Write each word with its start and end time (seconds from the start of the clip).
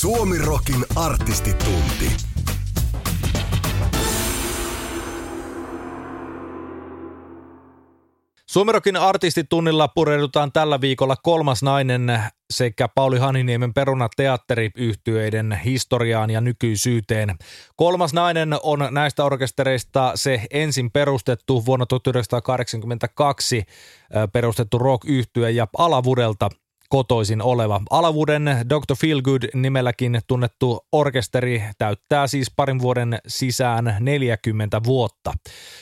Suomirokin 0.00 0.84
artistitunti. 0.96 2.12
Suomerokin 8.46 8.96
artistitunnilla 8.96 9.88
pureudutaan 9.88 10.52
tällä 10.52 10.80
viikolla 10.80 11.16
kolmas 11.22 11.62
nainen 11.62 12.22
sekä 12.50 12.88
Pauli 12.88 13.18
Haniniemen 13.18 13.74
Peruna 13.74 14.08
teatteriyhtyeiden 14.16 15.60
historiaan 15.64 16.30
ja 16.30 16.40
nykyisyyteen. 16.40 17.36
Kolmas 17.76 18.12
nainen 18.12 18.50
on 18.62 18.88
näistä 18.90 19.24
orkestereista 19.24 20.12
se 20.14 20.42
ensin 20.50 20.90
perustettu 20.90 21.66
vuonna 21.66 21.86
1982 21.86 23.64
perustettu 24.32 24.78
rock 24.78 25.04
ja 25.54 25.66
Alavudelta 25.78 26.50
kotoisin 26.88 27.42
oleva. 27.42 27.80
Alavuden 27.90 28.44
Dr. 28.68 28.96
Feelgood 29.00 29.42
nimelläkin 29.54 30.20
tunnettu 30.26 30.86
orkesteri 30.92 31.62
täyttää 31.78 32.26
siis 32.26 32.50
parin 32.56 32.78
vuoden 32.78 33.18
sisään 33.26 33.96
40 34.00 34.80
vuotta. 34.84 35.32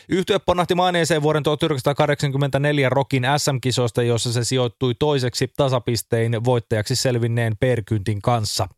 Yhtye 0.08 0.38
ponnahti 0.38 0.74
maineeseen 0.74 1.22
vuoden 1.22 1.42
1984 1.42 2.88
Rokin 2.88 3.22
SM-kisoista, 3.36 4.02
jossa 4.02 4.32
se 4.32 4.44
sijoittui 4.44 4.94
toiseksi 4.98 5.52
tasapistein 5.56 6.44
voittajaksi 6.44 6.96
selvinneen 6.96 7.56
Perkyntin 7.60 8.22
kanssa. 8.22 8.68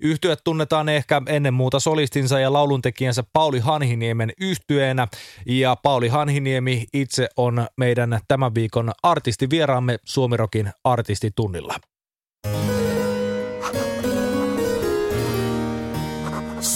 Yhtye 0.00 0.36
tunnetaan 0.44 0.88
ehkä 0.88 1.22
ennen 1.26 1.54
muuta 1.54 1.80
solistinsa 1.80 2.40
ja 2.40 2.52
lauluntekijänsä 2.52 3.24
Pauli 3.32 3.58
Hanhiniemen 3.58 4.32
yhtyeenä 4.40 5.08
ja 5.46 5.76
Pauli 5.76 6.08
Hanhiniemi 6.08 6.84
itse 6.92 7.28
on 7.36 7.66
meidän 7.76 8.20
tämän 8.28 8.54
viikon 8.54 8.92
artistivieraamme 9.02 9.98
Suomirokin 10.04 10.72
artistitunnilla. 10.84 11.75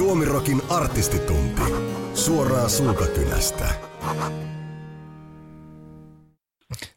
Suomirokin 0.01 0.63
artistitunti. 0.71 1.63
Suoraa 2.15 2.69
suukakynästä. 2.69 3.65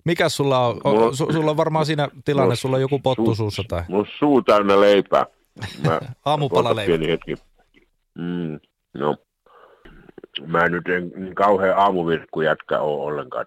Mikä 0.06 0.30
sulla 0.30 0.68
on? 0.68 0.82
Mulla, 0.84 1.16
su, 1.16 1.34
sulla 1.34 1.52
on 1.52 1.58
varmaan 1.58 1.86
siinä 1.86 2.10
tilanne, 2.26 2.46
mulla, 2.46 2.56
sulla 2.56 2.76
on 2.76 2.82
joku 2.82 3.00
pottu 3.00 3.26
suu, 3.26 3.36
suussa 3.36 3.64
tai? 3.68 3.84
Mulla 3.88 4.08
suu 4.20 4.42
täynnä 4.42 4.82
leipää. 4.82 5.26
Aamupala 6.26 6.76
leipää. 6.76 6.98
Pieni 6.98 7.12
hetki. 7.12 7.36
Mm, 8.18 8.60
no, 8.94 9.18
mä 10.48 10.70
nyt 10.70 10.88
en 10.88 11.12
niin 11.16 11.36
kauhean 11.36 11.78
aamuvirkku 11.78 12.42
jätkä 12.42 12.80
ole 12.80 13.04
ollenkaan. 13.04 13.46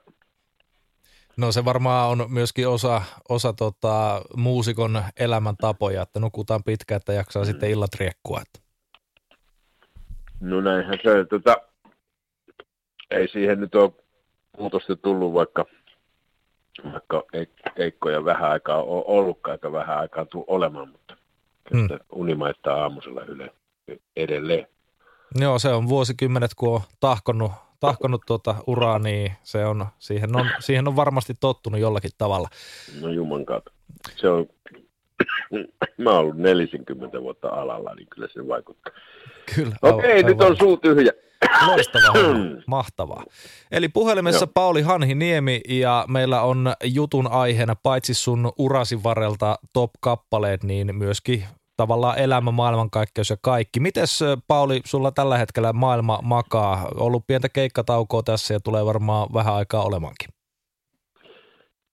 No 1.36 1.52
se 1.52 1.64
varmaan 1.64 2.08
on 2.08 2.26
myöskin 2.28 2.68
osa, 2.68 3.02
osa 3.28 3.52
tota, 3.52 4.22
muusikon 4.36 5.02
elämäntapoja, 5.18 6.02
että 6.02 6.20
nukutaan 6.20 6.64
pitkään, 6.64 6.96
että 6.96 7.12
jaksaa 7.12 7.42
mm. 7.42 7.46
sitten 7.46 7.70
illat 7.70 7.94
riekkua. 7.94 8.40
No 10.40 10.60
näinhän 10.60 10.98
se, 11.02 11.24
tota, 11.24 11.56
ei 13.10 13.28
siihen 13.28 13.60
nyt 13.60 13.74
ole 13.74 13.92
muutosta 14.58 14.96
tullut, 14.96 15.34
vaikka, 15.34 15.64
vaikka 16.92 17.24
Eikko 17.76 18.10
ja 18.10 18.24
vähän 18.24 18.50
aikaa 18.50 18.82
on 18.82 19.04
ollutkaan, 19.06 19.52
aika 19.52 19.72
vähän 19.72 19.98
aikaa 19.98 20.24
tuu 20.24 20.44
olemaan, 20.46 20.88
mutta 20.88 21.16
mm. 21.72 21.88
unimaittaa 22.12 22.82
aamusella 22.82 23.24
yle 23.24 23.50
edelleen. 24.16 24.66
Joo, 25.34 25.58
se 25.58 25.68
on 25.68 25.88
vuosikymmenet, 25.88 26.54
kun 26.54 26.74
on 26.74 26.80
tahkonut 27.00 27.52
tahkonut 27.80 28.22
tuota 28.26 28.54
uraa, 28.66 28.98
niin 28.98 29.32
se 29.42 29.64
on, 29.64 29.86
siihen, 29.98 30.36
on, 30.36 30.50
siihen 30.58 30.88
on 30.88 30.96
varmasti 30.96 31.34
tottunut 31.40 31.80
jollakin 31.80 32.10
tavalla. 32.18 32.48
No 33.00 33.08
juman 33.08 33.44
kautta. 33.44 33.72
Se 34.16 34.28
on, 34.28 34.46
mä 35.98 36.10
oon 36.10 36.18
ollut 36.18 36.36
40 36.36 37.22
vuotta 37.22 37.48
alalla, 37.48 37.94
niin 37.94 38.08
kyllä 38.10 38.28
se 38.32 38.48
vaikuttaa. 38.48 38.92
Kyllä. 39.54 39.76
Okei, 39.82 40.20
okay, 40.20 40.30
nyt 40.30 40.42
on 40.42 40.56
suu 40.56 40.76
tyhjä. 40.76 41.12
Loistavaa, 41.66 42.14
mahtavaa. 42.66 43.24
Eli 43.70 43.88
puhelimessa 43.88 44.44
Joo. 44.44 44.52
Pauli 44.54 44.82
Hanhi 44.82 45.14
Niemi 45.14 45.60
ja 45.68 46.04
meillä 46.08 46.42
on 46.42 46.72
jutun 46.84 47.32
aiheena 47.32 47.74
paitsi 47.82 48.14
sun 48.14 48.52
urasi 48.58 49.02
varrelta 49.02 49.58
top-kappaleet, 49.72 50.64
niin 50.64 50.96
myöskin 50.96 51.44
tavallaan 51.76 52.18
elämä, 52.18 52.50
maailmankaikkeus 52.50 53.30
ja 53.30 53.36
kaikki. 53.40 53.80
Mites 53.80 54.20
Pauli, 54.48 54.80
sulla 54.84 55.10
tällä 55.10 55.38
hetkellä 55.38 55.72
maailma 55.72 56.18
makaa? 56.22 56.88
Ollut 56.94 57.26
pientä 57.26 57.48
keikkataukoa 57.48 58.22
tässä 58.22 58.54
ja 58.54 58.60
tulee 58.60 58.86
varmaan 58.86 59.28
vähän 59.34 59.54
aikaa 59.54 59.82
olemankin. 59.82 60.28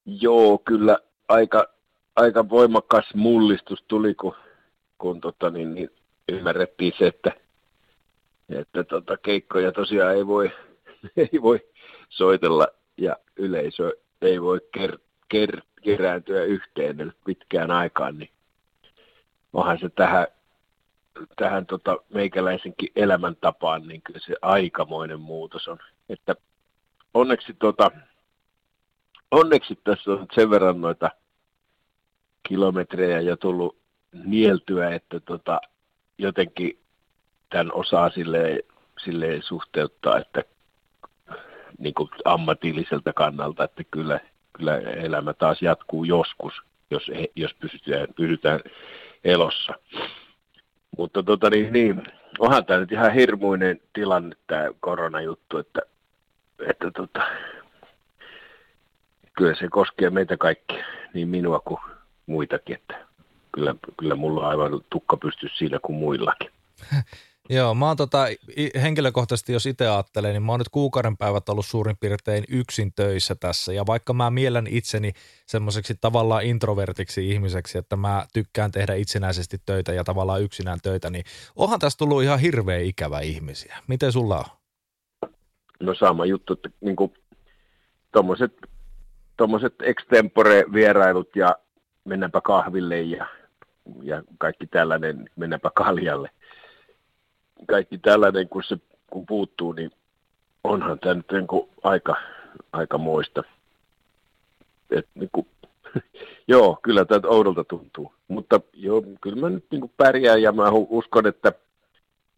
Joo, 0.06 0.58
kyllä 0.58 0.98
aika, 1.28 1.73
aika 2.16 2.50
voimakas 2.50 3.14
mullistus 3.16 3.84
tuli, 3.88 4.16
kun, 4.16 4.36
kun 4.98 5.22
tota, 5.22 5.50
niin, 5.50 5.74
niin, 5.74 5.90
ymmärrettiin 6.30 6.94
se, 6.98 7.08
että, 7.08 7.32
että 8.50 8.84
tota, 8.84 9.18
keikkoja 9.18 9.72
tosiaan 9.72 10.16
ei 10.16 10.28
voi, 10.28 10.52
ei 11.18 11.42
voi 11.42 11.60
soitella 12.10 12.68
ja 12.98 13.16
yleisö 13.36 13.98
ei 14.22 14.42
voi 14.42 14.62
ker, 14.72 14.98
ker, 15.30 15.62
kerääntyä 15.84 16.44
yhteen 16.44 17.14
pitkään 17.26 17.72
aikaan, 17.72 18.18
niin 18.18 18.30
onhan 19.54 19.80
se 19.80 19.90
tähän, 19.90 20.28
tähän 21.36 21.66
tota 21.66 21.98
meikäläisenkin 22.14 22.90
elämäntapaan, 22.96 23.88
niin 23.88 24.02
kyllä 24.02 24.20
se 24.20 24.36
aikamoinen 24.42 25.20
muutos 25.20 25.68
on. 25.68 25.80
Että 26.10 26.36
onneksi, 27.14 27.54
tota, 27.60 27.92
onneksi 29.32 29.80
tässä 29.84 30.12
on 30.12 30.28
sen 30.36 30.50
verran 30.50 30.82
noita 30.82 31.10
kilometrejä 32.44 33.22
jo 33.22 33.38
tullut 33.38 33.78
nieltyä, 34.26 34.96
että 34.96 35.20
tota, 35.20 35.62
jotenkin 36.18 36.80
tämän 37.50 37.74
osaa 37.74 38.10
silleen, 38.10 38.60
silleen 39.04 39.44
suhteuttaa, 39.44 40.18
että 40.18 40.44
niin 41.78 41.94
kuin 41.94 42.10
ammatilliselta 42.26 43.14
kannalta, 43.14 43.64
että 43.64 43.84
kyllä, 43.92 44.20
kyllä 44.54 44.78
elämä 44.78 45.34
taas 45.34 45.62
jatkuu 45.62 46.04
joskus, 46.04 46.54
jos, 46.92 47.12
jos 47.36 47.54
pysytään, 47.54 48.08
pysytään 48.16 48.60
elossa. 49.24 49.74
Mutta 50.98 51.24
tota 51.24 51.50
niin, 51.50 51.74
niin, 51.74 52.04
onhan 52.40 52.66
tämä 52.66 52.80
nyt 52.80 52.92
ihan 52.92 53.14
hirmuinen 53.14 53.82
tilanne 53.94 54.36
tämä 54.48 54.70
koronajuttu, 54.80 55.58
että, 55.58 55.82
että 56.70 56.92
tota, 56.92 57.22
kyllä 59.34 59.56
se 59.56 59.68
koskee 59.70 60.10
meitä 60.10 60.38
kaikkia, 60.38 60.86
niin 61.14 61.28
minua 61.28 61.60
kuin 61.60 61.80
muitakin, 62.26 62.76
että 62.76 63.08
kyllä, 63.52 63.76
kyllä 64.00 64.16
mulla 64.16 64.42
on 64.42 64.48
aivan 64.48 64.82
tukka 64.90 65.18
pysty 65.18 65.48
siinä 65.58 65.80
kuin 65.80 65.96
muillakin. 65.96 66.50
Joo, 67.50 67.76
mä 67.76 67.88
oon 67.88 67.98
tota, 67.98 68.26
henkilökohtaisesti, 68.82 69.54
jos 69.54 69.66
itse 69.66 69.88
ajattelen, 69.88 70.32
niin 70.34 70.44
mä 70.44 70.52
oon 70.52 70.60
nyt 70.60 70.70
kuukauden 70.70 71.18
päivät 71.18 71.50
ollut 71.50 71.66
suurin 71.66 71.98
piirtein 72.00 72.44
yksin 72.50 72.94
töissä 72.96 73.36
tässä. 73.36 73.74
Ja 73.74 73.86
vaikka 73.86 74.14
mä 74.14 74.30
mielen 74.30 74.68
itseni 74.68 75.12
semmoiseksi 75.46 75.96
tavallaan 76.02 76.44
introvertiksi 76.44 77.30
ihmiseksi, 77.30 77.78
että 77.78 77.96
mä 77.96 78.26
tykkään 78.34 78.72
tehdä 78.72 78.94
itsenäisesti 78.94 79.58
töitä 79.66 79.94
ja 79.94 80.04
tavallaan 80.04 80.42
yksinään 80.42 80.80
töitä, 80.84 81.10
niin 81.10 81.24
onhan 81.56 81.80
tässä 81.80 81.98
tullut 81.98 82.24
ihan 82.24 82.40
hirveä 82.40 82.80
ikävä 82.80 83.20
ihmisiä. 83.20 83.78
Miten 83.88 84.12
sulla 84.12 84.38
on? 84.38 84.46
No 85.80 85.96
sama 85.96 86.26
juttu, 86.26 86.54
että 86.54 86.70
niin 86.82 86.96
tuommoiset 89.38 89.74
extempore-vierailut 89.82 91.36
ja 91.36 91.56
mennäänpä 92.06 92.42
kahville 92.42 93.02
ja, 93.02 93.26
ja 94.02 94.24
kaikki 94.38 94.68
tällainen, 94.68 95.30
mennäänpä 95.36 95.72
kaljalle– 95.76 96.30
kaikki 97.68 97.98
tällainen, 97.98 98.50
kun 98.50 98.64
se 98.64 98.78
kun 99.12 99.26
puuttuu, 99.26 99.72
niin 99.72 99.92
onhan 100.64 101.00
tämä 101.00 101.14
nyt 101.14 101.32
niin 101.32 101.48
kuin 101.48 101.70
aika, 101.84 102.16
aika 102.74 102.98
moista. 102.98 103.44
Et 104.92 105.08
niin 105.16 105.30
kuin, 105.32 105.48
joo, 106.48 106.80
kyllä 106.84 107.06
tämä 107.06 107.22
oudolta 107.28 107.64
tuntuu. 107.64 108.14
Mutta 108.28 108.62
joo, 108.74 109.04
kyllä 109.22 109.42
mä 109.42 109.50
nyt 109.50 109.66
niin 109.72 109.82
kuin 109.82 109.92
pärjään 109.98 110.42
ja 110.42 110.52
mä 110.52 110.70
uskon, 110.72 111.28
että 111.28 111.54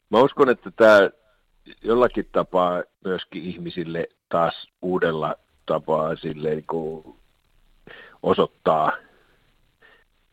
mä 0.09 0.21
uskon, 0.21 0.50
että 0.50 0.71
tämä 0.71 1.09
jollakin 1.83 2.29
tapaa 2.31 2.83
myöskin 3.06 3.44
ihmisille 3.44 4.07
taas 4.29 4.67
uudella 4.81 5.35
tapaa 5.65 6.15
sille 6.15 6.50
niin 6.50 7.15
osoittaa, 8.23 8.91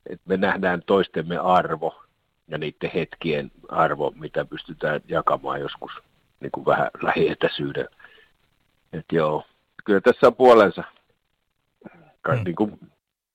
että 0.06 0.28
me 0.28 0.36
nähdään 0.36 0.82
toistemme 0.86 1.38
arvo 1.38 2.02
ja 2.48 2.58
niiden 2.58 2.90
hetkien 2.94 3.50
arvo, 3.68 4.12
mitä 4.16 4.44
pystytään 4.44 5.00
jakamaan 5.08 5.60
joskus 5.60 5.90
niin 6.40 6.50
kuin 6.52 6.66
vähän 6.66 6.90
lähietäisyyden. 7.02 7.88
Että 8.92 9.16
joo, 9.16 9.44
kyllä 9.84 10.00
tässä 10.00 10.26
on 10.26 10.34
puolensa. 10.34 10.84
Ka- 12.22 12.34
hmm. 12.34 12.44
niin 12.44 12.56
kuin 12.56 12.80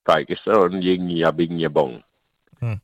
kaikissa 0.04 0.52
on 0.52 0.84
jing 0.84 1.20
ja 1.20 1.34
bing 1.34 1.62
ja 1.62 1.70
bong. 1.70 2.02
Hmm. 2.62 2.80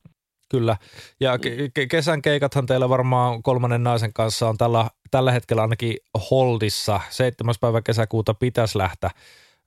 Kyllä. 0.50 0.77
Ja 1.19 1.36
ke- 1.36 1.88
kesän 1.89 2.21
keikathan 2.21 2.65
teillä 2.65 2.89
varmaan 2.89 3.44
kolmannen 3.44 3.83
naisen 3.83 4.13
kanssa 4.13 4.50
on 4.50 4.57
tällä, 4.57 4.88
tällä 5.12 5.31
hetkellä 5.31 5.62
ainakin 5.62 5.97
Holdissa. 6.31 7.00
7. 7.09 7.56
päivä 7.62 7.81
kesäkuuta 7.81 8.33
pitäisi 8.33 8.77
lähteä 8.77 9.09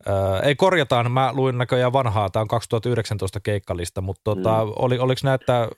Öö, 0.09 0.39
ei 0.43 0.55
korjataan, 0.55 1.13
mä 1.13 1.31
luin 1.33 1.59
näköjään 1.59 1.93
vanhaa, 1.93 2.31
tämä 2.31 2.41
on 2.41 2.49
2019 2.49 3.41
keikkalista, 3.41 4.01
mutta 4.01 4.21
tota, 4.25 4.65
mm. 4.65 4.73
oli, 4.77 4.99
oliko 4.99 5.21
näitä 5.25 5.69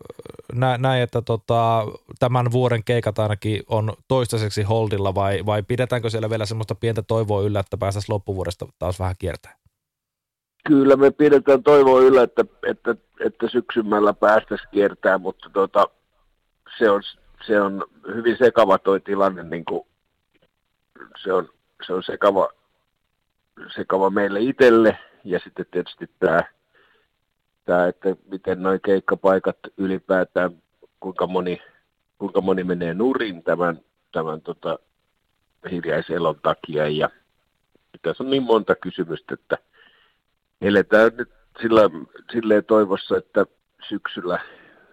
nä, 0.54 0.78
näin, 0.78 1.02
että 1.02 1.22
tota, 1.22 1.86
tämän 2.18 2.52
vuoden 2.52 2.84
keikat 2.84 3.18
ainakin 3.18 3.62
on 3.68 3.92
toistaiseksi 4.08 4.62
holdilla 4.62 5.14
vai, 5.14 5.46
vai 5.46 5.62
pidetäänkö 5.62 6.10
siellä 6.10 6.30
vielä 6.30 6.46
semmoista 6.46 6.74
pientä 6.74 7.02
toivoa 7.02 7.42
yllä, 7.42 7.60
että 7.60 7.76
päästäisiin 7.76 8.14
loppuvuodesta 8.14 8.66
taas 8.78 9.00
vähän 9.00 9.14
kiertää? 9.18 9.54
Kyllä 10.66 10.96
me 10.96 11.10
pidetään 11.10 11.62
toivoa 11.62 12.00
yllä, 12.00 12.22
että, 12.22 12.44
että, 12.66 12.94
että 13.20 13.48
syksymällä 13.48 14.14
päästäisiin 14.14 14.68
kiertää, 14.72 15.18
mutta 15.18 15.50
tota, 15.52 15.84
se, 16.78 16.90
on, 16.90 17.02
se 17.46 17.60
on 17.60 17.84
hyvin 18.14 18.36
sekava 18.38 18.78
toi 18.78 19.00
tilanne, 19.00 19.42
niin 19.42 19.64
kuin, 19.64 19.86
se, 21.22 21.32
on, 21.32 21.48
se 21.86 21.92
on 21.92 22.02
sekava, 22.02 22.48
sekava 23.76 24.10
meille 24.10 24.40
itselle 24.40 24.98
ja 25.24 25.38
sitten 25.44 25.66
tietysti 25.70 26.10
tämä 26.18 26.42
tämä, 27.68 27.86
että 27.86 28.16
miten 28.30 28.62
noin 28.62 28.80
keikkapaikat 28.80 29.56
ylipäätään, 29.76 30.62
kuinka 31.00 31.26
moni, 31.26 31.62
kuinka 32.18 32.40
moni 32.40 32.64
menee 32.64 32.94
nurin 32.94 33.42
tämän, 33.42 33.80
tämän 34.12 34.40
tota, 34.40 34.78
hiljaiselon 35.70 36.40
takia. 36.42 36.88
Ja 36.88 37.10
tässä 38.02 38.24
on 38.24 38.30
niin 38.30 38.42
monta 38.42 38.74
kysymystä, 38.74 39.34
että 39.34 39.58
eletään 40.60 41.12
nyt 41.16 41.30
sillä, 41.62 41.80
silleen 42.32 42.64
toivossa, 42.64 43.16
että 43.16 43.46
syksyllä 43.88 44.40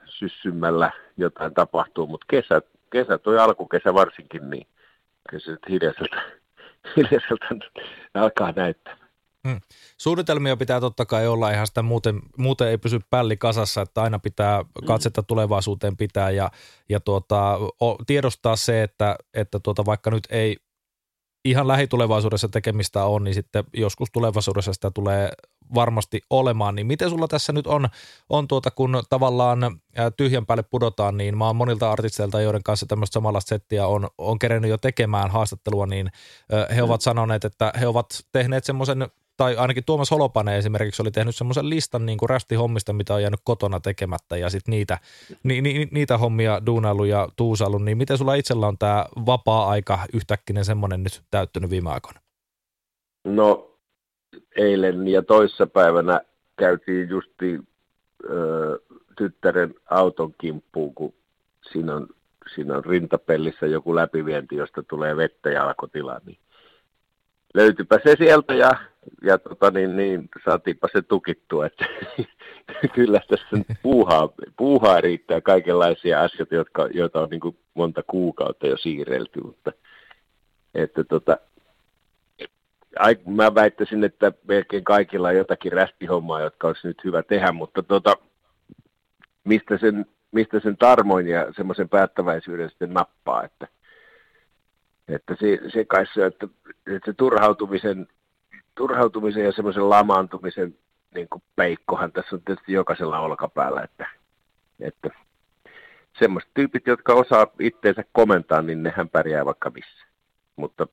syssymällä 0.05 0.91
jotain 1.17 1.53
tapahtuu, 1.53 2.07
mutta 2.07 2.25
kesä, 2.29 2.61
kesä 2.91 3.17
toi 3.17 3.39
alkukesä 3.39 3.93
varsinkin, 3.93 4.49
niin 4.49 4.67
kyllä 5.29 5.43
se 5.43 5.57
hiljaiselta, 5.69 6.21
hiljaiselta 6.97 7.45
alkaa 8.13 8.51
näyttää. 8.51 8.97
Hmm. 9.47 9.61
Suunnitelmia 9.97 10.57
pitää 10.57 10.79
totta 10.79 11.05
kai 11.05 11.27
olla, 11.27 11.51
ihan 11.51 11.67
sitä 11.67 11.81
muuten, 11.81 12.21
muuten 12.37 12.67
ei 12.67 12.77
pysy 12.77 12.99
pälli 13.09 13.37
kasassa, 13.37 13.81
että 13.81 14.01
aina 14.01 14.19
pitää 14.19 14.57
hmm. 14.57 14.87
katsetta 14.87 15.23
tulevaisuuteen 15.23 15.97
pitää 15.97 16.29
ja, 16.29 16.51
ja 16.89 16.99
tuota, 16.99 17.59
o, 17.81 17.95
tiedostaa 18.07 18.55
se, 18.55 18.83
että, 18.83 19.15
että 19.33 19.59
tuota, 19.59 19.85
vaikka 19.85 20.11
nyt 20.11 20.23
ei 20.29 20.57
ihan 21.45 21.67
lähitulevaisuudessa 21.67 22.49
tekemistä 22.49 23.05
on, 23.05 23.23
niin 23.23 23.33
sitten 23.33 23.63
joskus 23.73 24.09
tulevaisuudessa 24.11 24.73
sitä 24.73 24.91
tulee 24.91 25.31
varmasti 25.75 26.21
olemaan. 26.29 26.75
Niin 26.75 26.87
miten 26.87 27.09
sulla 27.09 27.27
tässä 27.27 27.53
nyt 27.53 27.67
on, 27.67 27.89
on 28.29 28.47
tuota, 28.47 28.71
kun 28.71 29.03
tavallaan 29.09 29.79
tyhjän 30.17 30.45
päälle 30.45 30.63
pudotaan, 30.63 31.17
niin 31.17 31.37
mä 31.37 31.45
oon 31.47 31.55
monilta 31.55 31.91
artisteilta, 31.91 32.41
joiden 32.41 32.63
kanssa 32.63 32.85
tämmöistä 32.85 33.13
samanlaista 33.13 33.49
settiä 33.49 33.87
on, 33.87 34.07
on 34.17 34.39
kerennyt 34.39 34.71
jo 34.71 34.77
tekemään 34.77 35.31
haastattelua, 35.31 35.85
niin 35.85 36.11
he 36.75 36.83
ovat 36.83 37.01
sanoneet, 37.01 37.45
että 37.45 37.73
he 37.79 37.87
ovat 37.87 38.07
tehneet 38.31 38.63
semmoisen 38.63 39.07
tai 39.37 39.55
ainakin 39.55 39.83
Tuomas 39.85 40.11
Holopainen 40.11 40.55
esimerkiksi 40.55 41.01
oli 41.01 41.11
tehnyt 41.11 41.35
semmoisen 41.35 41.69
listan 41.69 42.05
niin 42.05 42.17
kuin 42.17 42.29
rästihommista, 42.29 42.93
mitä 42.93 43.13
on 43.13 43.21
jäänyt 43.21 43.39
kotona 43.43 43.79
tekemättä 43.79 44.37
ja 44.37 44.49
sitten 44.49 44.71
niitä, 44.71 44.97
ni, 45.43 45.61
ni, 45.61 45.87
niitä 45.91 46.17
hommia 46.17 46.61
duunailu 46.65 47.05
ja 47.05 47.29
tuusailu, 47.35 47.77
niin 47.77 47.97
miten 47.97 48.17
sulla 48.17 48.35
itsellä 48.35 48.67
on 48.67 48.77
tämä 48.77 49.05
vapaa-aika 49.25 49.99
yhtäkkinen 50.13 50.65
semmoinen 50.65 51.03
nyt 51.03 51.21
täyttynyt 51.31 51.69
viime 51.69 51.89
aikoina? 51.89 52.19
No 53.23 53.71
eilen 54.57 55.07
ja 55.07 55.21
toissapäivänä 55.21 56.21
käytiin 56.57 57.09
justi 57.09 57.59
tyttären 59.17 59.75
auton 59.89 60.33
kimppuun, 60.37 60.95
kun 60.95 61.13
siinä 61.71 61.95
on, 61.95 62.07
siinä 62.55 62.77
on 62.77 62.85
rintapellissä 62.85 63.65
joku 63.65 63.95
läpivienti, 63.95 64.55
josta 64.55 64.83
tulee 64.83 65.17
vettä 65.17 65.49
ja 65.49 65.63
alkotila, 65.63 66.21
niin 66.25 66.37
löytypä 67.53 67.99
se 68.03 68.15
sieltä 68.17 68.53
ja, 68.53 68.71
ja 69.21 69.37
tota, 69.37 69.71
niin, 69.71 69.97
niin, 69.97 70.29
saatiinpa 70.45 70.87
se 70.91 71.01
tukittua, 71.01 71.65
että 71.65 71.85
kyllä 72.95 73.21
tässä 73.29 73.73
puuhaa, 73.83 74.29
puuhaa 74.57 75.01
riittää 75.01 75.41
kaikenlaisia 75.41 76.23
asioita, 76.23 76.55
jotka, 76.55 76.87
joita 76.93 77.21
on 77.21 77.29
niin 77.29 77.39
kuin 77.39 77.57
monta 77.73 78.03
kuukautta 78.07 78.67
jo 78.67 78.77
siirrelty, 78.77 79.41
mutta 79.41 79.71
että 80.75 81.03
tota, 81.03 81.37
mä 83.25 83.55
väittäisin, 83.55 84.03
että 84.03 84.31
melkein 84.47 84.83
kaikilla 84.83 85.27
on 85.27 85.35
jotakin 85.35 85.71
rästihommaa, 85.71 86.41
jotka 86.41 86.67
olisi 86.67 86.87
nyt 86.87 87.03
hyvä 87.03 87.23
tehdä, 87.23 87.51
mutta 87.51 87.83
tota, 87.83 88.17
mistä, 89.43 89.77
sen, 89.77 90.05
mistä 90.31 90.59
sen 90.59 90.77
tarmoin 90.77 91.27
ja 91.27 91.53
semmoisen 91.55 91.89
päättäväisyyden 91.89 92.69
sitten 92.69 92.93
nappaa, 92.93 93.43
että 93.43 93.67
että 95.07 95.35
se, 95.39 95.59
se 95.73 95.85
kai 95.85 96.05
se, 96.13 96.25
että, 96.25 96.47
että 96.87 97.11
se 97.11 97.13
turhautumisen, 97.13 98.07
turhautumisen 98.75 99.43
ja 99.43 99.51
semmoisen 99.51 99.89
lamaantumisen 99.89 100.75
niin 101.15 101.27
kuin 101.29 101.43
peikkohan 101.55 102.11
tässä 102.11 102.35
on 102.35 102.41
tietysti 102.45 102.73
jokaisella 102.73 103.19
olkapäällä, 103.19 103.81
että, 103.81 104.07
että 104.79 105.09
semmoiset 106.19 106.49
tyypit, 106.53 106.87
jotka 106.87 107.13
osaa 107.13 107.47
itteensä 107.59 108.03
komentaa, 108.11 108.61
niin 108.61 108.83
nehän 108.83 109.09
pärjää 109.09 109.45
vaikka 109.45 109.69
missä. 109.69 110.05
Mutta 110.55 110.87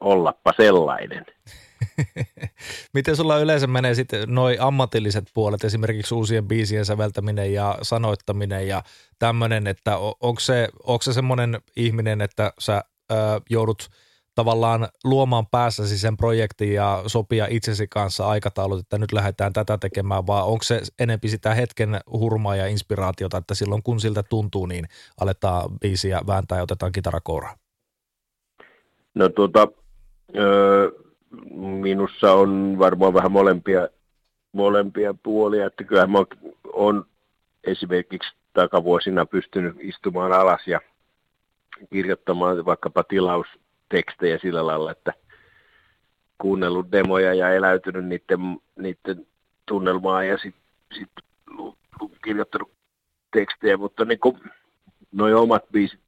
ollappa 0.00 0.52
sellainen. 0.56 1.26
Miten 2.94 3.16
sulla 3.16 3.38
yleensä 3.38 3.66
menee 3.66 3.94
sitten 3.94 4.34
noi 4.34 4.56
ammatilliset 4.60 5.24
puolet, 5.34 5.64
esimerkiksi 5.64 6.14
uusien 6.14 6.48
biisien 6.48 6.84
säveltäminen 6.84 7.52
ja 7.52 7.78
sanoittaminen 7.82 8.68
ja 8.68 8.82
tämmöinen, 9.18 9.66
että 9.66 9.96
onko 9.98 10.40
se, 10.40 10.68
onko 10.82 11.02
se 11.02 11.12
semmoinen 11.12 11.60
ihminen, 11.76 12.20
että 12.20 12.52
sä 12.58 12.84
ö, 13.10 13.14
joudut 13.50 13.88
tavallaan 14.40 14.88
luomaan 15.04 15.46
päässäsi 15.46 15.98
sen 15.98 16.16
projektin 16.16 16.74
ja 16.74 17.02
sopia 17.06 17.46
itsesi 17.50 17.86
kanssa 17.88 18.28
aikataulut, 18.28 18.78
että 18.78 18.98
nyt 18.98 19.12
lähdetään 19.12 19.52
tätä 19.52 19.78
tekemään, 19.78 20.26
vai 20.26 20.42
onko 20.42 20.62
se 20.62 20.80
enempi 20.98 21.28
sitä 21.28 21.54
hetken 21.54 22.00
hurmaa 22.12 22.56
ja 22.56 22.66
inspiraatiota, 22.66 23.38
että 23.38 23.54
silloin 23.54 23.82
kun 23.82 24.00
siltä 24.00 24.22
tuntuu, 24.22 24.66
niin 24.66 24.84
aletaan 25.20 25.78
biisiä 25.80 26.20
vääntää 26.26 26.58
ja 26.58 26.62
otetaan 26.62 26.92
kitarakouraa? 26.92 27.56
No 29.14 29.28
tuota, 29.28 29.68
minussa 31.80 32.32
on 32.32 32.76
varmaan 32.78 33.14
vähän 33.14 33.32
molempia, 33.32 33.88
molempia 34.52 35.14
puolia, 35.22 35.66
että 35.66 35.84
kyllähän 35.84 36.10
mä 36.10 36.18
oon 36.72 37.06
esimerkiksi 37.64 38.32
takavuosina 38.52 39.26
pystynyt 39.26 39.76
istumaan 39.80 40.32
alas 40.32 40.66
ja 40.66 40.80
kirjoittamaan 41.92 42.64
vaikkapa 42.64 43.04
tilaustekstejä 43.90 44.38
sillä 44.38 44.66
lailla, 44.66 44.90
että 44.90 45.12
kuunnellut 46.38 46.92
demoja 46.92 47.34
ja 47.34 47.54
eläytynyt 47.54 48.04
niiden, 48.04 48.40
niiden 48.76 49.26
tunnelmaa 49.66 50.24
ja 50.24 50.38
sitten 50.38 50.62
sit 50.98 51.10
kirjoittanut 52.24 52.72
tekstejä, 53.32 53.76
mutta 53.76 54.04
niin 54.04 54.20
kuin 54.20 54.40
noi 55.12 55.34
omat 55.34 55.64
biisit, 55.72 56.00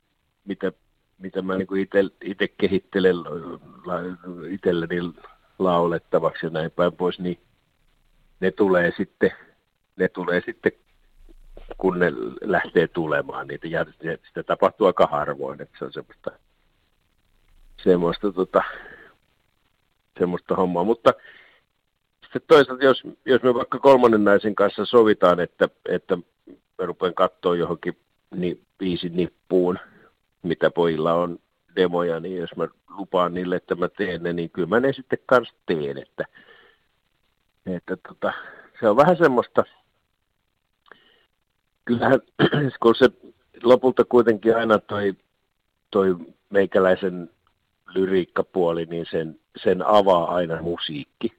mitä, 0.45 0.73
mitä 1.19 1.43
mä 1.43 1.57
niin 1.57 1.89
itse 2.25 2.49
kehittelen 2.49 3.17
itselleni 4.51 4.97
laulettavaksi 5.59 6.47
ja 6.47 6.51
näin 6.51 6.71
päin 6.71 6.93
pois, 6.93 7.19
niin 7.19 7.39
ne 8.41 8.51
tulee 8.51 8.93
sitten, 8.97 9.31
ne 9.97 10.09
tulee 10.09 10.43
sitten 10.47 10.73
kun 11.79 11.99
ne 11.99 12.13
lähtee 12.41 12.89
tulemaan 12.89 13.47
niitä. 13.47 13.67
Ja 13.67 13.87
sitä 14.27 14.43
tapahtuu 14.43 14.87
aika 14.87 15.07
harvoin, 15.07 15.63
että 15.63 15.79
se 15.79 15.85
on 15.85 15.93
semmoista, 15.93 16.31
semmoista, 17.85 18.33
tota, 18.33 18.63
semmoista 20.19 20.57
hommaa. 20.57 20.85
Mutta 20.85 21.15
sitten 22.23 22.43
toisaalta, 22.49 22.85
jos, 22.85 23.03
jos 23.25 23.43
me 23.43 23.55
vaikka 23.55 23.79
kolmannen 23.79 24.25
naisen 24.25 24.55
kanssa 24.55 24.85
sovitaan, 24.85 25.41
että, 25.41 25.69
että 25.89 26.17
mä 26.79 26.87
rupean 26.87 27.15
katsoa 27.15 27.57
johonkin 27.57 27.97
niin, 28.35 28.61
viisi 28.81 29.09
nippuun, 29.09 29.79
mitä 30.43 30.71
pojilla 30.71 31.15
on 31.15 31.39
demoja, 31.77 32.21
niin 32.21 32.37
jos 32.37 32.57
mä 32.57 32.69
lupaan 32.99 33.35
niille, 33.35 33.57
että 33.57 33.75
mä 33.75 33.89
teen 33.89 34.23
ne, 34.23 34.33
niin 34.33 34.51
kyllä 34.51 34.69
mä 34.69 34.81
ne 34.81 34.93
sitten 34.93 35.19
kanssa 35.27 35.55
teen. 35.67 35.99
Että, 35.99 36.25
että 37.67 37.97
tota, 38.09 38.33
se 38.81 38.89
on 38.89 38.97
vähän 38.97 39.17
semmoista, 39.17 39.65
kyllähän, 41.85 42.21
kun 42.83 42.95
se 42.95 43.09
lopulta 43.63 44.05
kuitenkin 44.05 44.57
aina 44.57 44.79
toi, 44.79 45.15
toi 45.91 46.17
meikäläisen 46.51 47.31
lyriikkapuoli, 47.95 48.85
niin 48.85 49.07
sen, 49.11 49.41
sen 49.63 49.87
avaa 49.87 50.35
aina 50.35 50.63
musiikki. 50.63 51.33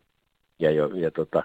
Ja, 0.60 0.72
jo, 0.72 0.88
ja 0.88 1.12
tota, 1.12 1.44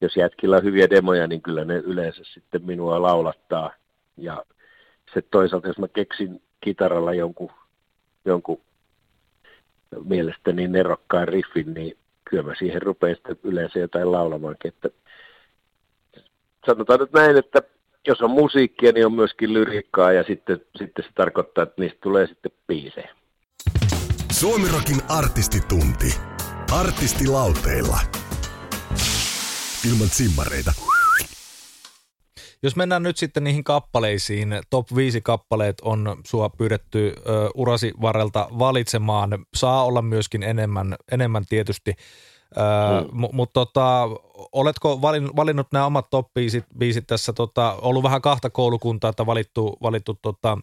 jos 0.00 0.16
jätkillä 0.16 0.56
on 0.56 0.64
hyviä 0.64 0.90
demoja, 0.90 1.26
niin 1.26 1.42
kyllä 1.42 1.64
ne 1.64 1.76
yleensä 1.76 2.22
sitten 2.24 2.64
minua 2.64 3.02
laulattaa. 3.02 3.74
Ja 4.16 4.44
se 5.14 5.22
toisaalta, 5.22 5.68
jos 5.68 5.78
mä 5.78 5.88
keksin 5.88 6.42
kitaralla 6.60 7.14
jonkun, 7.14 7.50
jonkun 8.24 8.60
mielestäni 10.04 10.68
nerokkaan 10.68 11.28
riffin, 11.28 11.74
niin 11.74 11.96
kyllä 12.24 12.42
mä 12.42 12.54
siihen 12.58 12.82
rupean 12.82 13.14
sitten 13.14 13.36
yleensä 13.42 13.78
jotain 13.78 14.12
laulamaankin. 14.12 14.68
Että 14.68 14.88
sanotaan 16.66 17.00
nyt 17.00 17.12
näin, 17.12 17.36
että 17.36 17.62
jos 18.06 18.20
on 18.20 18.30
musiikkia, 18.30 18.92
niin 18.92 19.06
on 19.06 19.12
myöskin 19.12 19.54
lyriikkaa 19.54 20.12
ja 20.12 20.22
sitten, 20.22 20.60
sitten 20.76 21.04
se 21.04 21.10
tarkoittaa, 21.14 21.62
että 21.62 21.82
niistä 21.82 21.98
tulee 22.02 22.26
sitten 22.26 22.52
biisejä. 22.66 23.14
Suomirokin 24.40 25.02
artistitunti. 25.08 26.14
Artistilauteilla. 26.72 27.98
Ilman 29.90 30.08
simmareita. 30.08 30.72
Jos 32.62 32.76
mennään 32.76 33.02
nyt 33.02 33.16
sitten 33.16 33.44
niihin 33.44 33.64
kappaleisiin, 33.64 34.48
top 34.70 34.86
5 34.94 35.20
kappaleet 35.20 35.80
on 35.80 36.16
sua 36.26 36.48
pyydetty 36.48 37.14
ö, 37.16 37.50
urasi 37.54 37.92
varrelta 38.00 38.48
valitsemaan. 38.58 39.46
Saa 39.54 39.84
olla 39.84 40.02
myöskin 40.02 40.42
enemmän, 40.42 40.96
enemmän 41.12 41.44
tietysti. 41.48 41.94
Öö, 42.56 42.64
mm. 43.12 43.28
Mutta 43.32 43.52
tota, 43.52 44.08
oletko 44.52 45.02
valin, 45.02 45.36
valinnut 45.36 45.66
nämä 45.72 45.86
omat 45.86 46.10
top 46.10 46.34
biisit, 46.34 46.64
biisit 46.78 47.06
tässä, 47.06 47.32
tota, 47.32 47.72
ollut 47.82 48.02
vähän 48.02 48.22
kahta 48.22 48.50
koulukuntaa, 48.50 49.10
että 49.10 49.26
valittu, 49.26 49.76
valittu 49.82 50.18
tota, 50.22 50.58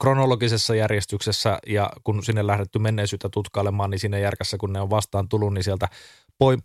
kronologisessa 0.00 0.74
järjestyksessä 0.74 1.58
ja 1.66 1.90
kun 2.04 2.22
sinne 2.22 2.46
lähdetty 2.46 2.78
menneisyyttä 2.78 3.28
tutkailemaan, 3.28 3.90
niin 3.90 3.98
sinne 3.98 4.20
järkässä 4.20 4.56
kun 4.58 4.72
ne 4.72 4.80
on 4.80 4.90
vastaan 4.90 5.28
tullut, 5.28 5.54
niin 5.54 5.64
sieltä 5.64 5.88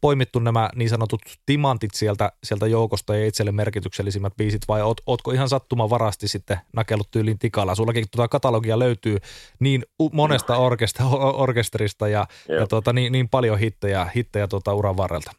poimittu 0.01 0.39
nämä 0.39 0.69
niin 0.75 0.89
sanotut 0.89 1.21
timantit 1.45 1.93
sieltä, 1.93 2.31
sieltä 2.43 2.67
joukosta 2.67 3.15
ja 3.15 3.25
itselle 3.27 3.51
merkityksellisimmät 3.51 4.33
biisit 4.37 4.61
vai 4.67 4.81
oot, 4.81 5.01
ootko 5.05 5.31
ihan 5.31 5.49
sattumavarasti 5.49 6.27
sitten 6.27 6.57
nakellut 6.73 7.11
tyyliin 7.11 7.39
tikalla? 7.39 7.75
Sullakin 7.75 8.05
tuota 8.11 8.27
katalogia 8.27 8.79
löytyy 8.79 9.17
niin 9.59 9.83
monesta 10.11 10.57
orkesta, 10.57 11.03
orkesterista 11.33 12.07
ja, 12.07 12.25
ja 12.59 12.67
tuota, 12.67 12.93
niin, 12.93 13.11
niin, 13.11 13.29
paljon 13.29 13.59
hittejä, 13.59 14.05
hittejä 14.15 14.47
tuota 14.47 14.73
uran 14.73 14.97
varrelta. 14.97 15.31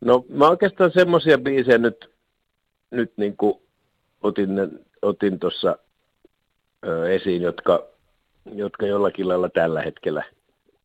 No 0.00 0.24
mä 0.28 0.48
oikeastaan 0.48 0.90
semmoisia 0.94 1.38
biisejä 1.38 1.78
nyt, 1.78 2.10
nyt 2.90 3.12
niin 3.16 3.36
kuin 3.36 3.54
otin, 4.22 4.50
otin 5.02 5.38
tuossa 5.38 5.78
esiin, 7.10 7.42
jotka, 7.42 7.84
jotka 8.54 8.86
jollakin 8.86 9.28
lailla 9.28 9.48
tällä 9.48 9.82
hetkellä 9.82 10.24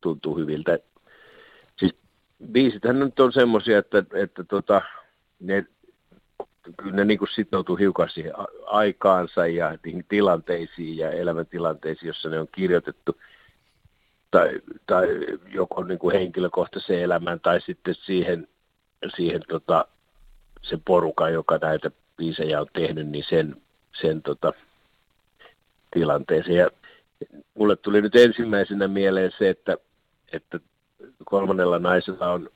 tuntuu 0.00 0.36
hyviltä. 0.36 0.78
Siis 1.78 1.94
biisithän 2.52 2.98
nyt 2.98 3.20
on 3.20 3.32
semmoisia, 3.32 3.78
että, 3.78 4.04
että 4.14 4.44
tota, 4.44 4.82
ne, 5.40 5.64
kyllä 6.76 6.96
ne 6.96 7.04
niin 7.04 7.18
kuin 7.18 7.28
sitoutuu 7.34 7.76
hiukan 7.76 8.10
siihen 8.10 8.32
aikaansa 8.66 9.46
ja 9.46 9.78
tilanteisiin 10.08 10.96
ja 10.96 11.10
elämäntilanteisiin, 11.10 12.06
jossa 12.06 12.28
ne 12.28 12.40
on 12.40 12.48
kirjoitettu 12.54 13.16
tai, 14.30 14.60
tai 14.86 15.08
joko 15.52 15.84
niin 15.84 15.98
kuin 15.98 16.14
henkilökohtaiseen 16.14 17.02
elämään 17.02 17.40
tai 17.40 17.60
sitten 17.60 17.94
siihen, 17.94 18.48
siihen 19.16 19.40
tota, 19.48 19.84
sen 20.62 20.80
porukan, 20.84 21.32
joka 21.32 21.58
näitä 21.58 21.90
biisejä 22.16 22.60
on 22.60 22.66
tehnyt, 22.72 23.08
niin 23.08 23.24
sen, 23.28 23.56
sen 24.00 24.22
tota, 24.22 24.52
tilanteeseen. 25.90 26.56
Ja 26.56 26.70
mulle 27.54 27.76
tuli 27.76 28.02
nyt 28.02 28.16
ensimmäisenä 28.16 28.88
mieleen 28.88 29.32
se, 29.38 29.48
että, 29.48 29.76
että 30.32 30.60
kolmannella 31.24 31.78
naisella 31.78 32.32
on, 32.32 32.50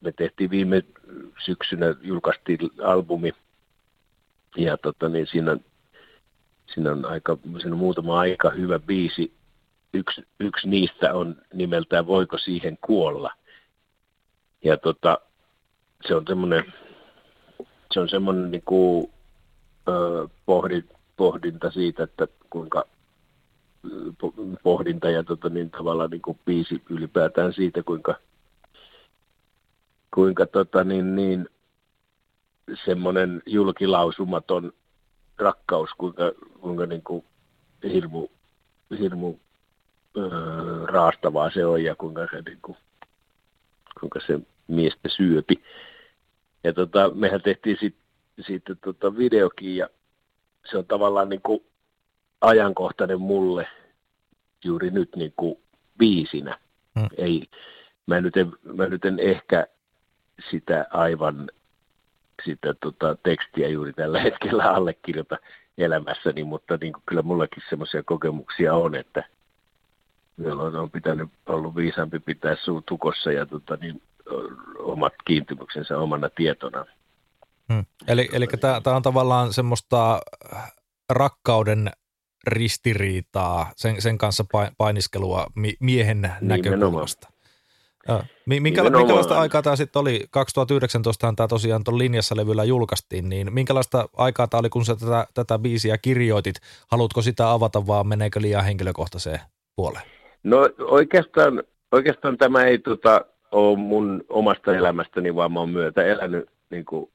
me 0.00 0.12
tehtiin 0.12 0.50
viime 0.50 0.82
syksynä, 1.44 1.94
julkaistiin 2.02 2.58
albumi, 2.84 3.32
ja 4.56 4.76
tota, 4.76 5.08
niin 5.08 5.26
siinä, 5.26 5.52
on, 5.52 5.60
siinä 6.74 6.92
on 6.92 7.04
aika, 7.04 7.38
siinä 7.58 7.72
on 7.72 7.78
muutama 7.78 8.18
aika 8.18 8.50
hyvä 8.50 8.78
biisi. 8.78 9.32
Yksi, 9.94 10.26
yksi 10.40 10.68
niistä 10.68 11.14
on 11.14 11.36
nimeltään 11.54 12.06
Voiko 12.06 12.38
siihen 12.38 12.78
kuolla? 12.86 13.32
Ja 14.64 14.76
tota, 14.76 15.18
se 16.08 16.14
on 16.14 16.24
semmoinen, 16.26 16.72
se 17.92 18.00
on 18.00 18.08
semmoinen 18.08 18.50
niin 18.50 18.62
kuin, 18.64 19.12
ö, 19.88 20.28
pohdin, 20.46 20.88
pohdinta 21.16 21.70
siitä, 21.70 22.02
että 22.02 22.28
kuinka 22.52 22.84
pohdinta 24.62 25.10
ja 25.10 25.22
tota, 25.22 25.48
niin 25.48 25.70
tavallaan 25.70 26.10
niin 26.10 26.22
kuin 26.22 26.38
biisi 26.44 26.82
ylipäätään 26.90 27.52
siitä, 27.52 27.82
kuinka, 27.82 28.14
kuinka 30.14 30.46
tota, 30.46 30.84
niin, 30.84 31.16
niin, 31.16 31.48
semmoinen 32.84 33.42
julkilausumaton 33.46 34.72
rakkaus, 35.38 35.90
kuinka, 35.98 36.32
kuinka 36.60 36.86
niin 36.86 37.02
kuin 37.02 37.24
hirmu, 37.92 38.28
hirmu 38.98 39.38
öö, 40.16 40.86
raastavaa 40.86 41.50
se 41.50 41.66
on 41.66 41.84
ja 41.84 41.94
kuinka 41.94 42.26
se, 42.30 42.42
niin 42.46 42.58
kuin, 42.62 42.76
kuinka 44.00 44.20
se 44.26 44.40
miestä 44.68 45.08
syöpi. 45.08 45.62
Ja 46.64 46.72
tota, 46.72 47.10
mehän 47.14 47.42
tehtiin 47.42 47.76
sitten 47.80 48.02
sit, 48.46 48.62
tota 48.84 49.16
videokin 49.16 49.76
ja 49.76 49.88
se 50.70 50.78
on 50.78 50.86
tavallaan 50.86 51.28
niin 51.28 51.42
kuin 51.42 51.64
ajankohtainen 52.42 53.20
mulle 53.20 53.66
juuri 54.64 54.90
nyt 54.90 55.16
niin 55.16 55.32
kuin 55.36 55.58
biisinä. 55.98 56.58
Hmm. 57.00 57.08
Ei, 57.16 57.48
mä, 58.06 58.20
nyt 58.20 58.36
en, 58.36 58.52
mä 58.62 58.86
nyt 58.86 59.04
en 59.04 59.18
ehkä 59.18 59.66
sitä 60.50 60.86
aivan 60.90 61.50
sitä 62.44 62.74
tota, 62.74 63.16
tekstiä 63.22 63.68
juuri 63.68 63.92
tällä 63.92 64.20
hetkellä 64.20 64.70
allekirjoita 64.70 65.38
elämässäni, 65.78 66.44
mutta 66.44 66.76
niin 66.80 66.92
kuin, 66.92 67.02
kyllä 67.06 67.22
mullakin 67.22 67.62
semmoisia 67.68 68.02
kokemuksia 68.02 68.74
on, 68.74 68.94
että 68.94 69.24
jolloin 70.38 70.76
on 70.76 70.90
pitänyt 70.90 71.28
ollut 71.46 71.76
viisaampi 71.76 72.18
pitää 72.18 72.56
suu 72.64 72.82
tukossa 72.88 73.32
ja 73.32 73.46
tota, 73.46 73.76
niin, 73.80 74.02
omat 74.78 75.12
kiintymyksensä 75.24 75.98
omana 75.98 76.28
tietona. 76.28 76.84
Hmm. 77.72 77.84
Eli, 78.08 78.28
eli 78.32 78.46
tämä 78.82 78.96
on 78.96 79.02
tavallaan 79.02 79.52
semmoista 79.52 80.20
rakkauden 81.10 81.90
ristiriitaa, 82.46 83.72
sen, 83.76 84.02
sen 84.02 84.18
kanssa 84.18 84.44
painiskelua 84.78 85.46
miehen 85.80 86.32
näkökulmasta. 86.40 87.28
Minkä, 88.46 88.82
minkälaista 88.82 89.40
aikaa 89.40 89.62
tämä 89.62 89.76
sitten 89.76 90.00
oli? 90.00 90.26
2019 90.30 91.32
tämä 91.36 91.48
tosiaan 91.48 91.84
tuon 91.84 91.98
linjassa 91.98 92.36
levyllä 92.36 92.64
julkaistiin, 92.64 93.28
niin 93.28 93.54
minkälaista 93.54 94.08
aikaa 94.16 94.46
tämä 94.46 94.58
oli, 94.58 94.68
kun 94.68 94.84
sä 94.84 94.96
tätä, 94.96 95.26
tätä 95.34 95.58
biisiä 95.58 95.98
kirjoitit? 95.98 96.54
Haluatko 96.90 97.22
sitä 97.22 97.52
avata, 97.52 97.86
vaan 97.86 98.06
meneekö 98.06 98.40
liian 98.40 98.64
henkilökohtaiseen 98.64 99.40
puoleen? 99.76 100.04
No 100.42 100.68
oikeastaan, 100.78 101.62
oikeastaan 101.92 102.38
tämä 102.38 102.64
ei 102.64 102.78
tota, 102.78 103.24
ole 103.52 103.78
mun 103.78 104.24
omasta 104.28 104.76
elämästäni, 104.76 105.34
vaan 105.34 105.52
mä 105.52 105.60
oon 105.60 105.70
myötä 105.70 106.04
elänyt, 106.04 106.48
niin 106.70 106.84
kuin, 106.84 107.10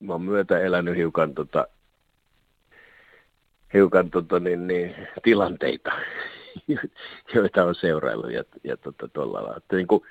mä 0.00 0.12
oon 0.12 0.22
myötä 0.22 0.58
elänyt 0.58 0.96
hiukan 0.96 1.34
tota, 1.34 1.66
hiukan 3.74 4.10
tota, 4.10 4.40
niin, 4.40 4.66
niin, 4.66 4.94
tilanteita, 5.22 5.92
joita 7.34 7.64
on 7.64 7.74
seuraillut 7.74 8.32
ja, 8.32 8.44
ja 8.64 8.76
tota, 8.76 9.08
tuolla 9.08 9.32
lailla. 9.32 9.56
Että, 9.56 9.76
niin 9.76 9.86
kuin, 9.86 10.02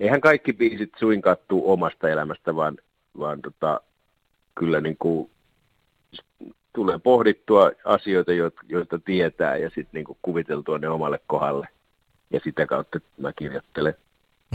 eihän 0.00 0.20
kaikki 0.20 0.52
biisit 0.52 0.92
suinkaan 0.98 1.36
tuu 1.48 1.72
omasta 1.72 2.08
elämästä, 2.08 2.56
vaan, 2.56 2.78
vaan 3.18 3.42
tota, 3.42 3.80
kyllä 4.54 4.80
niin 4.80 4.96
kuin, 4.98 5.30
tulee 6.72 6.98
pohdittua 6.98 7.70
asioita, 7.84 8.32
joita 8.68 8.98
tietää 9.04 9.56
ja 9.56 9.68
sitten 9.68 9.90
niin 9.92 10.04
kuin, 10.04 10.18
kuviteltua 10.22 10.78
ne 10.78 10.88
omalle 10.88 11.20
kohdalle. 11.26 11.68
Ja 12.30 12.40
sitä 12.44 12.66
kautta 12.66 13.00
mä 13.18 13.32
kirjoittelen. 13.32 13.94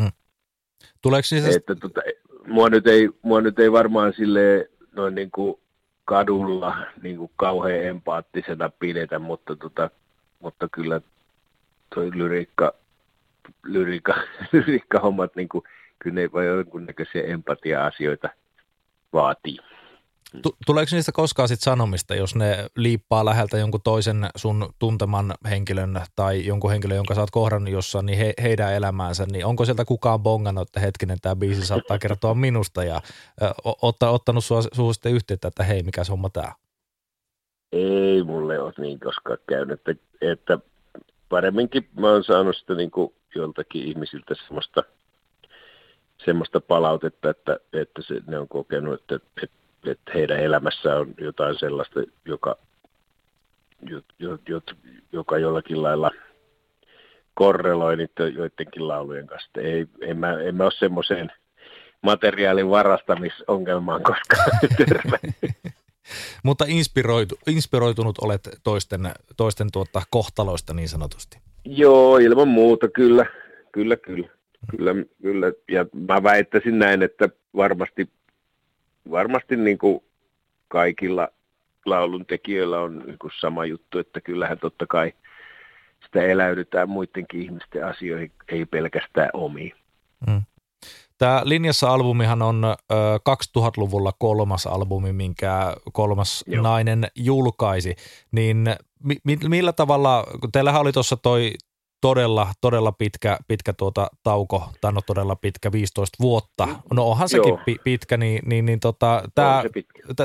Hmm. 0.02 0.12
Tuleeko 1.02 1.26
siis... 1.26 1.56
Että, 1.56 1.76
tota, 1.76 2.02
mua, 2.48 2.70
nyt 2.70 2.88
ei, 2.88 3.10
mua 3.22 3.42
nyt 3.42 3.60
ei 3.60 3.72
varmaan 3.72 4.14
sille 4.14 4.70
noin 4.92 5.16
niin 5.16 5.32
kuin 5.32 5.60
kadulla 6.06 6.78
niin 7.02 7.18
kuin 7.18 7.32
kauhean 7.36 7.84
empaattisena 7.84 8.70
pidetä, 8.80 9.20
mutta, 9.20 9.56
tota, 9.56 9.90
mutta 10.40 10.68
kyllä 10.72 11.02
toi 11.96 12.12
lyriikka, 12.16 12.74
lyriikka, 13.64 14.14
lyriikka 14.52 15.00
hommat, 15.00 15.36
niin 15.36 15.50
kuin, 15.50 15.64
kyllä 16.00 16.16
ne 16.16 16.30
jonkunnäköisiä 16.46 17.24
empatia-asioita 17.24 18.30
vaatii. 19.14 19.58
Tuleeko 20.66 20.90
niistä 20.92 21.12
koskaan 21.12 21.48
sit 21.48 21.62
sanomista, 21.62 22.16
jos 22.16 22.36
ne 22.36 22.70
liippaa 22.78 23.26
läheltä 23.26 23.58
jonkun 23.58 23.82
toisen 23.84 24.30
sun 24.36 24.74
tunteman 24.80 25.34
henkilön 25.50 26.02
tai 26.16 26.46
jonkun 26.46 26.72
henkilön, 26.72 26.96
jonka 26.96 27.16
sä 27.16 27.22
oot 27.22 27.32
kohdannut 27.32 27.74
jossain, 27.74 28.06
niin 28.06 28.18
he, 28.18 28.34
heidän 28.42 28.74
elämäänsä, 28.74 29.26
niin 29.26 29.46
onko 29.46 29.66
sieltä 29.66 29.86
kukaan 29.86 30.20
bongannut, 30.20 30.68
että 30.70 30.80
hetkinen, 30.80 31.18
tämä 31.22 31.36
biisi 31.36 31.66
saattaa 31.66 32.00
kertoa 32.00 32.34
minusta 32.34 32.84
ja 32.84 33.02
ö, 33.42 33.46
otta, 33.82 34.10
ottanut 34.10 34.46
sua, 34.46 34.62
sua 34.62 34.94
sitten 34.94 35.14
yhteyttä, 35.14 35.48
että 35.48 35.64
hei, 35.64 35.84
mikä 35.84 36.02
homma 36.10 36.30
tää? 36.30 36.54
Ei 37.72 38.24
mulle 38.24 38.60
ole 38.60 38.74
niin 38.78 39.00
koskaan 39.00 39.38
käynyt, 39.48 39.80
että, 39.88 40.06
että 40.22 40.60
paremminkin 41.30 41.90
mä 42.00 42.12
oon 42.12 42.24
saanut 42.24 42.58
sitä 42.58 42.76
niin 42.76 42.92
kuin 42.92 43.14
joltakin 43.36 43.84
ihmisiltä 43.84 44.36
semmoista, 44.36 44.84
semmoista 46.26 46.62
palautetta, 46.62 47.30
että, 47.30 47.60
että 47.74 48.02
se, 48.02 48.22
ne 48.28 48.40
on 48.40 48.48
kokenut, 48.48 49.02
että, 49.02 49.16
että 49.44 49.63
että 49.86 50.12
heidän 50.14 50.40
elämässä 50.40 50.96
on 50.96 51.14
jotain 51.18 51.60
sellaista, 51.60 52.00
joka, 52.26 52.58
joka 55.12 55.38
jollakin 55.38 55.84
lailla 55.84 56.12
korreloi 57.34 57.98
niiden 57.98 58.36
joidenkin 58.36 58.88
laulujen 58.88 59.28
kanssa. 59.28 59.50
Ei, 59.58 59.88
en, 60.02 60.18
mä, 60.18 60.40
en 60.40 60.56
mä 60.56 60.64
ole 60.64 60.72
semmoiseen 60.80 61.32
materiaalin 62.02 62.70
varastamisongelmaan 62.70 64.04
koskaan 64.04 64.60
törmännyt. 64.78 65.76
Mutta 66.44 66.66
inspiroitu, 66.68 67.36
inspiroitunut 67.48 68.20
olet 68.20 68.50
toisten, 68.64 69.12
toisten 69.38 69.68
tuota, 69.72 70.02
kohtaloista 70.10 70.74
niin 70.74 70.90
sanotusti. 70.90 71.38
Joo, 71.66 72.18
ilman 72.18 72.48
muuta, 72.48 72.88
kyllä. 72.88 73.26
Kyllä, 73.72 73.98
kyllä. 73.98 74.28
Kyllä, 74.72 74.96
kyllä. 75.22 75.52
Ja 75.72 75.86
mä 76.08 76.24
väittäisin 76.24 76.80
näin, 76.80 77.04
että 77.04 77.30
varmasti 77.56 78.10
varmasti 79.12 79.56
niin 79.56 79.78
kuin 79.78 80.04
kaikilla 80.68 81.28
laulun 81.86 82.26
tekijöillä 82.26 82.80
on 82.80 83.00
niin 83.06 83.20
kuin 83.20 83.32
sama 83.40 83.66
juttu, 83.66 84.00
että 84.00 84.22
kyllähän 84.22 84.60
totta 84.60 84.86
kai 84.88 85.14
sitä 86.06 86.22
eläydytään 86.22 86.90
muidenkin 86.90 87.42
ihmisten 87.42 87.86
asioihin, 87.86 88.32
ei 88.48 88.66
pelkästään 88.66 89.30
omiin. 89.34 89.74
Mm. 90.28 90.42
Tämä 91.18 91.42
Linjassa-albumihan 91.46 92.42
on 92.42 92.64
ö, 92.66 92.76
2000-luvulla 93.58 94.12
kolmas 94.20 94.68
albumi, 94.68 95.14
minkä 95.14 95.76
kolmas 95.94 96.44
Joo. 96.48 96.64
nainen 96.64 97.08
julkaisi. 97.16 97.96
Niin 98.32 98.66
mi- 99.24 99.38
millä 99.48 99.74
tavalla, 99.74 100.28
kun 100.42 100.52
teillähän 100.52 100.82
oli 100.82 100.92
tuossa 100.92 101.18
toi 101.18 101.52
todella, 102.04 102.48
todella 102.62 102.92
pitkä, 102.92 103.38
pitkä 103.48 103.74
tuota 103.74 104.08
tauko, 104.24 104.70
tai 104.82 104.94
no 104.94 105.02
todella 105.08 105.36
pitkä, 105.36 105.72
15 105.72 106.18
vuotta. 106.24 106.68
No 106.94 107.10
onhan 107.10 107.30
sekin 107.30 107.50
Joo. 107.50 107.80
pitkä, 107.84 108.18
niin, 108.18 108.42
niin, 108.46 108.66
niin 108.66 108.80
tota, 108.80 109.24
tämä, 109.36 109.64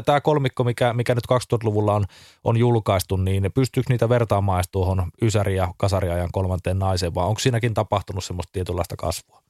tämä 0.06 0.20
kolmikko, 0.20 0.64
mikä, 0.64 0.92
mikä 0.92 1.14
nyt 1.14 1.24
2000-luvulla 1.32 1.94
on, 1.94 2.04
on 2.44 2.56
julkaistu, 2.56 3.16
niin 3.16 3.50
pystyykö 3.54 3.86
niitä 3.92 4.08
vertaamaan 4.08 4.64
tuohon 4.72 5.02
Ysäri- 5.22 5.56
ja 5.56 5.68
Kasariajan 5.76 6.28
kolmanteen 6.32 6.78
naiseen, 6.78 7.14
vai 7.14 7.26
onko 7.26 7.38
siinäkin 7.38 7.74
tapahtunut 7.74 8.24
semmoista 8.24 8.52
tietynlaista 8.52 8.96
kasvua? 8.96 9.42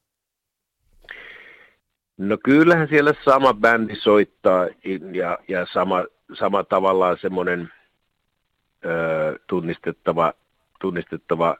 No 2.18 2.38
kyllähän 2.44 2.88
siellä 2.88 3.14
sama 3.24 3.54
bändi 3.54 3.96
soittaa 3.96 4.66
ja, 5.12 5.38
ja 5.48 5.66
sama, 5.72 6.04
sama 6.38 6.64
tavallaan 6.64 7.16
semmoinen 7.20 7.72
ö, 8.84 9.38
tunnistettava, 9.46 10.32
tunnistettava 10.80 11.56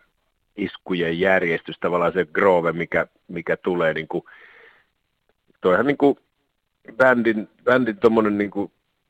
iskujen 0.59 1.21
järjestys, 1.21 1.79
tavallaan 1.81 2.13
se 2.13 2.27
groove, 2.33 2.73
mikä, 2.73 3.07
mikä 3.29 3.57
tulee 3.57 3.95
niin 3.95 4.09
kuin, 4.09 4.25
toihan 5.61 5.87
niin 5.87 5.97
kuin 5.99 6.17
bändin, 6.97 7.49
bändin 7.65 7.97
tommonen 7.97 8.39
niin 8.39 8.51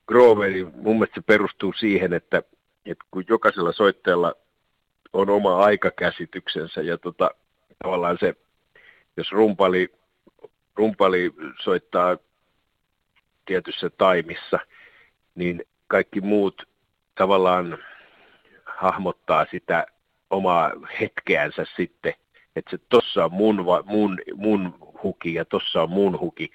groove, 0.07 0.49
niin 0.49 0.73
mun 0.75 0.97
mielestä 0.97 1.21
se 1.21 1.25
perustuu 1.27 1.73
siihen, 1.73 2.13
että, 2.13 2.43
että 2.87 3.05
kun 3.11 3.25
jokaisella 3.29 3.73
soittajalla 3.73 4.35
on 5.13 5.31
oma 5.31 5.57
aikakäsityksensä 5.57 6.83
ja 6.83 6.99
tota, 6.99 7.31
tavallaan 7.83 8.19
se, 8.21 8.35
jos 9.17 9.33
rumpali, 9.33 9.93
rumpali 10.77 11.33
soittaa 11.63 12.17
tietyssä 13.47 13.91
taimissa, 13.91 14.59
niin 15.35 15.65
kaikki 15.87 16.21
muut 16.21 16.69
tavallaan 17.15 17.79
hahmottaa 18.65 19.47
sitä 19.51 19.87
omaa 20.31 20.73
hetkeänsä 21.01 21.65
sitten, 21.77 22.15
että 22.57 22.71
se 22.71 22.79
tossa 22.89 23.25
on 23.25 23.33
mun, 23.33 23.65
mun, 23.85 24.19
mun 24.35 24.75
huki 25.03 25.35
ja 25.35 25.45
tossa 25.45 25.83
on 25.83 25.91
mun 25.91 26.21
huki. 26.21 26.51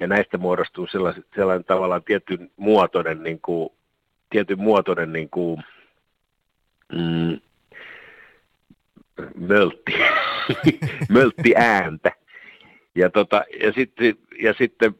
Ja 0.00 0.06
näistä 0.06 0.38
muodostuu 0.38 0.86
sellainen, 0.86 1.24
sellainen 1.34 1.64
tavallaan 1.64 2.04
tietyn 2.04 2.50
muotoinen, 2.56 3.22
niin 3.22 3.40
kuin, 3.40 3.70
tietyn 4.30 4.60
muotoinen 4.60 5.12
niin 5.12 5.30
kuin, 5.30 5.62
mm, 6.92 7.40
möltti, 9.36 9.94
möltti 11.08 11.54
ääntä. 11.56 12.12
Ja, 12.94 13.10
tota, 13.10 13.44
ja, 13.62 13.72
sitten, 13.72 14.14
ja 14.42 14.54
sitten 14.58 14.94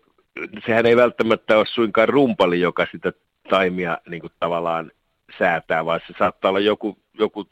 sehän 0.66 0.86
ei 0.86 0.96
välttämättä 0.96 1.58
ole 1.58 1.66
suinkaan 1.66 2.08
rumpali, 2.08 2.60
joka 2.60 2.86
sitä 2.92 3.12
taimia 3.50 3.98
niin 4.08 4.20
kuin 4.20 4.32
tavallaan 4.40 4.92
säätää, 5.38 5.84
vaan 5.84 6.00
se 6.06 6.14
saattaa 6.18 6.48
olla 6.48 6.60
joku, 6.60 6.98
joku 7.18 7.46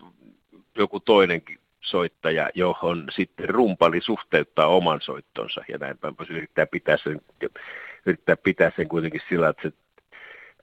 joku 0.79 1.01
toinenkin 1.01 1.59
soittaja, 1.81 2.51
johon 2.55 3.05
sitten 3.11 3.49
rumpali 3.49 4.01
suhteuttaa 4.01 4.67
oman 4.67 5.01
soittonsa 5.01 5.65
ja 5.69 5.79
näin 5.79 5.99
päin 5.99 6.17
pois 6.17 6.31
yrittää 6.31 6.67
pitää 6.67 6.97
sen, 6.97 7.21
yrittää 8.07 8.37
pitää 8.37 8.73
sen 8.77 8.89
kuitenkin 8.89 9.21
sillä, 9.29 9.49
että 9.49 9.63
se 9.63 9.73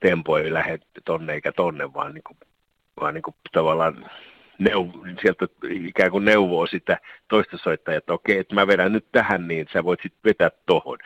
tempo 0.00 0.38
ei 0.38 0.52
lähde 0.52 0.78
tonne 1.04 1.32
eikä 1.32 1.52
tonne, 1.52 1.94
vaan, 1.94 2.14
niin 2.14 2.24
kuin, 2.24 2.36
vaan 3.00 3.14
niin 3.14 3.22
kuin 3.22 3.34
tavallaan 3.52 4.10
neuv- 4.62 5.20
sieltä 5.22 5.46
ikään 5.70 6.10
kuin 6.10 6.24
neuvoo 6.24 6.66
sitä 6.66 6.98
toista 7.28 7.58
soittajaa, 7.58 7.98
että 7.98 8.12
okei, 8.12 8.38
että 8.38 8.54
mä 8.54 8.66
vedän 8.66 8.92
nyt 8.92 9.06
tähän, 9.12 9.48
niin 9.48 9.66
sä 9.72 9.84
voit 9.84 10.00
sitten 10.02 10.20
vetää 10.24 10.50
tohon. 10.66 10.98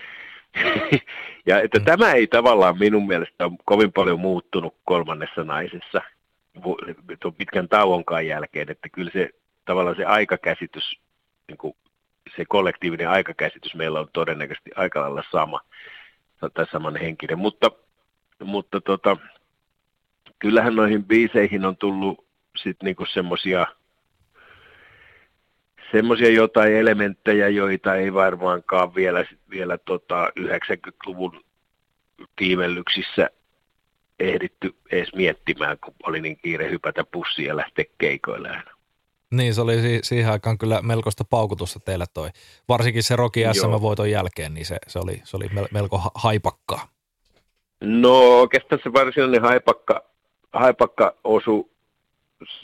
ja 1.46 1.60
että 1.60 1.78
mm. 1.78 1.84
tämä 1.84 2.12
ei 2.12 2.26
tavallaan 2.26 2.78
minun 2.78 3.06
mielestä 3.06 3.44
ole 3.44 3.52
kovin 3.64 3.92
paljon 3.92 4.20
muuttunut 4.20 4.74
kolmannessa 4.84 5.44
naisessa 5.44 6.02
tuon 7.20 7.34
pitkän 7.34 7.68
tauonkaan 7.68 8.26
jälkeen, 8.26 8.70
että 8.70 8.88
kyllä 8.88 9.10
se 9.12 9.30
tavallaan 9.64 9.96
se 9.96 10.04
aikakäsitys, 10.04 11.00
niin 11.48 11.58
kuin 11.58 11.76
se 12.36 12.44
kollektiivinen 12.48 13.08
aikakäsitys 13.08 13.74
meillä 13.74 14.00
on 14.00 14.08
todennäköisesti 14.12 14.70
aika 14.76 15.00
lailla 15.00 15.22
sama 15.30 15.60
tai 16.54 16.66
samanhenkinen, 16.72 17.38
mutta, 17.38 17.70
mutta 18.44 18.80
tota, 18.80 19.16
kyllähän 20.38 20.76
noihin 20.76 21.04
biiseihin 21.04 21.64
on 21.64 21.76
tullut 21.76 22.26
sitten 22.56 22.86
niinku 22.86 23.06
semmoisia 23.06 23.66
semmoisia 25.92 26.30
jotain 26.30 26.76
elementtejä, 26.76 27.48
joita 27.48 27.94
ei 27.94 28.14
varmaankaan 28.14 28.94
vielä, 28.94 29.24
vielä 29.50 29.78
tota 29.78 30.32
90-luvun 30.40 31.44
tiimellyksissä 32.36 33.30
ehditty 34.20 34.74
edes 34.92 35.14
miettimään, 35.14 35.78
kun 35.84 35.94
oli 36.06 36.20
niin 36.20 36.36
kiire 36.36 36.70
hypätä 36.70 37.04
pussiin 37.04 37.48
ja 37.48 37.56
lähteä 37.56 37.84
keikoille 37.98 38.62
Niin, 39.30 39.54
se 39.54 39.60
oli 39.60 39.80
si- 39.80 40.00
siihen 40.02 40.32
aikaan 40.32 40.58
kyllä 40.58 40.82
melkoista 40.82 41.24
paukutusta 41.24 41.80
teillä 41.80 42.06
toi. 42.14 42.28
Varsinkin 42.68 43.02
se 43.02 43.16
Roki 43.16 43.44
SM-voiton 43.52 44.10
jälkeen, 44.10 44.54
niin 44.54 44.66
se, 44.66 44.76
se 44.86 44.98
oli, 44.98 45.20
se 45.24 45.36
oli 45.36 45.46
melko 45.70 45.98
ha- 45.98 46.10
haipakkaa. 46.14 46.88
No 47.80 48.40
oikeastaan 48.40 48.80
se 48.84 48.92
varsinainen 48.92 49.42
haipakka, 49.42 50.04
haipakka 50.52 51.14
osu, 51.24 51.70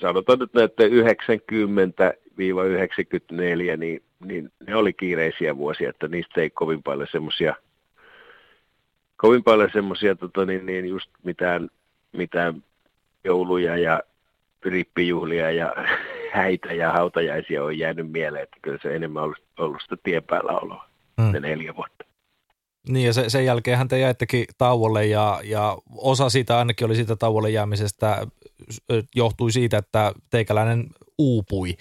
sanotaan 0.00 0.38
nyt 0.38 0.54
näette 0.54 0.88
90-94, 0.88 3.76
niin, 3.76 4.02
niin 4.24 4.52
ne 4.66 4.76
oli 4.76 4.92
kiireisiä 4.92 5.56
vuosia, 5.56 5.90
että 5.90 6.08
niistä 6.08 6.40
ei 6.40 6.50
kovin 6.50 6.82
paljon 6.82 7.08
semmoisia– 7.12 7.54
kovin 9.16 9.44
paljon 9.44 9.70
semmoisia 9.72 10.16
tota, 10.16 10.44
niin, 10.44 10.66
niin 10.66 10.88
just 10.88 11.10
mitään, 11.22 11.68
mitään 12.12 12.64
jouluja 13.24 13.76
ja 13.76 14.02
rippijuhlia 14.64 15.50
ja 15.50 15.74
häitä 16.32 16.72
ja 16.72 16.92
hautajaisia 16.92 17.64
on 17.64 17.78
jäänyt 17.78 18.12
mieleen, 18.12 18.42
että 18.42 18.56
kyllä 18.62 18.78
se 18.82 18.96
enemmän 18.96 19.22
ollut, 19.22 19.42
ollut 19.58 19.82
sitä 19.82 19.96
tien 20.02 20.22
päällä 20.22 20.52
oloa 20.52 20.88
se 21.32 21.40
neljä 21.40 21.76
vuotta. 21.76 22.04
Niin 22.88 23.06
ja 23.06 23.12
se, 23.12 23.30
sen 23.30 23.44
jälkeen 23.44 23.88
te 23.88 23.98
jäittekin 23.98 24.44
tauolle 24.58 25.06
ja, 25.06 25.40
ja 25.44 25.78
osa 25.96 26.30
siitä 26.30 26.58
ainakin 26.58 26.84
oli 26.84 26.96
siitä 26.96 27.16
tauolle 27.16 27.50
jäämisestä 27.50 28.26
johtui 29.14 29.52
siitä, 29.52 29.78
että 29.78 30.12
teikäläinen 30.30 30.86
uupui 31.18 31.76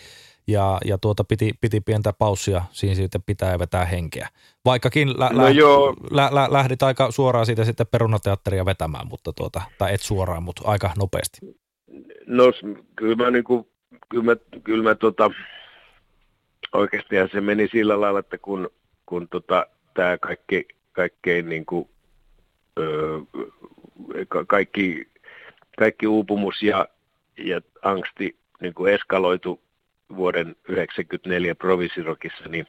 ja, 0.48 0.78
ja 0.86 0.98
tuota 0.98 1.24
piti, 1.24 1.52
piti 1.62 1.82
pientä 1.82 2.14
paussia 2.14 2.62
siinä 2.72 2.96
sitten 2.96 3.24
pitää 3.24 3.52
ja 3.52 3.60
vetää 3.60 3.86
henkeä. 3.86 4.30
Vaikkakin 4.66 5.20
lä, 5.20 5.30
no 5.30 5.44
lä, 5.44 5.50
lä, 6.12 6.30
lä, 6.32 6.48
lähdit 6.52 6.84
aika 6.84 7.12
suoraan 7.12 7.46
siitä 7.46 7.66
sitten 7.66 7.88
perunateatteria 7.88 8.66
vetämään, 8.66 9.08
mutta 9.08 9.34
tuota, 9.34 9.62
tai 9.78 9.94
et 9.94 10.02
suoraan, 10.02 10.44
mutta 10.44 10.62
aika 10.66 10.92
nopeasti. 10.98 11.40
No 12.26 12.44
kyllä 12.96 13.16
mä, 13.16 13.32
niin 13.32 13.44
kuin, 13.44 13.68
kyllä 14.10 14.24
mä, 14.24 14.36
kyllä 14.64 14.84
mä 14.84 14.96
tota, 14.96 15.32
oikeasti 16.74 17.16
se 17.32 17.42
meni 17.42 17.68
sillä 17.72 18.02
lailla, 18.02 18.20
että 18.20 18.38
kun, 18.38 18.70
kun 19.06 19.28
tota, 19.30 19.68
tämä 19.94 20.18
kaikki, 20.18 20.68
kaikkein 20.92 21.50
niin 21.50 21.66
kuin, 21.66 21.90
öö, 22.80 23.20
kaikki, 24.48 25.08
kaikki 25.78 26.08
uupumus 26.08 26.64
ja, 26.64 26.88
ja 27.38 27.62
angsti 27.82 28.36
niin 28.62 28.74
kuin 28.74 28.94
eskaloitu 28.94 29.62
vuoden 30.16 30.46
1994 30.46 31.56
Provisirokissa, 31.56 32.50
niin 32.50 32.68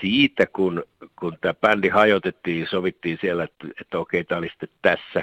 siitä, 0.00 0.46
kun, 0.46 0.82
kun 1.18 1.38
tämä 1.40 1.54
bändi 1.54 1.88
hajotettiin, 1.88 2.66
sovittiin 2.66 3.18
siellä, 3.20 3.44
että, 3.44 3.68
että 3.80 3.98
okei, 3.98 4.24
tämä 4.24 4.38
oli 4.38 4.48
sitten 4.48 4.68
tässä, 4.82 5.22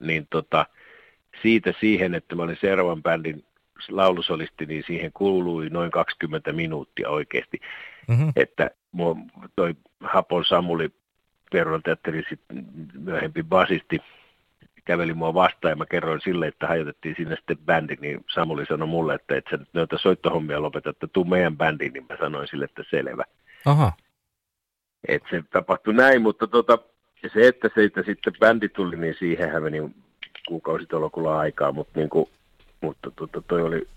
niin 0.00 0.26
tota, 0.30 0.66
siitä 1.42 1.72
siihen, 1.80 2.14
että 2.14 2.34
mä 2.34 2.42
olin 2.42 2.58
seuraavan 2.60 3.02
bändin 3.02 3.44
laulusolisti, 3.88 4.66
niin 4.66 4.84
siihen 4.86 5.12
kuului 5.12 5.68
noin 5.68 5.90
20 5.90 6.52
minuuttia 6.52 7.08
oikeasti. 7.08 7.60
Mm-hmm. 8.08 8.32
Että 8.36 8.70
mua, 8.92 9.16
toi 9.56 9.74
Hapon 10.00 10.44
Samuli, 10.44 10.90
Perron 11.52 11.82
teatterin 11.82 12.24
myöhempi 12.98 13.42
basisti, 13.42 13.98
käveli 14.84 15.14
mua 15.14 15.34
vastaan 15.34 15.72
ja 15.72 15.76
mä 15.76 15.86
kerroin 15.86 16.20
sille, 16.20 16.46
että 16.46 16.66
hajotettiin 16.66 17.14
sinne 17.16 17.36
sitten 17.36 17.58
bändi, 17.58 17.96
niin 18.00 18.24
Samuli 18.34 18.66
sanoi 18.66 18.88
mulle, 18.88 19.14
että 19.14 19.36
et 19.36 19.44
sä 19.50 19.56
nyt 19.56 19.68
noita 19.72 19.98
soittohommia 19.98 20.62
lopeta, 20.62 20.90
että 20.90 21.06
tuu 21.06 21.24
meidän 21.24 21.56
bändiin, 21.56 21.92
niin 21.92 22.06
mä 22.08 22.16
sanoin 22.20 22.48
sille, 22.48 22.64
että 22.64 22.82
selvä. 22.90 23.24
Aha. 23.64 23.92
Et 25.08 25.22
se 25.30 25.42
tapahtui 25.52 25.94
näin, 25.94 26.22
mutta 26.22 26.46
tota, 26.46 26.78
ja 27.22 27.30
se, 27.32 27.48
että 27.48 27.70
siitä 27.74 28.02
sitten 28.06 28.32
bändi 28.40 28.68
tuli, 28.68 28.96
niin 28.96 29.14
siihen 29.18 29.62
meni 29.62 29.90
kuukausitolokulla 30.48 31.38
aikaa, 31.38 31.72
mutta, 31.72 31.98
niin 31.98 32.10
kuin, 32.10 32.28
mutta 32.80 33.10
tota, 33.10 33.42
toi, 33.48 33.62
oli, 33.62 33.88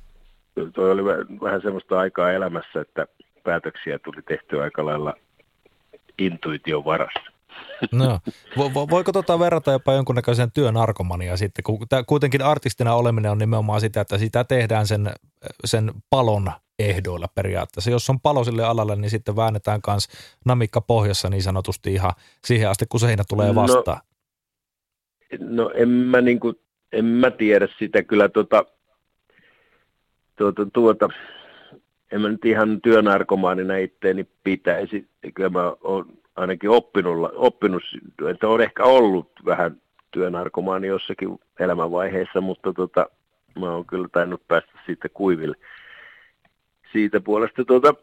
toi 0.73 0.91
oli 0.91 1.06
vähän 1.41 1.62
semmoista 1.62 1.99
aikaa 1.99 2.32
elämässä, 2.32 2.82
että 2.82 3.08
päätöksiä 3.43 3.99
tuli 3.99 4.21
tehty 4.21 4.62
aika 4.62 4.86
lailla 4.86 5.13
intuition 6.17 6.86
varassa. 6.86 7.34
No, 7.91 8.19
vo, 8.58 8.88
voiko 8.89 9.12
tota 9.12 9.39
verrata 9.39 9.71
jopa 9.71 9.93
jonkunnäköiseen 9.93 10.52
työnarkomaniaan 10.52 11.38
sitten, 11.38 11.63
kun 11.63 11.80
kuitenkin 12.08 12.41
artistina 12.41 12.95
oleminen 12.95 13.32
on 13.32 13.38
nimenomaan 13.38 13.82
sitä, 13.82 14.02
että 14.02 14.17
sitä 14.17 14.43
tehdään 14.43 14.88
sen, 14.88 15.12
sen 15.65 15.91
palon 16.10 16.52
ehdoilla 16.80 17.28
periaatteessa. 17.36 17.92
Jos 17.92 18.10
on 18.10 18.20
palo 18.20 18.44
sille 18.44 18.64
alalle, 18.64 18.96
niin 18.96 19.10
sitten 19.10 19.36
väännetään 19.36 19.82
myös 19.88 20.08
namikka 20.46 20.82
pohjassa 20.82 21.30
niin 21.30 21.44
sanotusti 21.44 21.94
ihan 21.94 22.12
siihen 22.46 22.70
asti, 22.70 22.86
kun 22.90 23.00
seinä 23.00 23.24
tulee 23.30 23.48
no, 23.48 23.56
vastaan. 23.56 24.02
No, 25.40 25.64
no 25.64 25.72
en 25.76 25.90
mä, 25.90 26.22
niin 26.22 26.40
kuin, 26.40 26.56
en 26.92 27.06
mä 27.06 27.32
tiedä 27.32 27.68
sitä 27.80 28.04
kyllä 28.04 28.30
tuota, 28.30 28.66
tuota, 30.36 30.66
tuota, 30.74 31.10
en 32.12 32.22
mä 32.22 32.30
nyt 32.30 32.46
ihan 32.46 32.82
työnarkomaanina 32.82 33.78
itteeni 33.78 34.28
pitäisi. 34.44 35.08
Kyllä 35.34 35.50
mä 35.50 35.74
oon 35.84 36.06
ainakin 36.36 36.70
oppinut, 36.70 37.32
oppinut, 37.36 37.84
että 38.30 38.48
on 38.48 38.62
ehkä 38.62 38.84
ollut 38.84 39.32
vähän 39.46 39.82
työnarkomaani 40.12 40.88
jossakin 40.88 41.40
elämänvaiheessa, 41.60 42.42
mutta 42.42 42.74
tota, 42.74 43.10
mä 43.60 43.72
oon 43.72 43.86
kyllä 43.86 44.08
tainnut 44.12 44.48
päästä 44.48 44.72
siitä 44.86 45.10
kuiville. 45.10 45.56
Siitä 46.94 47.22
puolesta 47.22 47.66
tota, 47.66 47.94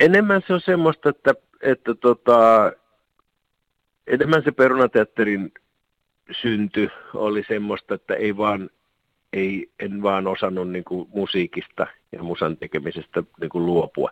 enemmän 0.00 0.42
se 0.46 0.54
on 0.54 0.60
semmoista, 0.60 1.08
että, 1.08 1.34
että 1.62 1.94
tota, 1.94 2.72
enemmän 4.06 4.42
se 4.44 4.52
perunateatterin 4.52 5.52
synty 6.42 6.90
oli 7.14 7.44
semmoista, 7.48 7.94
että 7.94 8.14
ei 8.14 8.36
vaan, 8.36 8.70
ei, 9.32 9.70
en 9.80 10.02
vaan 10.02 10.26
osannut 10.26 10.70
niin 10.70 10.84
kuin 10.84 11.08
musiikista 11.14 11.86
ja 12.12 12.22
musan 12.22 12.56
tekemisestä 12.56 13.22
niin 13.40 13.50
kuin 13.50 13.66
luopua 13.66 14.10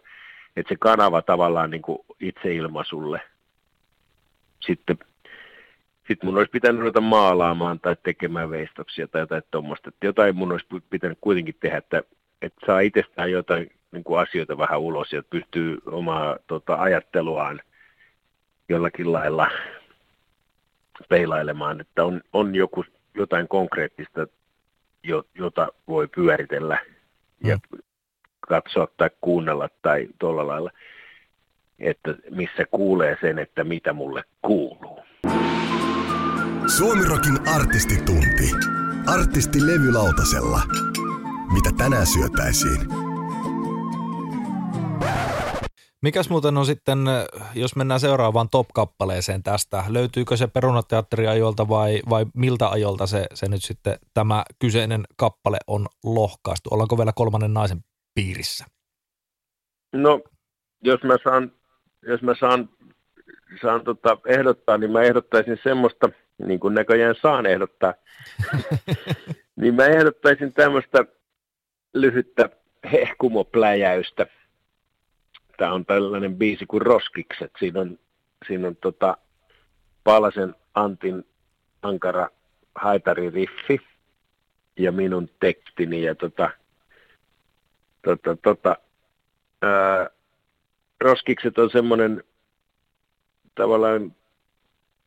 että 0.57 0.69
se 0.69 0.77
kanava 0.79 1.23
tavallaan 1.23 1.71
niin 1.71 1.83
kuin 1.83 1.99
itseilmaisulle. 2.21 3.21
Sitten 4.61 4.99
sitten 6.09 6.29
mun 6.29 6.37
olisi 6.37 6.51
pitänyt 6.51 6.81
ruveta 6.81 7.01
maalaamaan 7.01 7.81
tai 7.81 7.97
tekemään 8.03 8.51
veistoksia 8.51 9.09
tai 9.09 9.21
jotain 9.21 9.43
tuommoista. 9.51 9.93
Jotain 10.03 10.37
mun 10.37 10.53
olisi 10.53 10.67
pitänyt 10.91 11.19
kuitenkin 11.21 11.55
tehdä, 11.61 11.79
että, 11.79 12.03
että 12.43 12.67
saa 12.67 12.81
itsestään 12.81 13.31
jotain 13.31 13.71
niin 13.93 14.05
kuin 14.05 14.21
asioita 14.21 14.59
vähän 14.59 14.81
ulos 14.81 15.13
ja 15.13 15.23
pystyy 15.31 15.79
omaa 15.87 16.37
tota, 16.47 16.75
ajatteluaan 16.75 17.61
jollakin 18.69 19.13
lailla 19.13 19.51
peilailemaan, 21.09 21.81
että 21.81 22.05
on, 22.05 22.21
on 22.33 22.55
joku, 22.55 22.85
jotain 23.15 23.49
konkreettista, 23.49 24.27
jota 25.35 25.69
voi 25.89 26.09
pyöritellä 26.09 26.79
ja 27.45 27.57
mm 27.57 27.83
katsoa 28.49 28.89
tai 28.97 29.11
kuunnella 29.21 29.69
tai 29.83 30.09
tuolla 30.19 30.47
lailla, 30.47 30.71
että 31.79 32.15
missä 32.31 32.65
kuulee 32.71 33.17
sen, 33.21 33.39
että 33.39 33.65
mitä 33.65 33.93
mulle 33.93 34.25
kuuluu. 34.43 35.01
Suomirokin 36.77 37.49
artistitunti. 37.49 38.51
Artisti 39.07 39.67
levylautasella. 39.67 40.61
Mitä 41.53 41.71
tänään 41.79 42.07
syötäisiin? 42.07 42.81
Mikäs 46.03 46.31
muuten 46.31 46.57
on 46.57 46.67
sitten, 46.67 46.99
jos 47.55 47.77
mennään 47.77 48.01
seuraavaan 48.01 48.49
top-kappaleeseen 48.51 49.43
tästä, 49.43 49.85
löytyykö 49.89 50.37
se 50.37 50.47
perunateatteriajolta 50.47 51.69
vai, 51.69 52.01
vai 52.11 52.27
miltä 52.35 52.69
ajolta 52.69 53.07
se, 53.07 53.27
se 53.35 53.49
nyt 53.49 53.63
sitten 53.63 53.99
tämä 54.15 54.45
kyseinen 54.59 55.05
kappale 55.17 55.59
on 55.67 55.87
lohkaistu? 56.05 56.71
Ollaanko 56.73 56.99
vielä 56.99 57.13
kolmannen 57.15 57.55
naisen 57.55 57.79
piirissä? 58.15 58.65
No, 59.93 60.21
jos 60.85 61.03
mä 61.03 61.17
saan, 61.25 61.53
jos 62.03 62.23
mä 62.23 62.35
saan, 62.41 62.69
saan 63.63 63.85
tota 63.85 64.19
ehdottaa, 64.27 64.79
niin 64.79 64.91
mä 64.91 65.03
ehdottaisin 65.03 65.59
semmoista, 65.63 66.09
niin 66.47 66.61
kuin 66.61 66.75
näköjään 66.75 67.15
saan 67.23 67.47
ehdottaa, 67.47 67.95
niin 69.61 69.75
mä 69.75 69.87
ehdottaisin 69.87 70.53
tämmöistä 70.53 71.05
lyhyttä 71.95 72.49
hehkumopläjäystä. 72.93 74.27
Tämä 75.57 75.73
on 75.73 75.87
tällainen 75.87 76.37
biisi 76.37 76.67
kuin 76.67 76.83
Roskikset. 76.83 77.53
Siinä 77.59 77.81
on, 77.81 77.99
siinä 78.47 78.69
on 78.69 78.77
tota 78.77 79.17
Palasen 80.05 80.55
Antin 80.75 81.25
ankara 81.83 82.29
haitaririffi 82.75 83.81
ja 84.77 84.93
minun 84.93 85.31
tekstini. 85.41 86.03
Ja 86.03 86.15
tota, 86.15 86.51
tota, 88.05 88.37
tota, 88.37 88.77
ää, 89.63 90.11
roskikset 91.01 91.59
on 91.59 91.71
semmoinen 91.71 92.25
tavallaan 93.55 94.15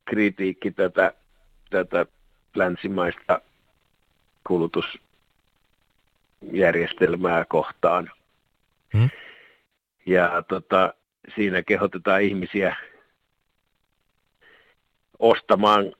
kritiikki 0.05 0.71
tätä, 0.71 1.13
tätä 1.69 2.05
länsimaista 2.55 3.41
kulutusjärjestelmää 6.39 7.45
kohtaan. 7.45 8.11
Hmm. 8.93 9.09
Ja 10.05 10.43
tota, 10.47 10.93
siinä 11.35 11.63
kehotetaan 11.63 12.21
ihmisiä 12.21 12.75
ostamaan 15.19 15.93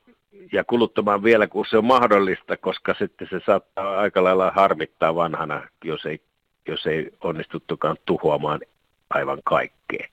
ja 0.51 0.63
kuluttamaan 0.63 1.23
vielä, 1.23 1.47
kun 1.47 1.65
se 1.69 1.77
on 1.77 1.85
mahdollista, 1.85 2.57
koska 2.57 2.95
sitten 2.99 3.27
se 3.29 3.39
saattaa 3.45 3.99
aika 3.99 4.23
lailla 4.23 4.51
harmittaa 4.51 5.15
vanhana, 5.15 5.67
jos 5.83 6.05
ei 6.05 6.21
jos 6.67 6.85
ei 6.87 7.11
onnistuttukaan 7.21 7.97
tuhoamaan 8.05 8.61
aivan 9.09 9.39
kaikkea. 9.43 10.07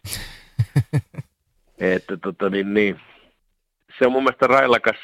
että 1.78 2.16
tota, 2.16 2.50
niin, 2.50 2.74
niin, 2.74 3.00
se 3.98 4.06
on 4.06 4.12
mun 4.12 4.22
mielestä 4.22 4.46
railakas, 4.46 4.96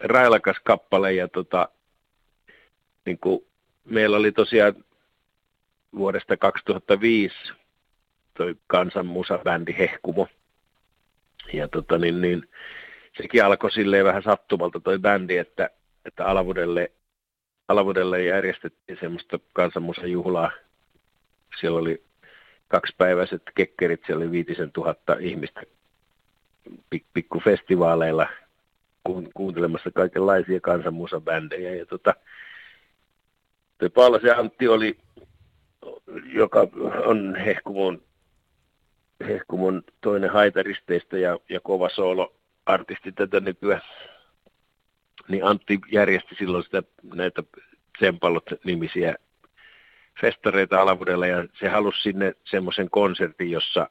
railakas 0.00 0.56
kappale 0.64 1.12
ja 1.12 1.28
tota, 1.28 1.68
niin 3.06 3.18
kuin 3.18 3.44
meillä 3.84 4.16
oli 4.16 4.32
tosiaan 4.32 4.84
vuodesta 5.96 6.36
2005 6.36 7.36
toi 8.34 8.56
kansanmusabändi 8.66 9.74
Hehkumo. 9.78 10.28
Ja 11.52 11.68
tota, 11.68 11.98
niin, 11.98 12.20
niin, 12.20 12.48
sekin 13.16 13.44
alkoi 13.44 13.72
silleen 13.72 14.04
vähän 14.04 14.22
sattumalta 14.22 14.80
toi 14.80 14.98
bändi, 14.98 15.36
että, 15.36 15.70
että 16.04 16.26
Alavudelle 16.26 16.92
Alavudelle 17.68 18.24
järjestettiin 18.24 18.98
semmoista 19.00 19.38
kansanmusajuhlaa. 19.52 20.50
Siellä 21.60 21.78
oli 21.78 22.02
kaksipäiväiset 22.68 23.42
kekkerit, 23.54 24.00
siellä 24.06 24.22
oli 24.22 24.30
viitisen 24.30 24.72
tuhatta 24.72 25.16
ihmistä 25.20 25.62
pik- 26.94 27.06
pikkufestivaaleilla 27.14 28.26
kuuntelemassa 29.34 29.90
kaikenlaisia 29.90 30.60
kansanmusabändejä. 30.60 31.74
Ja 31.74 31.86
tota, 31.86 32.14
Paalas 33.88 34.22
ja 34.22 34.36
Antti 34.36 34.68
oli, 34.68 34.98
joka 36.34 36.68
on 37.06 37.36
Hehkumon, 37.36 38.02
Hehkumon 39.28 39.82
toinen 40.00 40.30
haitaristeista 40.30 41.18
ja, 41.18 41.38
ja 41.48 41.60
kova 41.60 41.88
soolo 41.88 42.34
artisti 42.66 43.12
tätä 43.12 43.40
nykyään 43.40 43.82
niin 45.28 45.44
Antti 45.44 45.78
järjesti 45.92 46.34
silloin 46.34 46.64
sitä, 46.64 46.82
näitä 47.14 47.42
Tsempalot-nimisiä 47.98 49.14
festareita 50.20 50.80
Alavudella 50.80 51.26
ja 51.26 51.44
se 51.58 51.68
halusi 51.68 52.02
sinne 52.02 52.34
semmoisen 52.44 52.90
konsertin, 52.90 53.50
jossa, 53.50 53.90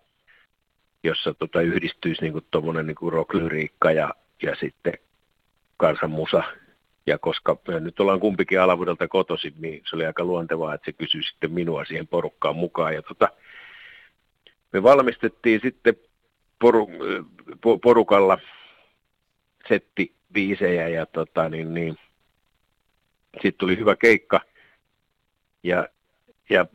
jossa 1.04 1.34
tota 1.34 1.62
yhdistyisi 1.62 2.22
niin 2.22 2.46
tuommoinen 2.52 2.88
niin 2.88 3.12
rocklyriikka 3.12 3.92
ja, 3.92 4.14
ja 4.44 4.56
sitten 4.56 4.94
kansanmusa. 5.78 6.44
Ja 7.08 7.18
koska 7.18 7.58
nyt 7.80 8.00
ollaan 8.00 8.20
kumpikin 8.20 8.62
Alavudelta 8.62 9.08
kotoisin, 9.08 9.54
niin 9.60 9.82
se 9.90 9.96
oli 9.96 10.06
aika 10.06 10.24
luontevaa, 10.24 10.74
että 10.74 10.86
se 10.86 10.94
kysyi 10.94 11.24
sitten 11.24 11.52
minua 11.52 11.86
siihen 11.86 12.08
porukkaan 12.08 12.56
mukaan. 12.56 12.94
Ja 12.94 13.02
tota, 13.02 13.30
me 14.74 14.84
valmistettiin 14.84 15.60
sitten 15.64 15.96
poru, 16.60 16.90
porukalla 17.84 18.38
setti 19.68 20.16
biisejä 20.34 20.88
ja 20.88 21.06
tota, 21.06 21.50
niin, 21.50 21.74
niin, 21.74 21.98
sitten 23.34 23.60
tuli 23.60 23.78
hyvä 23.78 23.96
keikka 23.96 24.42
ja, 25.64 25.90
ja 26.50 26.66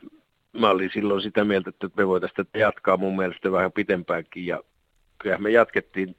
mä 0.53 0.71
olin 0.71 0.91
silloin 0.93 1.23
sitä 1.23 1.45
mieltä, 1.45 1.71
että 1.71 1.89
me 1.97 2.07
voitaisiin 2.07 2.49
jatkaa 2.55 2.97
mun 2.97 3.17
mielestä 3.17 3.53
vähän 3.53 3.73
pitempäänkin 3.73 4.47
ja 4.47 4.61
kyllä 5.19 5.39
me 5.39 5.51
jatkettiin 5.51 6.17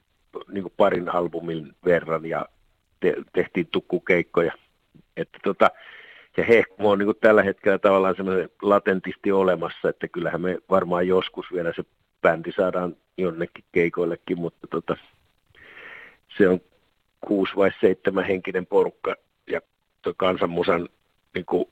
niin 0.52 0.74
parin 0.78 1.10
albumin 1.10 1.76
verran 1.86 2.26
ja 2.26 2.46
te, 3.00 3.16
tehtiin 3.34 3.68
tukkukeikkoja. 3.72 4.52
Että 5.18 5.40
tota, 5.44 5.72
se 6.36 6.46
hehkumo 6.48 6.90
on 6.90 7.00
niin 7.00 7.08
kuin 7.08 7.18
tällä 7.22 7.44
hetkellä 7.44 7.78
tavallaan 7.78 8.16
semmoinen 8.16 8.50
latentisti 8.62 9.32
olemassa, 9.32 9.90
että 9.90 10.08
kyllähän 10.08 10.42
me 10.42 10.58
varmaan 10.70 11.08
joskus 11.08 11.46
vielä 11.54 11.74
se 11.76 11.84
bändi 12.22 12.52
saadaan 12.52 12.96
jonnekin 13.18 13.64
keikoillekin, 13.72 14.40
mutta 14.40 14.68
tota, 14.68 14.98
se 16.38 16.50
on 16.50 16.62
kuusi 17.22 17.56
vai 17.56 17.72
seitsemän 17.82 18.26
henkinen 18.26 18.66
porukka 18.66 19.16
ja 19.48 19.62
tuo 20.02 20.14
kansanmusan 20.18 20.90
niin 21.34 21.46
kuin, 21.46 21.66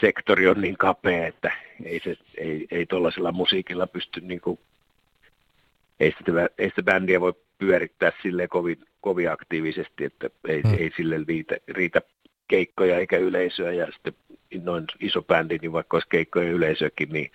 sektori 0.00 0.48
on 0.48 0.60
niin 0.60 0.76
kapea, 0.76 1.26
että 1.26 1.52
ei, 1.84 2.00
se, 2.04 2.16
ei, 2.36 2.66
ei 2.70 2.86
tuollaisella 2.86 3.32
musiikilla 3.32 3.86
pysty 3.86 4.20
niin 4.20 4.40
kuin, 4.40 4.58
ei 6.00 6.14
sitä, 6.18 6.48
ei 6.58 6.68
sitä 6.68 6.82
bändiä 6.82 7.20
voi 7.20 7.32
pyörittää 7.58 8.12
sille 8.22 8.48
kovin, 8.48 8.84
kovin 9.06 9.30
aktiivisesti, 9.30 10.04
että 10.04 10.30
ei, 10.48 10.62
hmm. 10.62 10.74
ei 10.78 10.90
sille 10.96 11.20
riitä, 11.28 11.56
riitä 11.68 12.00
keikkoja 12.48 12.98
eikä 12.98 13.16
yleisöä 13.16 13.72
ja 13.72 13.86
sitten 13.92 14.14
noin 14.64 14.84
iso 15.00 15.22
bändi, 15.22 15.58
niin 15.62 15.72
vaikka 15.72 15.96
olisi 15.96 16.08
keikkoja 16.08 16.46
ja 16.46 16.52
yleisöäkin, 16.52 17.08
niin, 17.08 17.30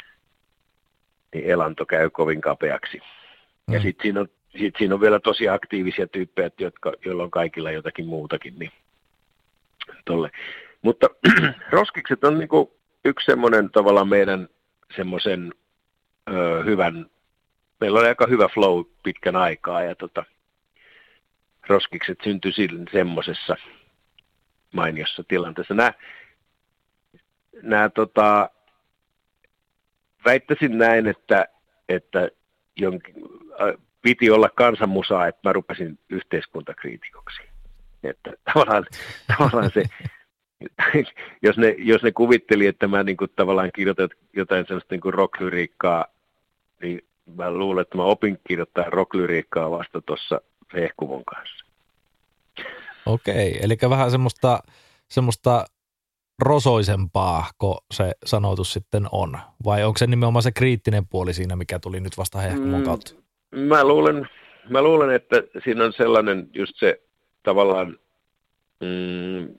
niin 1.34 1.46
elanto 1.46 1.86
käy 1.86 2.10
kovin 2.10 2.42
kapeaksi. 2.42 2.98
Hmm. 2.98 3.74
Ja 3.74 3.82
sitten 3.82 4.04
siinä, 4.04 4.20
on, 4.20 4.28
sit 4.60 4.76
siinä 4.78 4.96
on 4.96 5.02
vielä 5.02 5.20
tosi 5.20 5.50
aktiivisia 5.50 6.08
tyyppejä, 6.08 6.52
jotka, 6.60 6.94
joilla 7.06 7.24
on 7.24 7.32
kaikilla 7.32 7.72
jotakin 7.72 8.06
muutakin. 8.06 8.60
Niin 8.60 8.72
tolle. 10.06 10.32
Mutta 10.82 11.10
roskikset 11.78 12.24
on 12.24 12.40
niinku 12.40 12.78
yksi 13.06 13.26
semmoinen 13.26 13.70
tavallaan 13.70 14.10
meidän 14.10 14.50
semmoisen 14.96 15.54
hyvän, 16.66 17.06
meillä 17.80 18.00
oli 18.00 18.08
aika 18.08 18.28
hyvä 18.28 18.48
flow 18.48 18.86
pitkän 19.04 19.36
aikaa 19.36 19.84
ja 19.84 19.96
tota, 19.96 20.24
roskikset 21.68 22.18
syntyi 22.24 22.52
semmoisessa 22.92 23.56
mainiossa 24.74 25.24
tilanteessa. 25.28 25.74
Nämä, 25.74 25.94
nämä 27.62 27.90
tota, 27.90 28.50
väittäisin 30.26 30.78
näin, 30.78 31.08
että, 31.08 31.48
että 31.90 32.30
jonkin, 32.76 33.16
äh, 33.62 33.82
piti 34.02 34.32
olla 34.32 34.50
kansanmusaa, 34.50 35.28
että 35.28 35.50
mä 35.50 35.54
rupesin 35.54 36.00
yhteiskuntakriitikoksi. 36.10 37.42
Että 38.04 38.34
tavallaan, 38.54 38.86
tavallaan 39.38 39.72
se, 39.74 39.84
jos, 41.42 41.58
ne, 41.58 41.76
jos 41.78 42.04
ne 42.04 42.12
kuvitteli, 42.12 42.68
että 42.68 42.88
mä 42.88 43.04
niin 43.04 43.18
kuin, 43.18 43.32
tavallaan 43.36 43.72
kirjoitan 43.76 44.10
jotain 44.34 44.66
sellaista 44.68 44.96
niin 44.96 45.14
rocklyriikkaa, 45.14 46.06
niin 46.82 47.02
mä 47.36 47.52
luulen, 47.52 47.82
että 47.82 47.98
mä 47.98 48.04
opin 48.04 48.40
kirjoittaa 48.48 48.90
rocklyriikkaa 48.90 49.72
vasta 49.72 50.02
tuossa 50.02 50.42
Hehkumon 50.74 51.26
kanssa. 51.26 51.66
Okei, 53.06 53.60
eli 53.62 53.78
vähän 53.90 54.12
semmoista, 54.12 54.64
semmoista 55.08 55.66
rosoisempaa, 56.42 57.50
kun 57.58 57.78
se 57.94 58.12
sanotus 58.26 58.74
sitten 58.74 59.08
on? 59.12 59.40
Vai 59.66 59.84
onko 59.84 59.98
se 59.98 60.08
nimenomaan 60.08 60.44
se 60.44 60.52
kriittinen 60.52 61.08
puoli 61.08 61.34
siinä, 61.34 61.56
mikä 61.56 61.80
tuli 61.80 62.00
nyt 62.00 62.18
vasta 62.18 62.40
hehkumon 62.40 62.80
mm, 62.80 62.86
kautta? 62.86 63.14
Mm, 63.52 63.60
mä, 63.60 63.84
luulen, 63.84 64.30
mä 64.70 64.82
luulen, 64.82 65.16
että 65.16 65.36
siinä 65.64 65.84
on 65.84 65.94
sellainen 65.94 66.50
just 66.54 66.74
se 66.76 67.02
tavallaan, 67.44 68.00
mm, 68.80 69.56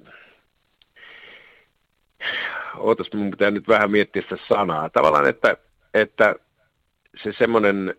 ootas, 2.76 3.06
mun 3.14 3.30
pitää 3.30 3.50
nyt 3.50 3.68
vähän 3.68 3.90
miettiä 3.90 4.22
sitä 4.22 4.36
sanaa. 4.48 4.90
Tavallaan, 4.90 5.28
että, 5.28 5.56
että 5.94 6.34
se 7.24 7.32
semmoinen 7.38 7.94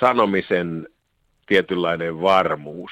sanomisen 0.00 0.88
tietynlainen 1.46 2.20
varmuus, 2.20 2.90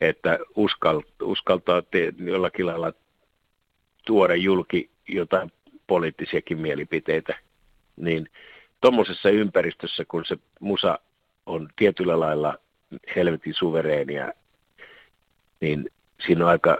että 0.00 0.38
uskal, 0.56 1.02
uskaltaa 1.22 1.82
te, 1.82 2.12
jollakin 2.18 2.66
lailla 2.66 2.92
tuoda 4.06 4.34
julki 4.34 4.90
jotain 5.08 5.52
poliittisiakin 5.86 6.58
mielipiteitä, 6.58 7.38
niin 7.96 8.30
tuommoisessa 8.80 9.30
ympäristössä, 9.30 10.04
kun 10.08 10.24
se 10.24 10.38
musa 10.60 10.98
on 11.46 11.68
tietyllä 11.76 12.20
lailla 12.20 12.58
helvetin 13.16 13.54
suvereenia, 13.54 14.32
niin 15.60 15.90
siinä 16.26 16.44
on 16.44 16.50
aika, 16.50 16.78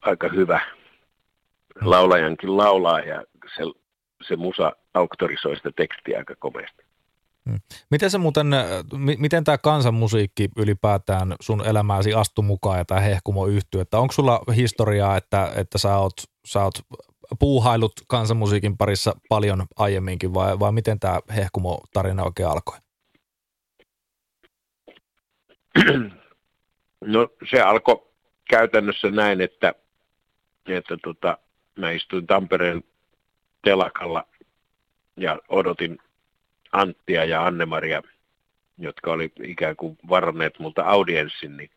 aika 0.00 0.28
hyvä 0.28 0.60
laulajankin 1.80 2.56
laulaa 2.56 3.00
ja 3.00 3.24
se, 3.56 3.62
se 4.28 4.36
musa 4.36 4.72
auktorisoi 4.94 5.56
sitä 5.56 5.70
tekstiä 5.76 6.18
aika 6.18 6.34
komeasti. 6.38 6.87
Hmm. 7.48 7.60
Miten 7.90 8.10
se 8.10 8.18
muuten, 8.18 8.46
miten 9.18 9.44
tämä 9.44 9.58
kansanmusiikki 9.58 10.48
ylipäätään 10.56 11.34
sun 11.40 11.66
elämääsi 11.66 12.14
astu 12.14 12.42
mukaan 12.42 12.78
ja 12.78 12.84
tämä 12.84 13.00
hehkumo 13.00 13.46
yhtyy, 13.46 13.80
että 13.80 13.98
onko 13.98 14.12
sulla 14.12 14.40
historiaa, 14.56 15.16
että, 15.16 15.52
että 15.56 15.78
sä, 15.78 15.96
oot, 15.96 16.12
sä 16.46 16.64
oot 16.64 16.74
puuhailut 17.38 17.92
kansanmusiikin 18.08 18.76
parissa 18.76 19.14
paljon 19.28 19.66
aiemminkin 19.76 20.34
vai, 20.34 20.58
vai 20.58 20.72
miten 20.72 21.00
tämä 21.00 21.20
hehkumo 21.36 21.80
tarina 21.92 22.24
oikein 22.24 22.48
alkoi? 22.48 22.78
No 27.00 27.28
se 27.50 27.60
alkoi 27.60 28.06
käytännössä 28.50 29.10
näin, 29.10 29.40
että, 29.40 29.74
että 30.66 30.96
tota, 31.02 31.38
mä 31.76 31.90
istuin 31.90 32.26
Tampereen 32.26 32.84
telakalla 33.64 34.24
ja 35.16 35.38
odotin 35.48 35.98
Anttia 36.72 37.24
ja 37.24 37.46
Annemaria, 37.46 38.02
jotka 38.78 39.12
oli 39.12 39.32
ikään 39.42 39.76
kuin 39.76 39.98
varanneet 40.08 40.58
multa 40.58 40.82
audienssin, 40.82 41.56
niin 41.56 41.70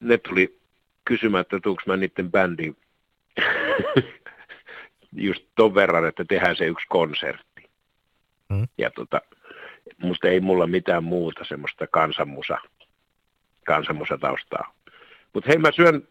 ne 0.00 0.18
tuli 0.18 0.58
kysymään, 1.04 1.40
että 1.40 1.60
tuuks 1.62 1.86
mä 1.86 1.96
niiden 1.96 2.30
bändiin 2.30 2.76
just 5.12 5.44
ton 5.54 5.74
verran, 5.74 6.08
että 6.08 6.24
tehdään 6.24 6.56
se 6.56 6.66
yksi 6.66 6.86
konsertti. 6.88 7.70
Mm. 8.48 8.68
Ja 8.78 8.90
tota, 8.90 9.20
musta 10.02 10.28
ei 10.28 10.40
mulla 10.40 10.66
mitään 10.66 11.04
muuta 11.04 11.44
semmoista 11.44 11.86
kansanmusa, 11.86 12.58
kansanmusataustaa. 13.66 14.74
Mutta 15.32 15.48
hei, 15.48 15.58
mä 15.58 15.72
syön 15.72 16.08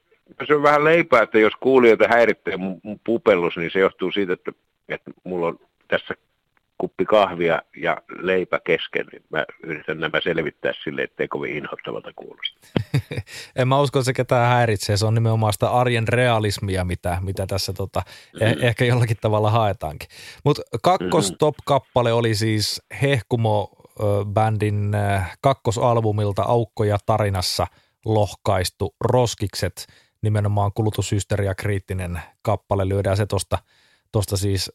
se 0.47 0.55
on 0.55 0.63
vähän 0.63 0.83
leipää, 0.83 1.21
että 1.21 1.39
jos 1.39 1.53
kuulijoita 1.59 2.07
häiritsee 2.07 2.57
mun, 2.57 2.79
mun 2.83 2.99
pupellus, 3.03 3.57
niin 3.57 3.71
se 3.71 3.79
johtuu 3.79 4.11
siitä, 4.11 4.33
että, 4.33 4.51
että 4.89 5.11
mulla 5.23 5.47
on 5.47 5.59
tässä 5.87 6.13
kuppi 6.77 7.05
kahvia 7.05 7.61
ja 7.77 7.97
leipä 8.19 8.59
kesken. 8.63 9.05
Niin 9.11 9.23
mä 9.29 9.45
yritän 9.63 9.99
nämä 9.99 10.21
selvittää 10.23 10.73
sille, 10.83 11.01
ettei 11.01 11.27
kovin 11.27 11.57
inhottavalta 11.57 12.11
kuulosta. 12.15 12.57
en 13.55 13.67
mä 13.67 13.79
usko, 13.81 13.99
että 13.99 14.05
se 14.05 14.13
ketään 14.13 14.49
häiritsee. 14.49 14.97
Se 14.97 15.05
on 15.05 15.13
nimenomaan 15.13 15.53
sitä 15.53 15.69
arjen 15.69 16.07
realismia, 16.07 16.83
mitä, 16.83 17.17
mitä 17.21 17.47
tässä 17.47 17.73
tota, 17.73 18.01
mm-hmm. 18.05 18.47
eh, 18.47 18.55
ehkä 18.67 18.85
jollakin 18.85 19.17
tavalla 19.21 19.51
haetaankin. 19.51 20.09
Mutta 20.43 20.61
kakkostop-kappale 20.83 22.13
oli 22.13 22.35
siis 22.35 22.81
Hehkumo-bändin 23.01 24.91
kakkosalbumilta 25.41 26.43
Aukkoja 26.43 26.97
tarinassa 27.05 27.67
lohkaistu 28.05 28.95
Roskikset– 29.01 29.85
nimenomaan 30.25 30.71
kulutushysteria 30.73 31.55
kriittinen 31.55 32.21
kappale. 32.41 32.89
Lyödään 32.89 33.17
se 33.17 33.25
tuosta 33.25 33.57
tosta 34.11 34.37
siis 34.37 34.71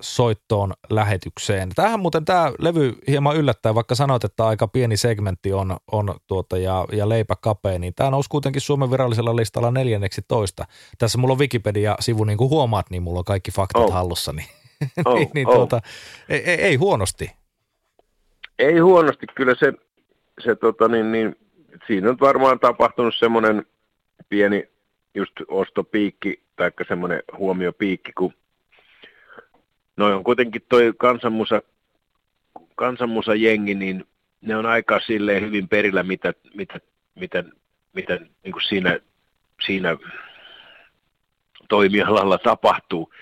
soittoon 0.00 0.72
lähetykseen. 0.90 1.68
Tähän 1.74 2.00
muuten 2.00 2.24
tämä 2.24 2.52
levy 2.58 2.92
hieman 3.08 3.36
yllättää, 3.36 3.74
vaikka 3.74 3.94
sanoit, 3.94 4.24
että 4.24 4.46
aika 4.46 4.68
pieni 4.68 4.96
segmentti 4.96 5.52
on, 5.52 5.76
on 5.92 6.14
tuota, 6.26 6.58
ja, 6.58 6.84
ja 6.92 7.08
leipä 7.08 7.34
kapea, 7.40 7.78
niin 7.78 7.94
tämä 7.94 8.10
nousi 8.10 8.28
kuitenkin 8.30 8.62
Suomen 8.62 8.90
virallisella 8.90 9.36
listalla 9.36 9.70
neljänneksi 9.70 10.22
toista. 10.28 10.64
Tässä 10.98 11.18
mulla 11.18 11.32
on 11.32 11.38
Wikipedia-sivu, 11.38 12.24
niin 12.24 12.38
kuin 12.38 12.50
huomaat, 12.50 12.90
niin 12.90 13.02
mulla 13.02 13.18
on 13.18 13.24
kaikki 13.24 13.50
faktat 13.50 13.82
oh. 13.82 13.92
hallussa, 13.92 14.32
niin, 14.32 14.48
oh, 15.04 15.14
niin, 15.18 15.30
niin 15.34 15.48
oh. 15.48 15.54
tuota, 15.54 15.80
ei, 16.28 16.42
ei, 16.50 16.62
ei, 16.62 16.76
huonosti. 16.76 17.30
Ei 18.58 18.78
huonosti, 18.78 19.26
kyllä 19.34 19.54
se, 19.58 19.72
se 20.44 20.54
tota, 20.54 20.88
niin, 20.88 21.12
niin, 21.12 21.36
siinä 21.86 22.10
on 22.10 22.16
varmaan 22.20 22.60
tapahtunut 22.60 23.14
semmoinen 23.18 23.66
pieni 24.28 24.68
just 25.14 25.32
ostopiikki 25.48 26.42
tai 26.56 26.70
semmoinen 26.88 27.22
huomiopiikki, 27.38 28.12
kun 28.12 28.32
noin 29.96 30.14
on 30.14 30.24
kuitenkin 30.24 30.62
toi 30.68 30.92
kansanmusa, 30.98 31.62
kansanmusa 32.74 33.34
jengi, 33.34 33.74
niin 33.74 34.04
ne 34.40 34.56
on 34.56 34.66
aika 34.66 35.00
silleen 35.00 35.42
hyvin 35.42 35.68
perillä, 35.68 36.02
mitä, 36.02 36.32
mitä, 36.54 36.80
mitä, 37.14 37.44
mitä 37.92 38.18
niin 38.44 38.52
kuin 38.52 38.62
siinä, 38.68 39.00
siinä 39.66 39.96
toimialalla 41.68 42.38
tapahtuu. 42.38 43.12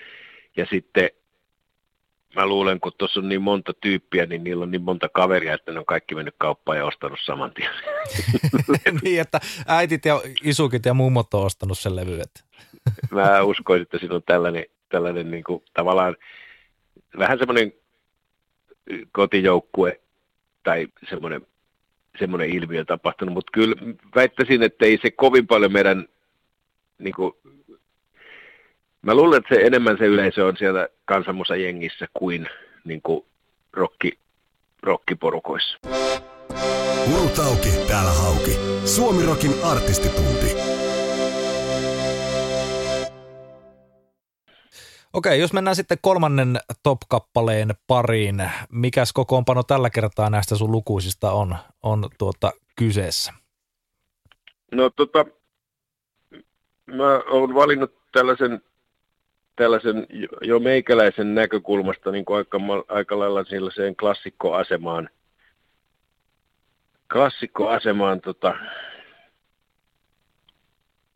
Ja 0.57 0.65
sitten 0.69 1.09
mä 2.35 2.47
luulen, 2.47 2.79
kun 2.79 2.91
tuossa 2.97 3.19
on 3.19 3.29
niin 3.29 3.41
monta 3.41 3.73
tyyppiä, 3.81 4.25
niin 4.25 4.43
niillä 4.43 4.63
on 4.63 4.71
niin 4.71 4.81
monta 4.81 5.09
kaveria, 5.09 5.53
että 5.53 5.71
ne 5.71 5.79
on 5.79 5.85
kaikki 5.85 6.15
mennyt 6.15 6.35
kauppaan 6.37 6.77
ja 6.77 6.85
ostanut 6.85 7.19
saman 7.25 7.51
tien. 7.53 7.71
niin, 9.03 9.21
että 9.21 9.39
äitit 9.67 10.05
ja 10.05 10.21
isukit 10.43 10.85
ja 10.85 10.93
mummot 10.93 11.33
on 11.33 11.45
ostanut 11.45 11.79
sen 11.79 11.95
levy. 11.95 12.21
mä 13.11 13.43
uskoisin, 13.43 13.81
että 13.81 13.97
siinä 13.97 14.15
on 14.15 14.23
tällainen, 14.25 14.65
tällainen 14.89 15.31
niin 15.31 15.43
kuin, 15.43 15.63
tavallaan 15.73 16.15
vähän 17.17 17.37
semmoinen 17.37 17.73
kotijoukkue 19.11 20.01
tai 20.63 20.87
semmoinen, 21.09 21.47
semmoinen 22.19 22.49
ilmiö 22.49 22.85
tapahtunut, 22.85 23.33
mutta 23.33 23.51
kyllä 23.51 23.75
väittäisin, 24.15 24.63
että 24.63 24.85
ei 24.85 24.99
se 25.01 25.11
kovin 25.11 25.47
paljon 25.47 25.73
meidän 25.73 26.07
niin 26.99 27.13
kuin, 27.13 27.33
Mä 29.05 29.15
luulen, 29.15 29.37
että 29.37 29.55
se 29.55 29.61
enemmän 29.61 29.97
se 29.97 30.05
yleisö 30.05 30.45
on 30.45 30.57
siellä 30.57 30.87
kansanmusa 31.05 31.55
jengissä 31.55 32.07
kuin, 32.13 32.49
niin 32.85 33.01
kuin 33.01 33.25
rokki, 33.73 34.19
rokkiporukoissa. 34.83 35.77
Urut 37.13 37.39
auki, 37.39 37.69
täällä 37.87 38.11
hauki. 38.11 38.51
Suomirokin 38.85 39.51
artistitunti. 39.63 40.55
Okei, 45.15 45.39
jos 45.39 45.53
mennään 45.53 45.75
sitten 45.75 45.97
kolmannen 46.01 46.57
top-kappaleen 46.83 47.69
pariin, 47.87 48.51
mikäs 48.69 49.13
kokoonpano 49.13 49.63
tällä 49.63 49.89
kertaa 49.89 50.29
näistä 50.29 50.55
sun 50.55 50.71
lukuisista 50.71 51.31
on, 51.31 51.55
on 51.83 52.09
tuota 52.17 52.51
kyseessä? 52.75 53.33
No 54.71 54.89
tota, 54.89 55.25
mä 56.85 57.21
oon 57.29 57.55
valinnut 57.55 57.93
tällaisen, 58.11 58.61
tällaisen 59.55 60.07
jo 60.41 60.59
meikäläisen 60.59 61.35
näkökulmasta 61.35 62.11
niin 62.11 62.25
kuin 62.25 62.37
aika, 62.37 62.59
aika 62.87 63.19
lailla 63.19 63.43
sellaiseen 63.43 63.95
klassikkoasemaan, 63.95 65.09
klassikkoasemaan 67.13 68.21
tota, 68.21 68.55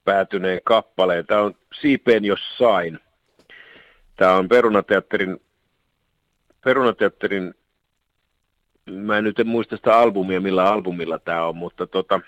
päätyneen 0.03 0.61
kappaleen. 0.63 1.25
Tämä 1.25 1.41
on 1.41 1.55
Siipeen 1.81 2.25
jos 2.25 2.39
sain. 2.57 2.99
Tämä 4.19 4.35
on 4.35 4.49
Perunateatterin, 4.49 5.41
Perunateatterin 6.63 7.53
mä 8.85 9.17
en 9.17 9.23
nyt 9.23 9.39
en 9.39 9.47
muista 9.47 9.75
sitä 9.75 9.97
albumia, 9.97 10.41
millä 10.41 10.71
albumilla 10.71 11.19
tämä 11.19 11.45
on, 11.45 11.55
mutta 11.55 11.87
tota, 11.87 12.21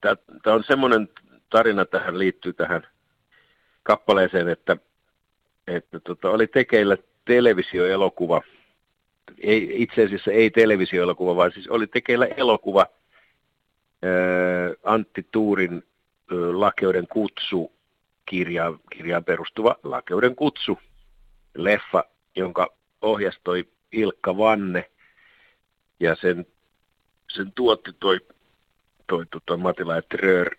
tämä 0.00 0.54
on 0.54 0.64
semmoinen 0.64 1.08
tarina 1.50 1.84
tähän 1.84 2.18
liittyy 2.18 2.52
tähän 2.52 2.86
kappaleeseen, 3.82 4.48
että, 4.48 4.76
että 5.66 6.00
tota, 6.00 6.30
oli 6.30 6.46
tekeillä 6.46 6.96
televisioelokuva, 7.24 8.42
ei, 9.40 9.82
itse 9.82 10.04
asiassa 10.04 10.30
ei 10.30 10.50
televisioelokuva, 10.50 11.36
vaan 11.36 11.52
siis 11.52 11.68
oli 11.68 11.86
tekeillä 11.86 12.26
elokuva 12.26 12.86
ää, 14.02 14.10
Antti 14.84 15.26
Tuurin 15.32 15.72
ää, 15.72 16.38
Lakeuden 16.60 17.08
kutsu 17.08 17.77
kirjaan, 18.28 18.78
kirjaan 18.92 19.24
perustuva 19.24 19.76
Lakeuden 19.82 20.36
kutsu. 20.36 20.78
Leffa, 21.54 22.04
jonka 22.36 22.68
ohjastoi 23.02 23.68
Ilkka 23.92 24.36
Vanne. 24.36 24.90
Ja 26.00 26.16
sen, 26.16 26.46
sen 27.30 27.52
tuotti 27.52 27.90
toi, 28.00 28.20
toi 29.06 29.26
tota 29.26 29.56
Matila 29.56 29.94
ja 29.94 30.02
Tröör 30.02 30.50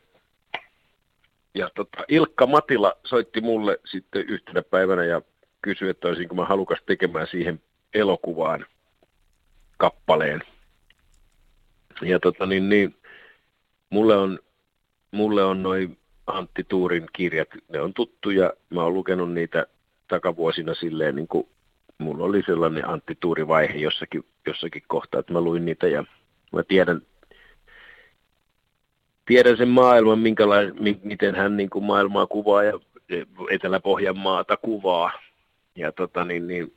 ja 1.54 1.70
tota, 1.76 2.04
Ilkka 2.08 2.48
Matila 2.48 2.94
soitti 3.04 3.42
mulle 3.42 3.80
sitten 3.86 4.22
yhtenä 4.22 4.62
päivänä 4.62 5.04
ja 5.04 5.22
kysyi, 5.62 5.90
että 5.90 6.08
olisinko 6.08 6.36
mä 6.36 6.46
halukas 6.46 6.80
tekemään 6.86 7.28
siihen 7.28 7.62
elokuvaan 7.94 8.66
kappaleen. 9.78 10.44
Ja 12.02 12.20
tota, 12.20 12.46
niin, 12.46 12.70
niin, 12.70 12.96
mulle 13.90 14.18
on, 14.18 14.40
mulle 15.12 15.44
on 15.44 15.64
noin 15.64 15.98
Antti 16.30 16.64
Tuurin 16.64 17.06
kirjat, 17.14 17.48
ne 17.70 17.82
on 17.82 17.94
tuttuja. 17.94 18.54
Mä 18.70 18.84
oon 18.84 18.94
lukenut 18.94 19.34
niitä 19.34 19.66
takavuosina 20.08 20.74
silleen, 20.74 21.16
niin 21.16 21.28
kuin 21.28 21.48
mulla 21.98 22.26
oli 22.26 22.44
sellainen 22.46 22.90
Antti 22.90 23.18
Tuuri 23.20 23.48
vaihe 23.48 23.74
jossakin, 23.74 24.26
jossakin 24.48 24.84
kohtaa, 24.88 25.20
että 25.20 25.34
mä 25.34 25.42
luin 25.42 25.66
niitä 25.66 25.88
ja 25.88 26.04
mä 26.52 26.64
tiedän, 26.64 27.02
tiedän 29.26 29.58
sen 29.58 29.70
maailman, 29.70 30.20
miten 31.04 31.36
hän 31.36 31.58
niin 31.58 31.70
kuin 31.70 31.86
maailmaa 31.86 32.28
kuvaa 32.28 32.64
ja 32.64 32.80
Etelä-Pohjanmaata 33.52 34.58
kuvaa. 34.58 35.12
Ja 35.76 35.92
tota, 35.92 36.26
niin, 36.26 36.48
niin, 36.48 36.74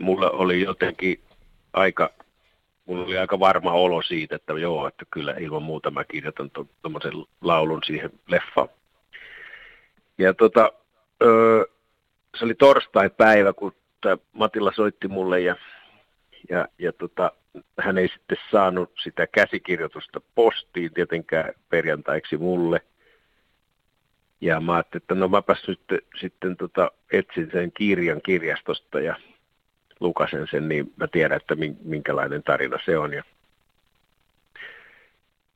mulla 0.00 0.30
oli 0.30 0.60
jotenkin 0.60 1.20
aika, 1.72 2.10
mulla 2.88 3.04
oli 3.04 3.18
aika 3.18 3.40
varma 3.40 3.72
olo 3.72 4.02
siitä, 4.02 4.36
että 4.36 4.52
joo, 4.52 4.88
että 4.88 5.04
kyllä 5.10 5.34
ilman 5.38 5.62
muuta 5.62 5.90
mä 5.90 6.04
kirjoitan 6.04 6.50
tuommoisen 6.82 7.12
to, 7.12 7.28
laulun 7.40 7.80
siihen 7.86 8.10
leffaan. 8.28 8.68
Ja 10.18 10.34
tota, 10.34 10.72
öö, 11.22 11.64
se 12.38 12.44
oli 12.44 12.54
torstai-päivä, 12.54 13.52
kun 13.52 13.72
Matilla 14.32 14.72
soitti 14.72 15.08
mulle 15.08 15.40
ja, 15.40 15.56
ja, 16.48 16.68
ja 16.78 16.92
tota, 16.92 17.32
hän 17.78 17.98
ei 17.98 18.08
sitten 18.08 18.38
saanut 18.50 18.92
sitä 19.02 19.26
käsikirjoitusta 19.26 20.20
postiin 20.34 20.94
tietenkään 20.94 21.52
perjantaiksi 21.68 22.36
mulle. 22.36 22.80
Ja 24.40 24.60
mä 24.60 24.74
ajattelin, 24.74 25.02
että 25.02 25.14
no 25.14 25.28
mäpäs 25.28 25.68
nyt 25.68 25.80
sitten 26.20 26.56
tota, 26.56 26.90
etsin 27.12 27.50
sen 27.52 27.72
kirjan 27.72 28.20
kirjastosta 28.24 29.00
ja 29.00 29.16
lukasen 30.00 30.46
sen, 30.50 30.68
niin 30.68 30.92
mä 30.96 31.06
tiedän, 31.06 31.36
että 31.36 31.56
minkälainen 31.84 32.42
tarina 32.42 32.78
se 32.84 32.98
on. 32.98 33.12
Ja, 33.12 33.22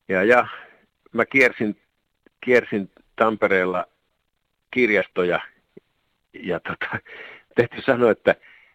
ja, 0.09 0.25
ja 0.25 0.47
mä 1.13 1.27
kiersin, 1.27 1.81
kiersin 2.41 2.91
Tampereella 3.17 3.87
kirjastoja 4.71 5.41
ja 6.33 6.61
tota, 6.61 6.99
täytyy 7.57 7.83
sanoa, 7.83 8.11
että 8.11 8.35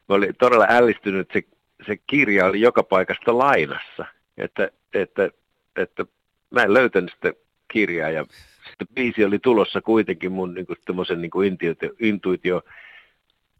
mä 0.09 0.15
olin 0.15 0.35
todella 0.39 0.67
ällistynyt, 0.69 1.21
että 1.21 1.33
se 1.33 1.57
se 1.85 1.97
kirja 1.97 2.45
oli 2.45 2.61
joka 2.61 2.83
paikasta 2.83 3.37
lainassa. 3.37 4.05
Että, 4.37 4.71
että, 4.93 5.29
että 5.75 6.05
mä 6.49 6.63
en 6.63 6.73
löytänyt 6.73 7.11
sitä 7.11 7.33
kirjaa 7.67 8.09
ja 8.09 8.25
sitten 8.67 8.87
biisi 8.93 9.25
oli 9.25 9.39
tulossa 9.39 9.81
kuitenkin 9.81 10.31
mun 10.31 10.53
niin 10.53 10.65
kuin, 10.65 10.77
niin 11.21 11.31
kuin 11.31 11.47
intuitio, 11.47 11.89
intuitio 11.99 12.61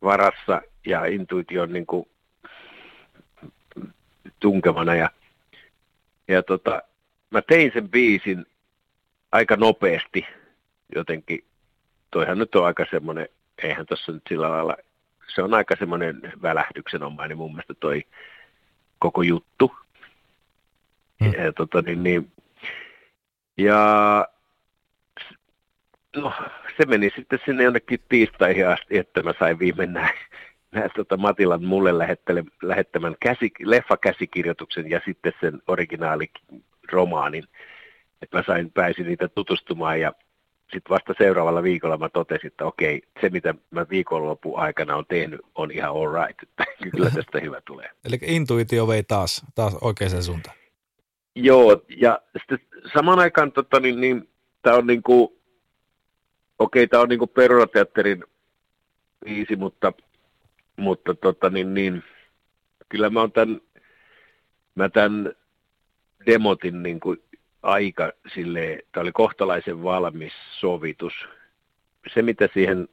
varassa 0.04 0.62
ja 0.86 1.06
intuition 1.06 1.74
niin 1.74 1.86
kuin, 1.86 2.10
tunkemana. 4.40 4.96
Ja, 4.96 5.10
ja 6.28 6.44
tota, 6.44 6.82
mä 7.30 7.42
tein 7.42 7.72
sen 7.74 7.90
biisin 7.90 8.46
aika 9.32 9.56
nopeasti 9.56 10.26
jotenkin. 10.96 11.44
Toihan 12.12 12.38
nyt 12.38 12.56
on 12.56 12.66
aika 12.66 12.86
semmoinen, 12.92 13.30
eihän 13.64 13.86
tuossa 13.86 14.12
nyt 14.12 14.24
sillä 14.30 14.50
lailla 14.50 14.76
se 15.36 15.42
on 15.42 15.54
aika 15.54 15.76
semmoinen 15.80 16.22
välähdyksenomainen 16.42 17.38
mun 17.38 17.52
mielestä 17.52 17.74
toi 17.80 18.04
koko 19.00 19.22
juttu. 19.22 19.72
Hmm. 21.24 21.34
Ja, 21.34 21.54
tota, 21.54 21.82
niin, 21.82 22.04
niin, 22.04 22.32
ja 23.58 24.28
no, 26.22 26.34
se 26.78 26.86
meni 26.86 27.12
sitten 27.16 27.40
sinne 27.46 27.64
jonnekin 27.64 28.00
tiistaihin 28.10 28.68
asti, 28.68 28.98
että 28.98 29.24
mä 29.24 29.34
sain 29.40 29.60
viimein 29.60 29.94
näin, 29.94 30.16
näin 30.72 30.90
tota 30.96 31.18
Matilan 31.18 31.64
mulle 31.64 31.98
lähettämän 32.64 33.16
käsi, 33.20 33.52
leffakäsikirjoituksen 33.60 34.90
ja 34.90 35.02
sitten 35.06 35.34
sen 35.42 35.62
originaaliromaanin. 35.68 37.44
Että 38.22 38.38
mä 38.38 38.44
sain, 38.48 38.72
pääsin 38.72 39.06
niitä 39.06 39.28
tutustumaan 39.28 40.02
ja 40.02 40.14
sitten 40.74 40.90
vasta 40.90 41.14
seuraavalla 41.18 41.64
viikolla 41.64 41.98
mä 41.98 42.10
totesin, 42.10 42.48
että 42.48 42.66
okei, 42.66 43.02
se 43.22 43.30
mitä 43.30 43.54
mä 43.72 43.86
viikonlopun 43.90 44.60
aikana 44.60 44.96
on 44.96 45.06
tehnyt 45.06 45.42
on 45.56 45.72
ihan 45.72 45.90
all 45.90 46.14
right, 46.14 46.44
että 46.44 46.66
kyllä 46.92 47.10
tästä 47.10 47.40
hyvä 47.40 47.62
tulee. 47.62 47.90
Eli 48.06 48.18
intuitio 48.22 48.88
vei 48.88 49.04
taas, 49.04 49.46
taas 49.56 49.76
oikeaan 49.82 50.24
suuntaan. 50.24 50.58
Joo, 51.36 51.82
ja 51.98 52.22
sitten 52.38 52.60
samaan 52.94 53.20
aikaan 53.20 53.52
tota, 53.52 53.80
niin, 53.80 54.02
niin, 54.02 54.30
tämä 54.62 54.76
on 54.76 54.88
niin 54.88 55.04
kuin, 55.04 55.37
okei, 56.60 56.88
tämä 56.88 57.04
on 57.04 57.10
niin 57.10 57.30
Perunateatterin 57.34 58.24
viisi, 59.26 59.56
mutta, 59.56 59.94
mutta 60.76 61.14
tota, 61.14 61.50
niin, 61.50 61.74
niin, 61.74 62.04
kyllä 62.90 63.10
mä 63.10 63.20
tämän, 63.34 63.62
mä 64.76 64.90
tämän 64.90 65.34
demotin 66.26 66.84
niin 66.84 67.00
kuin 67.00 67.24
aika 67.64 68.12
sille, 68.34 68.80
tämä 68.92 69.02
oli 69.02 69.12
kohtalaisen 69.12 69.84
valmis 69.84 70.34
sovitus. 70.60 71.14
Se, 72.14 72.22
mitä 72.22 72.50
siihen, 72.54 72.88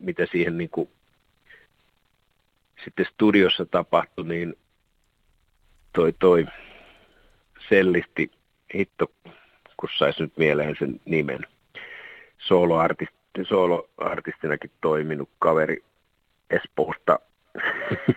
mitä 0.00 0.26
siihen 0.32 0.58
niin 0.58 0.70
kuin 0.70 0.88
sitten 2.84 3.06
studiossa 3.12 3.66
tapahtui, 3.66 4.24
niin 4.28 4.54
toi, 5.92 6.12
toi 6.18 6.46
sellisti, 7.68 8.30
hitto, 8.74 9.12
kun 9.76 9.88
saisi 9.98 10.22
nyt 10.22 10.36
mieleen 10.36 10.76
sen 10.78 11.00
nimen, 11.04 11.46
soloartisti, 12.46 13.44
soloartistinakin 13.48 14.70
toiminut 14.80 15.28
kaveri 15.38 15.84
Espoosta, 16.50 17.18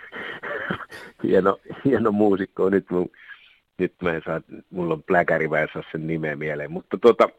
hieno, 1.24 1.60
hieno 1.86 2.12
muusikko, 2.12 2.70
nyt 2.70 2.90
mun 2.90 3.12
nyt 3.78 3.94
mä 4.02 4.14
en 4.14 4.22
saa, 4.26 4.42
mulla 4.70 4.94
on 4.94 5.04
pläkäri, 5.04 5.48
mä 5.48 5.60
en 5.60 5.68
saa 5.74 5.84
sen 5.92 6.08
nimeä 6.08 6.36
mieleen, 6.36 6.72
mutta 6.72 6.98
tota, 6.98 7.30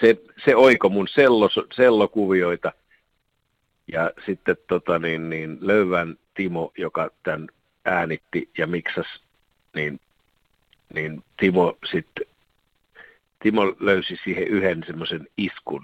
se, 0.00 0.16
se 0.44 0.56
oiko 0.56 0.88
mun 0.88 1.08
sello, 1.08 1.48
sellokuvioita, 1.74 2.72
ja 3.92 4.10
sitten 4.26 4.56
tota, 4.68 4.98
niin, 4.98 5.30
niin, 5.30 5.58
Löyvän 5.60 6.18
Timo, 6.34 6.72
joka 6.78 7.10
tämän 7.22 7.48
äänitti 7.84 8.50
ja 8.58 8.66
miksas, 8.66 9.06
niin, 9.74 10.00
niin 10.94 11.24
Timo 11.36 11.78
sitten, 11.90 12.26
Timo 13.42 13.76
löysi 13.80 14.18
siihen 14.24 14.48
yhden 14.48 14.84
semmoisen 14.86 15.26
iskun, 15.36 15.82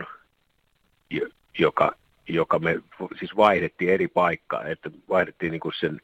joka, 1.58 1.92
joka 2.28 2.58
me 2.58 2.80
siis 3.18 3.36
vaihdettiin 3.36 3.90
eri 3.90 4.08
paikkaa, 4.08 4.64
että 4.64 4.90
vaihdettiin 5.08 5.52
niin 5.52 5.60
kuin 5.60 5.74
sen 5.80 6.00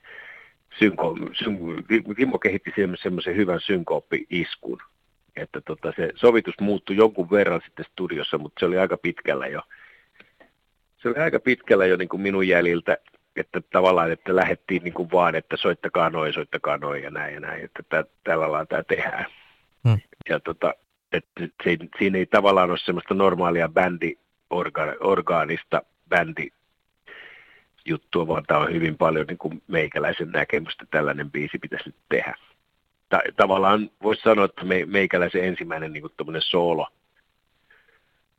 synko, 0.78 1.16
syn, 1.32 1.59
Kimmo 2.16 2.38
kehitti 2.38 2.72
semmoisen 3.03 3.36
hyvän 3.36 3.61
synkooppi-iskun, 3.61 4.82
että 5.36 5.61
tota, 5.61 5.92
se 5.96 6.12
sovitus 6.14 6.55
muuttui 6.61 6.96
jonkun 6.96 7.30
verran 7.30 7.61
sitten 7.64 7.86
studiossa, 7.92 8.38
mutta 8.38 8.61
se 8.61 8.66
oli 8.66 8.78
aika 8.78 8.96
pitkällä 8.96 9.46
jo. 9.46 9.61
se 10.96 11.09
oli 11.09 11.16
aika 11.16 11.40
pitkällä 11.40 11.86
jo 11.86 11.96
niin 11.96 12.09
kuin 12.09 12.20
minun 12.20 12.48
jäljiltä, 12.48 12.96
että 13.36 13.61
tavallaan, 13.61 14.12
että 14.12 14.36
lähdettiin 14.36 14.82
niin 14.82 14.94
kuin 14.94 15.11
vaan, 15.12 15.34
että 15.34 15.57
soittakaa 15.57 16.11
noin, 16.11 16.32
soittakaa 16.32 16.76
noin 16.76 17.03
ja 17.03 17.11
näin 17.11 17.34
ja 17.34 17.40
näin, 17.40 17.64
että 17.64 17.82
tää, 17.88 18.05
tällä 18.24 18.53
lailla 18.53 18.66
tämä 18.66 18.82
tehdään. 18.82 19.26
Hmm. 19.88 20.01
Ja 20.28 20.40
tota, 20.40 20.74
että 21.12 21.48
se, 21.64 21.76
siinä 21.98 22.18
ei 22.18 22.26
tavallaan 22.26 22.70
ole 22.70 22.78
semmoista 22.78 23.14
normaalia 23.14 23.68
bändiorgaanista 23.68 25.82
bändi 26.08 26.48
juttua, 27.84 28.28
vaan 28.28 28.44
tämä 28.46 28.61
on 28.61 28.72
hyvin 28.72 28.96
paljon 28.96 29.26
niin 29.26 29.38
kuin 29.38 29.62
meikäläisen 29.66 30.30
näkemystä, 30.30 30.86
tällainen 30.90 31.30
biisi 31.30 31.58
pitäisi 31.58 31.88
nyt 31.88 31.96
tehdä. 32.08 32.34
Ta- 33.08 33.22
tavallaan 33.36 33.90
voisi 34.02 34.22
sanoa, 34.22 34.44
että 34.44 34.64
me, 34.64 34.84
meikäläisen 34.86 35.44
ensimmäinen 35.44 35.92
niin 35.92 36.02
kuin 36.02 36.12
soolo, 36.38 36.88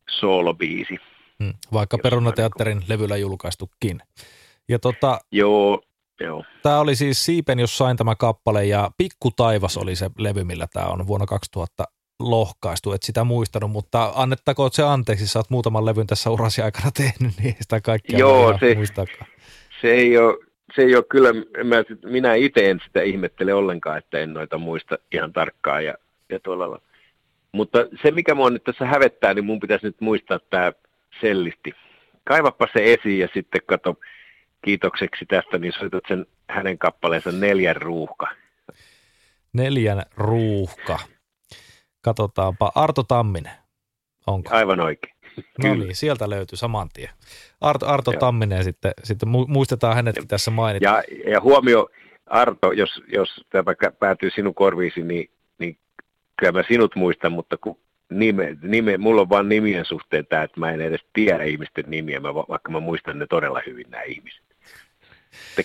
soolobiisi. 0.09 0.97
Hmm, 1.43 1.53
vaikka 1.73 1.97
Perunateatterin 1.97 2.77
niin 2.77 2.87
kuin... 2.87 2.95
levyllä 2.95 3.17
julkaistukin. 3.17 3.99
Ja 4.69 4.79
tota, 4.79 5.19
joo, 5.31 5.81
joo. 6.19 6.43
Tämä 6.63 6.79
oli 6.79 6.95
siis 6.95 7.25
Siipen 7.25 7.59
jossain 7.59 7.97
tämä 7.97 8.15
kappale 8.15 8.65
ja 8.65 8.91
Pikku 8.97 9.31
taivas 9.31 9.77
oli 9.77 9.95
se 9.95 10.09
levy, 10.17 10.43
millä 10.43 10.67
tämä 10.73 10.85
on 10.85 11.07
vuonna 11.07 11.25
2000 11.25 11.83
lohkaistu, 12.29 12.93
et 12.93 13.03
sitä 13.03 13.23
muistanut, 13.23 13.71
mutta 13.71 14.11
annettako 14.15 14.69
se 14.71 14.83
anteeksi, 14.83 15.27
sä 15.27 15.39
oot 15.39 15.49
muutaman 15.49 15.85
levyn 15.85 16.07
tässä 16.07 16.29
urasi 16.29 16.61
aikana 16.61 16.91
tehnyt, 16.97 17.33
niin 17.43 17.55
sitä 17.61 17.81
kaikkea 17.81 18.19
Joo, 18.19 18.57
se, 18.59 18.75
se, 19.81 19.91
ei 19.91 20.17
ole, 20.17 20.37
se 20.75 20.81
ei 20.81 20.95
ole 20.95 21.03
kyllä, 21.09 21.33
mä, 21.63 21.75
minä 22.05 22.33
itse 22.33 22.69
en 22.69 22.79
sitä 22.85 23.01
ihmettele 23.01 23.53
ollenkaan, 23.53 23.97
että 23.97 24.19
en 24.19 24.33
noita 24.33 24.57
muista 24.57 24.97
ihan 25.11 25.33
tarkkaan 25.33 25.85
ja, 25.85 25.93
ja 26.29 26.39
tuolla 26.39 26.81
Mutta 27.51 27.79
se, 28.01 28.11
mikä 28.11 28.35
mua 28.35 28.49
nyt 28.49 28.63
tässä 28.63 28.85
hävettää, 28.85 29.33
niin 29.33 29.45
mun 29.45 29.59
pitäisi 29.59 29.85
nyt 29.85 30.01
muistaa 30.01 30.39
tämä 30.49 30.71
sellisti. 31.21 31.73
Kaivappa 32.23 32.67
se 32.73 32.93
esiin 32.93 33.19
ja 33.19 33.27
sitten 33.33 33.61
kato, 33.65 33.97
kiitokseksi 34.61 35.25
tästä, 35.25 35.57
niin 35.57 35.73
soitat 35.79 36.03
sen 36.07 36.25
hänen 36.49 36.77
kappaleensa 36.77 37.31
Neljän 37.31 37.75
ruuhka. 37.75 38.27
Neljän 39.53 40.03
ruuhka. 40.17 40.99
Katsotaanpa. 42.01 42.71
Arto 42.75 43.03
Tamminen. 43.03 43.53
Onko? 44.27 44.55
Aivan 44.55 44.79
oikein. 44.79 45.15
No 45.63 45.75
niin, 45.75 45.95
sieltä 45.95 46.29
löytyy 46.29 46.57
saman 46.57 46.89
tien. 46.93 47.09
Arto, 47.61 47.87
Arto 47.87 48.11
Tamminen 48.11 48.63
sitten, 48.63 48.91
sitten 49.03 49.29
muistetaan 49.47 49.95
hänetkin 49.95 50.27
tässä 50.27 50.51
mainita. 50.51 50.85
Ja, 50.85 51.03
ja 51.31 51.41
huomio, 51.41 51.89
Arto, 52.25 52.71
jos, 52.71 52.89
jos 53.07 53.29
tämä 53.49 53.73
päätyy 53.99 54.29
sinun 54.35 54.55
korviisi, 54.55 55.03
niin, 55.03 55.31
niin 55.59 55.77
kyllä 56.39 56.51
mä 56.51 56.63
sinut 56.67 56.95
muistan, 56.95 57.31
mutta 57.31 57.57
kun 57.57 57.79
nime, 58.09 58.57
nime, 58.61 58.97
mulla 58.97 59.21
on 59.21 59.29
vain 59.29 59.49
nimien 59.49 59.85
suhteen 59.85 60.25
tämä, 60.25 60.43
että 60.43 60.59
mä 60.59 60.71
en 60.71 60.81
edes 60.81 61.01
tiedä 61.13 61.43
ihmisten 61.43 61.85
nimiä, 61.87 62.19
mä, 62.19 62.35
vaikka 62.35 62.71
mä 62.71 62.79
muistan 62.79 63.19
ne 63.19 63.27
todella 63.27 63.61
hyvin 63.65 63.85
nämä 63.89 64.03
ihmiset. 64.03 64.43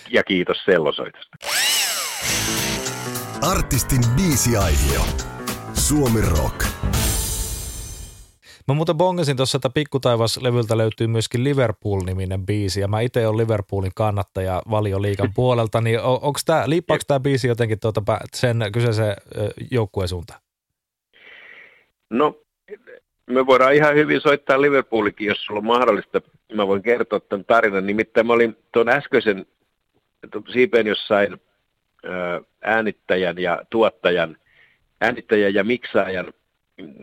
Ja 0.09 0.23
kiitos 0.23 0.57
sellosoitosta. 0.65 1.37
Artistin 3.41 4.01
biisiaihio. 4.15 5.01
Suomi 5.87 6.21
Rock. 6.21 6.65
Mä 8.67 8.73
muuten 8.73 8.95
bongasin 8.97 9.37
tuossa, 9.37 9.57
että 9.57 9.69
Pikkutaivas-levyltä 9.69 10.77
löytyy 10.77 11.07
myöskin 11.07 11.43
Liverpool-niminen 11.43 12.45
biisi, 12.45 12.79
ja 12.81 12.87
mä 12.87 13.01
itse 13.01 13.27
olen 13.27 13.37
Liverpoolin 13.37 13.91
kannattaja 13.95 14.61
liikan 14.99 15.33
puolelta, 15.35 15.81
niin 15.81 15.99
on, 15.99 16.19
onko 16.21 16.39
tämä, 16.45 16.63
liippaako 16.69 17.03
tämä 17.07 17.19
biisi 17.19 17.47
jotenkin 17.47 17.79
tuota, 17.79 18.01
sen 18.33 18.57
kyseisen 18.73 19.15
joukkueen 19.71 20.07
suuntaan? 20.07 20.39
No, 22.09 22.39
me 23.25 23.45
voidaan 23.45 23.73
ihan 23.73 23.95
hyvin 23.95 24.21
soittaa 24.21 24.61
Liverpoolikin, 24.61 25.27
jos 25.27 25.45
sulla 25.45 25.57
on 25.57 25.65
mahdollista. 25.65 26.21
Mä 26.53 26.67
voin 26.67 26.83
kertoa 26.83 27.19
tämän 27.19 27.45
tarinan. 27.45 27.87
Nimittäin 27.87 28.27
mä 28.27 28.33
olin 28.33 28.57
tuon 28.71 28.89
äskeisen 28.89 29.45
siipeen 30.53 30.87
jossain 30.87 31.41
äänittäjän 32.61 33.39
ja 33.39 33.61
tuottajan 33.69 34.37
äänittäjän 35.01 35.53
ja 35.53 35.63
miksaajan, 35.63 36.33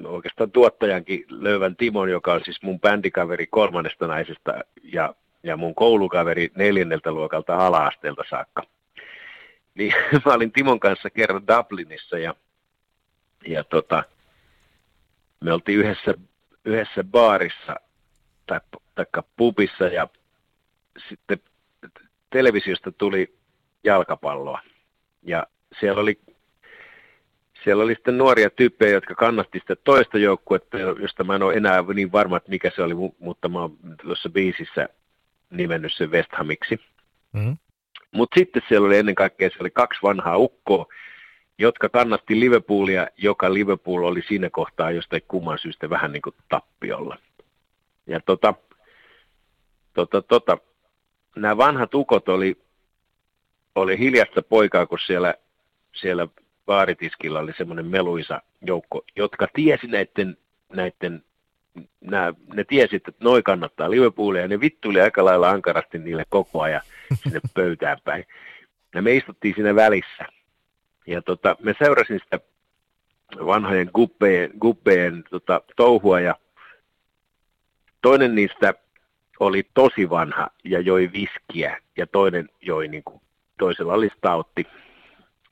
oikeastaan 0.05 0.51
tuottajankin 0.51 1.24
Löyvän 1.28 1.76
Timon, 1.76 2.11
joka 2.11 2.32
on 2.32 2.40
siis 2.45 2.62
mun 2.62 2.80
bändikaveri 2.80 3.47
kolmannesta 3.47 4.07
naisesta 4.07 4.53
ja, 4.82 5.14
ja 5.42 5.57
mun 5.57 5.74
koulukaveri 5.74 6.51
neljänneltä 6.55 7.12
luokalta 7.12 7.66
ala-asteelta 7.66 8.22
saakka. 8.30 8.62
Niin 9.74 9.95
mä 10.24 10.32
olin 10.32 10.53
Timon 10.53 10.80
kanssa 10.80 11.11
kerran 11.11 11.47
Dublinissa 11.47 12.18
ja, 12.18 12.34
ja 13.47 13.64
tota, 13.64 14.05
me 15.40 15.53
oltiin 15.53 15.78
yhdessä, 15.78 16.14
yhdessä 16.64 17.05
baarissa 17.05 17.76
tai, 18.47 18.61
tai 18.95 19.07
pubissa 19.36 19.84
ja 19.84 20.09
sitten 21.09 21.38
televisiosta 22.30 22.92
tuli 22.92 23.34
jalkapalloa. 23.84 24.61
Ja 25.22 25.47
siellä 25.80 26.03
oli 26.03 26.18
siellä 27.65 27.85
oli 27.85 27.95
sitten 27.95 28.19
nuoria 28.19 28.51
tyyppejä, 28.51 28.93
jotka 28.93 29.15
kannatti 29.15 29.59
sitä 29.59 29.77
toista 29.77 30.19
joukkuetta, 30.19 30.79
josta 30.79 31.25
mä 31.25 31.35
en 31.35 31.43
ole 31.43 31.55
enää 31.55 31.85
niin 31.95 32.12
varma, 32.12 32.37
että 32.37 32.51
mikä 32.51 32.71
se 32.77 32.83
oli, 32.83 32.95
mutta 33.19 33.49
mä 33.49 33.61
oon 33.61 33.77
tuossa 34.03 34.29
biisissä 34.29 34.89
nimennyt 35.51 35.93
sen 35.95 36.11
West 36.11 36.33
Hamiksi. 36.33 36.81
Mm-hmm. 37.33 37.57
Mutta 38.12 38.39
sitten 38.39 38.62
siellä 38.69 38.87
oli 38.87 38.99
ennen 38.99 39.15
kaikkea 39.15 39.49
siellä 39.49 39.62
oli 39.62 39.71
kaksi 39.71 40.03
vanhaa 40.03 40.37
ukkoa, 40.37 40.87
jotka 41.59 41.89
kannatti 41.89 42.41
Liverpoolia, 42.41 43.09
joka 43.17 43.55
Liverpool 43.55 44.03
oli 44.03 44.23
siinä 44.29 44.51
kohtaa 44.51 44.91
jostain 44.91 45.23
kumman 45.29 45.59
syystä 45.59 45.91
vähän 45.91 46.12
niin 46.12 46.23
kuin 46.23 46.35
tappiolla. 46.49 47.19
Ja 48.07 48.21
tota, 48.21 48.55
tota, 49.95 50.23
tota, 50.23 50.59
nämä 51.37 51.57
vanhat 51.57 51.95
ukot 51.95 52.29
oli, 52.29 52.62
oli 53.75 53.99
hiljasta 53.99 54.43
poikaa, 54.43 54.87
kun 54.87 54.99
siellä, 55.07 55.35
siellä 55.93 56.29
baaritiskillä 56.67 57.39
oli 57.39 57.53
semmoinen 57.59 57.87
meluisa 57.87 58.43
joukko, 58.62 59.05
jotka 59.17 59.49
tiesi 59.55 59.87
näiden, 59.87 60.37
näiden 60.73 61.25
nää, 62.01 62.35
ne 62.55 62.65
tiesi, 62.65 62.97
että 62.97 63.12
noi 63.21 63.43
kannattaa 63.43 63.91
Liverpoolia, 63.91 64.43
ja 64.43 64.49
ne 64.49 64.61
vittuli 64.61 65.01
aika 65.01 65.25
lailla 65.25 65.51
ankarasti 65.51 65.99
niille 65.99 66.25
koko 66.29 66.61
ajan 66.62 66.83
sinne 67.23 67.41
pöytään 67.55 67.99
päin. 68.05 68.25
Ja 68.95 69.03
me 69.03 69.15
istuttiin 69.15 69.55
siinä 69.55 69.75
välissä. 69.75 70.27
Ja 71.07 71.23
tota, 71.23 71.57
me 71.62 71.75
seurasin 71.79 72.21
sitä 72.25 72.41
vanhojen 73.47 73.91
guppeen, 73.95 74.51
guppeen 74.61 75.25
tota, 75.31 75.61
touhua, 75.77 76.21
ja 76.21 76.35
toinen 78.03 78.35
niistä 78.35 78.75
oli 79.41 79.67
tosi 79.75 80.11
vanha 80.11 80.51
ja 80.65 80.81
joi 80.81 81.11
viskiä, 81.12 81.81
ja 81.97 82.07
toinen 82.07 82.49
joi 82.61 82.89
niin 82.89 83.05
kuin, 83.05 83.21
toisella 83.59 83.93
oli 83.95 84.11
stautti 84.17 84.67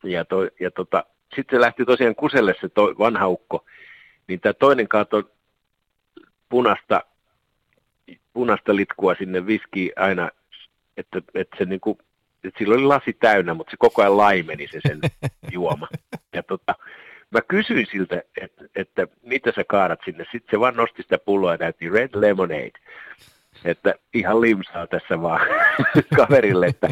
ja, 0.03 0.25
to, 0.25 0.49
ja 0.61 0.71
tota, 0.71 1.05
sitten 1.37 1.57
se 1.57 1.61
lähti 1.61 1.85
tosiaan 1.85 2.15
kuselle 2.15 2.55
se 2.61 2.69
to, 2.69 2.95
vanha 2.99 3.29
ukko, 3.29 3.65
niin 4.29 4.41
tämä 4.41 4.53
toinen 4.53 4.89
kaatoi 4.89 5.25
punasta, 6.49 7.03
punasta 8.33 8.77
litkua 8.77 9.15
sinne 9.15 9.47
viski 9.47 9.93
aina, 9.97 10.31
että, 10.97 11.23
että 11.35 11.57
se 11.59 11.65
niinku, 11.65 11.99
että 12.45 12.59
sillä 12.59 12.75
oli 12.75 12.85
lasi 12.85 13.13
täynnä, 13.13 13.55
mutta 13.55 13.71
se 13.71 13.77
koko 13.77 14.03
ajan 14.03 14.17
laimeni 14.17 14.69
se 14.69 14.81
sen 14.89 15.01
juoma. 15.53 15.89
Ja 16.33 16.43
tota, 16.43 16.75
mä 17.31 17.41
kysyin 17.49 17.87
siltä, 17.93 18.23
että, 18.43 18.65
että 18.75 19.07
mitä 19.23 19.53
sä 19.57 19.65
kaadat 19.69 20.01
sinne. 20.05 20.25
Sitten 20.33 20.51
se 20.51 20.61
vaan 20.61 20.77
nosti 20.77 21.03
sitä 21.03 21.19
pulloa 21.19 21.53
ja 21.53 21.59
näytti 21.61 21.89
Red 21.89 22.11
Lemonade 22.15 22.73
että 23.65 23.95
ihan 24.15 24.41
limsaa 24.41 24.87
tässä 24.87 25.23
vaan 25.23 25.41
kaverille, 26.17 26.67
että 26.67 26.89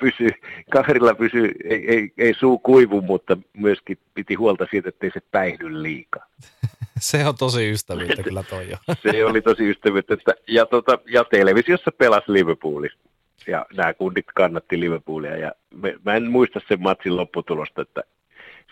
pysyy, 0.00 0.30
kaverilla 0.70 1.14
pysyy, 1.14 1.52
ei, 1.64 1.90
ei, 1.90 2.12
ei 2.18 2.34
suu 2.34 2.58
kuivu, 2.58 3.00
mutta 3.00 3.36
myöskin 3.52 3.98
piti 4.14 4.34
huolta 4.34 4.66
siitä, 4.70 4.88
että 4.88 5.06
ei 5.06 5.10
se 5.14 5.20
päihdy 5.30 5.82
liikaa. 5.82 6.26
se 7.00 7.26
on 7.26 7.34
tosi 7.38 7.70
ystävyyttä 7.70 8.22
kyllä 8.22 8.42
toi 8.42 8.70
jo. 8.70 8.76
se 9.12 9.24
oli 9.24 9.42
tosi 9.42 9.70
ystävyyttä, 9.70 10.14
että, 10.14 10.34
ja, 10.48 10.66
tota, 10.66 10.98
ja 11.06 11.24
televisiossa 11.24 11.90
pelasi 11.98 12.32
Liverpoolissa. 12.32 12.98
Ja 13.46 13.66
nämä 13.74 13.94
kundit 13.94 14.26
kannatti 14.34 14.80
Liverpoolia 14.80 15.36
ja 15.36 15.52
me, 15.74 15.94
mä 16.04 16.14
en 16.14 16.30
muista 16.30 16.60
sen 16.68 16.82
matsin 16.82 17.16
lopputulosta, 17.16 17.82
että 17.82 18.02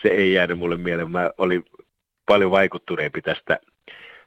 se 0.02 0.08
ei 0.08 0.32
jäänyt 0.32 0.58
mulle 0.58 0.76
mieleen. 0.76 1.10
Mä 1.10 1.30
olin 1.38 1.64
paljon 2.26 2.50
vaikuttuneempi 2.50 3.22
tästä 3.22 3.58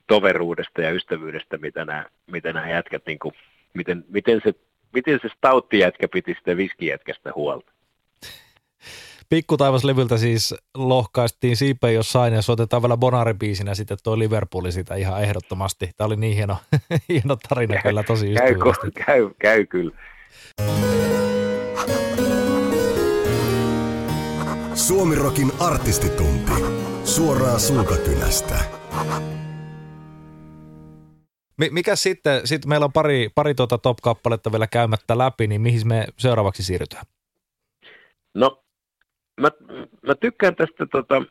toveruudesta 0.07 0.81
ja 0.81 0.91
ystävyydestä, 0.91 1.57
mitä 1.57 1.85
nämä, 1.85 2.05
mitä 2.31 2.53
nämä 2.53 2.69
jätkät, 2.69 3.03
niin 3.05 3.19
kuin, 3.19 3.35
miten, 3.73 4.05
miten, 4.07 4.41
se, 4.43 4.53
miten 4.93 5.19
se 5.21 5.29
stauttijätkä 5.37 6.07
piti 6.07 6.35
sitä 6.39 6.57
viskijätkästä 6.57 7.31
huolta. 7.35 7.71
Pikkutaivaslevyltä 9.29 10.17
siis 10.17 10.55
lohkaistiin 10.75 11.57
siipe 11.57 11.91
jossain 11.91 12.33
ja 12.33 12.41
soitetaan 12.41 12.81
vielä 12.81 12.97
Bonari-biisinä 12.97 13.75
sitten 13.75 13.97
tuo 14.03 14.19
Liverpooli 14.19 14.71
sitä 14.71 14.95
ihan 14.95 15.23
ehdottomasti. 15.23 15.89
Tämä 15.97 16.05
oli 16.05 16.15
niin 16.15 16.35
hieno, 16.35 16.57
hieno 17.09 17.37
tarina 17.49 17.81
kyllä 17.81 18.03
tosi 18.03 18.33
käy, 18.33 18.55
käy, 19.05 19.29
käy 19.39 19.65
kyllä. 19.65 19.95
Suomirokin 24.75 25.51
artistitunti. 25.59 26.51
Suoraan 27.03 27.59
sulkakynästä. 27.59 28.55
Mikä 31.57 31.95
sitten, 31.95 32.47
sitten 32.47 32.69
meillä 32.69 32.83
on 32.83 32.93
pari, 32.93 33.29
pari 33.35 33.55
tuota 33.55 33.77
top-kappaletta 33.77 34.51
vielä 34.51 34.67
käymättä 34.67 35.17
läpi, 35.17 35.47
niin 35.47 35.61
mihin 35.61 35.87
me 35.87 36.05
seuraavaksi 36.17 36.63
siirrytään? 36.63 37.05
No, 38.33 38.63
mä, 39.41 39.49
mä 40.07 40.15
tykkään 40.15 40.55
tästä 40.55 40.85
tota, 40.85 41.23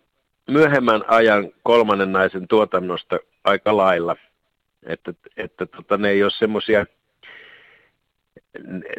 myöhemmän 0.50 1.04
ajan 1.08 1.48
kolmannen 1.62 2.12
naisen 2.12 2.48
tuotannosta 2.48 3.18
aika 3.44 3.76
lailla, 3.76 4.16
että, 4.82 5.14
että 5.36 5.66
tota, 5.66 5.96
ne 5.96 6.10
ei 6.10 6.22
ole 6.22 6.30
semmoisia, 6.38 6.86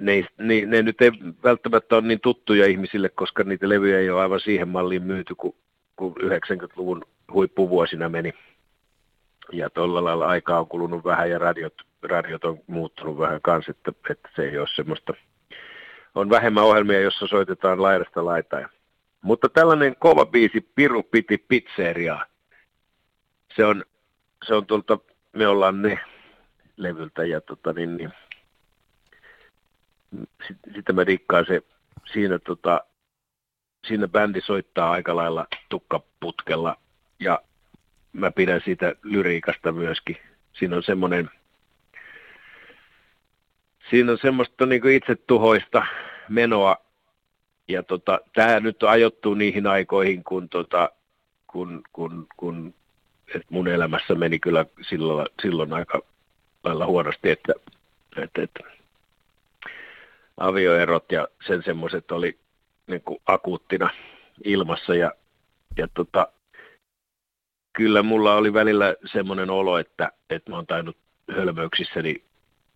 ne, 0.01 0.25
ne, 0.37 0.65
ne 0.65 0.81
nyt 0.81 1.01
ei 1.01 1.11
välttämättä 1.43 1.95
ole 1.95 2.07
niin 2.07 2.19
tuttuja 2.19 2.67
ihmisille, 2.67 3.09
koska 3.09 3.43
niitä 3.43 3.69
levyjä 3.69 3.99
ei 3.99 4.09
ole 4.09 4.21
aivan 4.21 4.39
siihen 4.39 4.67
malliin 4.67 5.03
myyty, 5.03 5.35
kun, 5.35 5.55
kun 5.95 6.15
90-luvun 6.21 7.05
huippuvuosina 7.33 8.09
meni. 8.09 8.33
Ja 9.51 9.69
tuolla 9.69 10.03
lailla 10.03 10.27
aikaa 10.27 10.59
on 10.59 10.67
kulunut 10.67 11.05
vähän 11.05 11.29
ja 11.29 11.39
radiot, 11.39 11.73
radiot 12.03 12.45
on 12.45 12.59
muuttunut 12.67 13.17
vähän 13.17 13.41
kanssa, 13.41 13.71
että, 13.71 13.91
että 14.09 14.29
se 14.35 14.43
ei 14.43 14.57
ole 14.57 14.67
semmoista. 14.75 15.13
On 16.15 16.29
vähemmän 16.29 16.63
ohjelmia, 16.63 17.01
jossa 17.01 17.27
soitetaan 17.27 17.81
laidasta 17.81 18.25
laitaan. 18.25 18.69
Mutta 19.21 19.49
tällainen 19.49 19.95
kova 19.99 20.25
biisi, 20.25 20.61
Piru 20.75 21.03
piti 21.03 21.37
pizzeriaa, 21.37 22.25
se 23.55 23.65
on, 23.65 23.85
se 24.47 24.53
on 24.53 24.65
tuolta, 24.65 24.99
me 25.33 25.47
ollaan 25.47 25.81
ne 25.81 25.99
levyltä 26.77 27.25
ja 27.25 27.41
tota 27.41 27.73
niin, 27.73 27.97
niin 27.97 28.13
sitä 30.75 30.93
mä 30.93 31.03
rikkaan 31.03 31.45
se, 31.45 31.61
siinä, 32.13 32.39
tota, 32.39 32.81
siinä 33.87 34.07
bändi 34.07 34.41
soittaa 34.41 34.91
aika 34.91 35.15
lailla 35.15 35.47
tukkaputkella 35.69 36.77
ja 37.19 37.41
mä 38.13 38.31
pidän 38.31 38.61
siitä 38.65 38.95
lyriikasta 39.03 39.71
myöskin. 39.71 40.17
Siinä 40.53 40.75
on 40.75 40.83
semmoinen, 40.83 41.29
siinä 43.89 44.11
on 44.11 44.17
semmoista 44.21 44.65
niin 44.65 44.87
itsetuhoista 44.87 45.85
menoa 46.29 46.77
ja 47.67 47.83
tota, 47.83 48.19
tämä 48.33 48.59
nyt 48.59 48.83
ajoittuu 48.83 49.33
niihin 49.33 49.67
aikoihin, 49.67 50.23
kun, 50.23 50.49
tota, 50.49 50.89
kun, 51.47 51.81
kun, 51.93 52.27
kun 52.37 52.73
et 53.35 53.45
mun 53.49 53.67
elämässä 53.67 54.15
meni 54.15 54.39
kyllä 54.39 54.65
silloin, 54.89 55.27
silloin 55.41 55.73
aika 55.73 55.99
lailla 56.63 56.85
huonosti, 56.85 57.29
että, 57.29 57.53
että, 58.17 58.41
että 58.41 58.59
avioerot 60.37 61.11
ja 61.11 61.27
sen 61.47 61.63
semmoiset 61.63 62.11
oli 62.11 62.37
niin 62.87 63.01
kuin 63.01 63.19
akuuttina 63.25 63.89
ilmassa 64.43 64.95
ja, 64.95 65.11
ja 65.77 65.87
tota, 65.93 66.27
kyllä 67.73 68.03
mulla 68.03 68.35
oli 68.35 68.53
välillä 68.53 68.95
semmoinen 69.05 69.49
olo, 69.49 69.77
että, 69.77 70.11
että 70.29 70.51
mä 70.51 70.55
oon 70.55 70.67
tainnut 70.67 70.97
hölmöyksissäni 71.31 72.23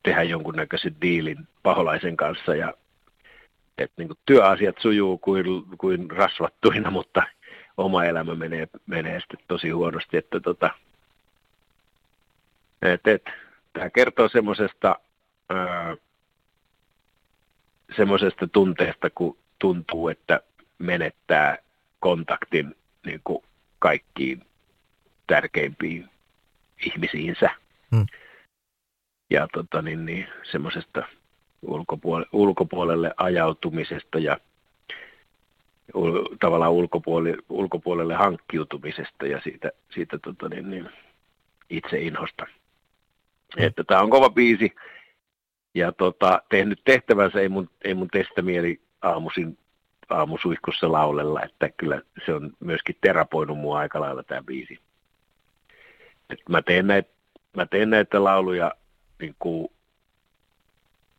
tehdä 0.04 0.24
jonkunnäköisen 0.24 0.96
diilin 1.02 1.48
paholaisen 1.64 2.18
kanssa 2.18 2.56
ja 2.56 2.74
että 3.78 3.94
niin 3.98 4.08
kuin 4.08 4.18
työasiat 4.26 4.76
sujuu 4.80 5.18
kuin, 5.18 5.46
kuin 5.78 6.12
rasvattuina, 6.12 6.92
mutta 6.92 7.24
oma 7.78 8.06
elämä 8.06 8.36
menee, 8.36 8.68
menee 8.86 9.20
sitten 9.20 9.40
tosi 9.48 9.70
huonosti, 9.70 10.18
että 10.18 10.40
tota, 10.40 10.70
et, 12.82 13.08
et, 13.08 13.24
tämä 13.74 13.90
kertoo 13.90 14.30
semmoisesta 14.30 14.96
semmoisesta 17.96 18.48
tunteesta, 18.48 19.10
kun 19.10 19.38
tuntuu, 19.60 20.10
että 20.10 20.42
menettää 20.78 21.58
kontaktin 22.00 22.76
niin 23.06 23.22
kuin 23.24 23.44
kaikkiin 23.80 24.42
tärkeimpiin 25.28 26.10
ihmisiinsä. 26.86 27.50
Hmm. 27.96 28.06
Ja 29.30 29.48
tota, 29.54 29.82
niin, 29.82 30.06
niin, 30.06 30.28
semmoisesta 30.52 31.04
ulkopuolelle, 31.62 32.30
ulkopuolelle 32.32 33.14
ajautumisesta 33.18 34.20
ja 34.20 34.38
ul, 35.94 36.24
tavallaan 36.40 36.72
ulkopuolelle, 36.72 37.38
ulkopuolelle 37.50 38.16
hankkiutumisesta 38.16 39.28
ja 39.28 39.42
siitä, 39.42 39.72
siitä 39.90 40.20
tota, 40.20 40.50
niin, 40.50 40.70
niin, 40.70 40.90
inhosta. 41.98 42.46
Mm. 43.58 43.64
Että 43.64 43.84
tämä 43.84 44.02
on 44.02 44.10
kova 44.10 44.30
biisi 44.30 44.76
ja 45.76 45.92
tota, 45.92 46.42
tehnyt 46.50 46.82
tehtävänsä, 46.86 47.40
ei 47.40 47.50
mun, 47.50 47.70
ei 47.84 47.94
mun 47.94 48.08
testä 48.08 48.42
mieli 48.42 48.82
aamuisin 49.02 49.58
aamusuihkussa 50.10 50.92
laulella, 50.92 51.44
että 51.44 51.70
kyllä 51.78 52.02
se 52.26 52.34
on 52.34 52.52
myöskin 52.60 52.96
terapoinut 53.02 53.58
mua 53.58 53.80
aika 53.80 54.02
lailla 54.02 54.24
tämä 54.24 54.44
biisi. 54.44 54.80
Et 56.30 56.40
mä, 56.50 56.62
teen 56.62 56.88
näitä, 56.88 57.10
mä 57.56 57.66
teen 57.66 57.90
näitä 57.90 58.24
lauluja 58.24 58.72
niin 59.20 59.36
kuin 59.40 59.68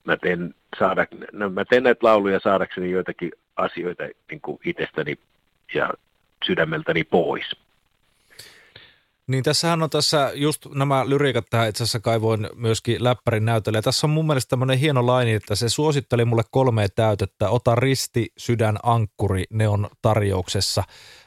mä 0.05 0.17
teen, 0.17 0.55
saada, 0.79 1.07
no, 1.33 1.51
mä 1.51 1.65
teen 1.65 1.83
näitä 1.83 2.07
lauluja 2.07 2.41
saadakseni 2.41 2.91
joitakin 2.91 3.33
asioita 3.57 4.05
niin 4.31 4.41
kuin 4.41 4.59
itsestäni 4.65 5.19
ja 5.75 5.91
sydämeltäni 6.47 7.05
pois. 7.05 7.57
Niin 9.27 9.45
tässähän 9.45 9.83
on 9.83 9.91
tässä 9.91 10.33
just 10.35 10.67
nämä 10.75 11.09
lyriikat 11.09 11.47
tähän 11.51 11.69
itse 11.69 11.83
asiassa 11.83 12.01
kaivoin 12.01 12.49
myöskin 12.55 13.05
läppärin 13.05 13.45
näytölle. 13.45 13.79
Ja 13.79 13.83
tässä 13.83 14.07
on 14.07 14.11
mun 14.11 14.27
mielestä 14.27 14.51
tämmöinen 14.51 14.79
hieno 14.79 15.07
laini, 15.07 15.33
että 15.33 15.55
se 15.55 15.69
suositteli 15.69 16.25
mulle 16.25 16.43
kolme 16.51 16.89
täytettä. 16.89 17.51
Ota 17.51 17.75
risti, 17.75 18.33
sydän, 18.37 18.79
ankkuri, 18.83 19.45
ne 19.51 19.69
on 19.69 19.89
tarjouksessa. 20.03 20.85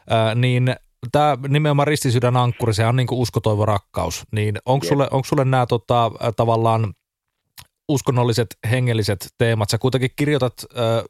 Ää, 0.10 0.36
niin 0.36 0.76
tämä 1.12 1.38
nimenomaan 1.48 1.88
ristisydän 1.88 2.38
ankkuri, 2.38 2.74
se 2.74 2.86
on 2.86 2.96
niin 2.96 3.08
kuin 3.08 3.20
uskotoivo 3.20 3.66
rakkaus. 3.66 4.24
Niin 4.32 4.58
onko 4.66 4.86
sulle, 4.88 5.08
onko 5.12 5.26
sulle 5.26 5.46
nämä 5.46 5.66
tota, 5.66 6.12
tavallaan 6.36 6.94
uskonnolliset, 7.90 8.48
hengelliset 8.72 9.28
teemat. 9.38 9.70
Sä 9.70 9.78
kuitenkin 9.78 10.10
kirjoitat 10.16 10.54
äh, 10.78 11.04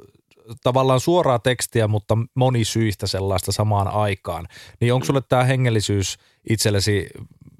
tavallaan 0.63 0.99
suoraa 0.99 1.39
tekstiä, 1.39 1.87
mutta 1.87 2.17
monisyistä 2.35 3.07
sellaista 3.07 3.51
samaan 3.51 3.87
aikaan. 3.87 4.47
Niin 4.81 4.93
onko 4.93 5.05
sulle 5.05 5.21
tämä 5.29 5.43
hengellisyys 5.43 6.17
itsellesi 6.49 7.09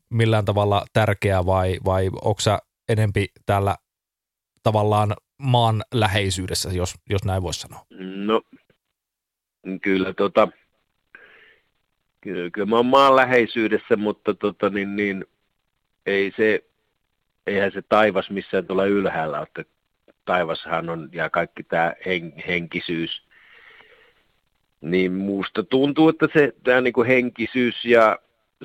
millään 0.10 0.46
tavalla 0.46 0.86
tärkeä 0.94 1.46
vai, 1.46 1.80
vai 1.86 2.10
onko 2.22 2.40
sä 2.40 2.60
enempi 2.90 3.28
täällä 3.46 3.76
tavallaan 4.64 5.16
maan 5.38 5.84
läheisyydessä, 5.94 6.70
jos, 6.70 6.96
jos 7.10 7.26
näin 7.26 7.44
voisi 7.44 7.60
sanoa? 7.60 7.86
No, 8.26 8.42
kyllä 9.82 10.14
tota, 10.14 10.48
kyllä, 12.22 12.50
kyllä 12.50 12.68
mä 12.68 12.76
oon 12.76 12.86
maan 12.86 13.16
läheisyydessä, 13.16 13.96
mutta 13.98 14.34
tota, 14.34 14.70
niin, 14.70 14.96
niin, 14.96 15.26
ei 16.06 16.34
se, 16.38 16.64
eihän 17.48 17.72
se 17.72 17.82
taivas 17.82 18.30
missään 18.30 18.68
tuolla 18.68 18.86
ylhäällä 18.86 19.42
että 19.42 19.64
taivashan 20.26 20.90
on 20.90 21.10
ja 21.12 21.30
kaikki 21.30 21.64
tämä 21.64 21.94
hen, 22.06 22.34
henkisyys. 22.48 23.24
Niin 24.82 25.14
muusta 25.14 25.64
tuntuu, 25.64 26.10
että 26.10 26.28
se 26.34 26.54
tämä 26.64 26.82
niinku 26.82 27.04
henkisyys 27.04 27.86
ja 27.86 28.20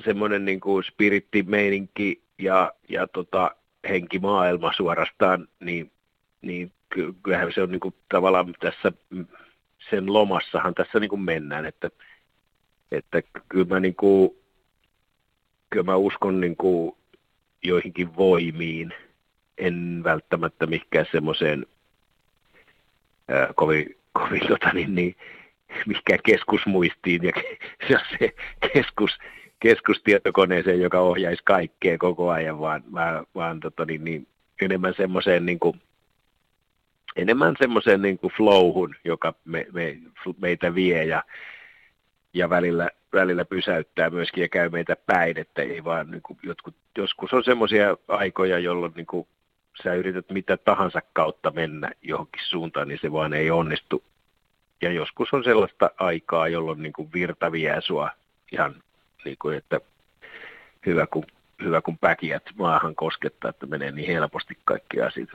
semmoinen 0.05 0.45
niinku 0.45 0.81
spirittimeininki 0.81 2.21
ja, 2.39 2.73
ja 2.89 3.07
tota, 3.07 3.55
henkimaailma 3.89 4.73
suorastaan, 4.73 5.47
niin, 5.59 5.91
niin 6.41 6.71
kyllähän 7.23 7.51
se 7.53 7.61
on 7.61 7.71
niinku 7.71 7.93
tavallaan 8.09 8.53
tässä 8.59 8.91
sen 9.89 10.13
lomassahan 10.13 10.73
tässä 10.73 10.99
niinku 10.99 11.17
mennään, 11.17 11.65
että, 11.65 11.89
että 12.91 13.21
kyllä 13.49 13.65
mä, 13.65 13.79
niinku, 13.79 14.37
kyllä 15.69 15.85
mä 15.85 15.95
uskon 15.95 16.41
niinku 16.41 16.97
joihinkin 17.63 18.15
voimiin, 18.15 18.93
en 19.57 20.01
välttämättä 20.03 20.67
mikään 20.67 21.05
semmoiseen 21.11 21.65
kovin, 23.55 23.95
kovin 24.13 24.47
tota, 24.47 24.73
niin, 24.73 24.95
niin, 24.95 25.15
mikään 25.85 26.19
keskusmuistiin 26.25 27.23
ja 27.23 27.31
se, 27.87 27.97
se 28.19 28.33
keskus, 28.73 29.17
keskustietokoneeseen, 29.59 30.81
joka 30.81 30.99
ohjaisi 30.99 31.41
kaikkea 31.43 31.97
koko 31.97 32.29
ajan, 32.29 32.59
vaan, 32.59 32.83
vaan, 32.93 33.25
vaan 33.35 33.59
tota, 33.59 33.85
niin, 33.85 34.03
niin, 34.03 34.27
enemmän 34.61 34.93
semmoiseen 34.97 35.45
niin 35.45 35.59
kuin, 35.59 35.81
enemmän 37.15 37.55
semmoiseen 37.59 38.01
niin 38.01 38.17
kuin 38.17 38.33
flowhun, 38.37 38.95
joka 39.03 39.33
me, 39.45 39.67
me, 39.71 39.97
meitä 40.41 40.75
vie 40.75 41.05
ja, 41.05 41.23
ja 42.33 42.49
välillä 42.49 42.89
välillä 43.13 43.45
pysäyttää 43.45 44.09
myöskin 44.09 44.41
ja 44.41 44.49
käy 44.49 44.69
meitä 44.69 44.95
päin, 45.05 45.37
että 45.37 45.61
ei 45.61 45.83
vaan 45.83 46.11
niin 46.11 46.21
kuin 46.21 46.39
jotkut, 46.43 46.75
joskus 46.97 47.33
on 47.33 47.43
semmoisia 47.43 47.97
aikoja, 48.07 48.59
jolloin 48.59 48.93
niin 48.95 49.05
kuin 49.05 49.27
sä 49.83 49.93
yrität 49.93 50.29
mitä 50.29 50.57
tahansa 50.57 51.01
kautta 51.13 51.51
mennä 51.51 51.91
johonkin 52.01 52.41
suuntaan, 52.45 52.87
niin 52.87 52.99
se 53.01 53.11
vaan 53.11 53.33
ei 53.33 53.51
onnistu. 53.51 54.03
Ja 54.81 54.91
joskus 54.91 55.33
on 55.33 55.43
sellaista 55.43 55.91
aikaa, 55.97 56.47
jolloin 56.47 56.81
niin 56.81 56.93
kuin 56.93 57.09
virta 57.13 57.51
vie 57.51 57.81
sua 57.81 58.09
ihan 58.51 58.75
niin 59.25 59.37
kuin, 59.41 59.57
että 59.57 59.79
hyvä 60.85 61.07
kun, 61.07 61.23
hyvä 61.63 61.81
kun 61.81 61.97
päkiät 61.97 62.43
maahan 62.57 62.95
koskettaa, 62.95 63.49
että 63.49 63.65
menee 63.65 63.91
niin 63.91 64.07
helposti 64.07 64.57
kaikki 64.65 65.01
asiat. 65.01 65.29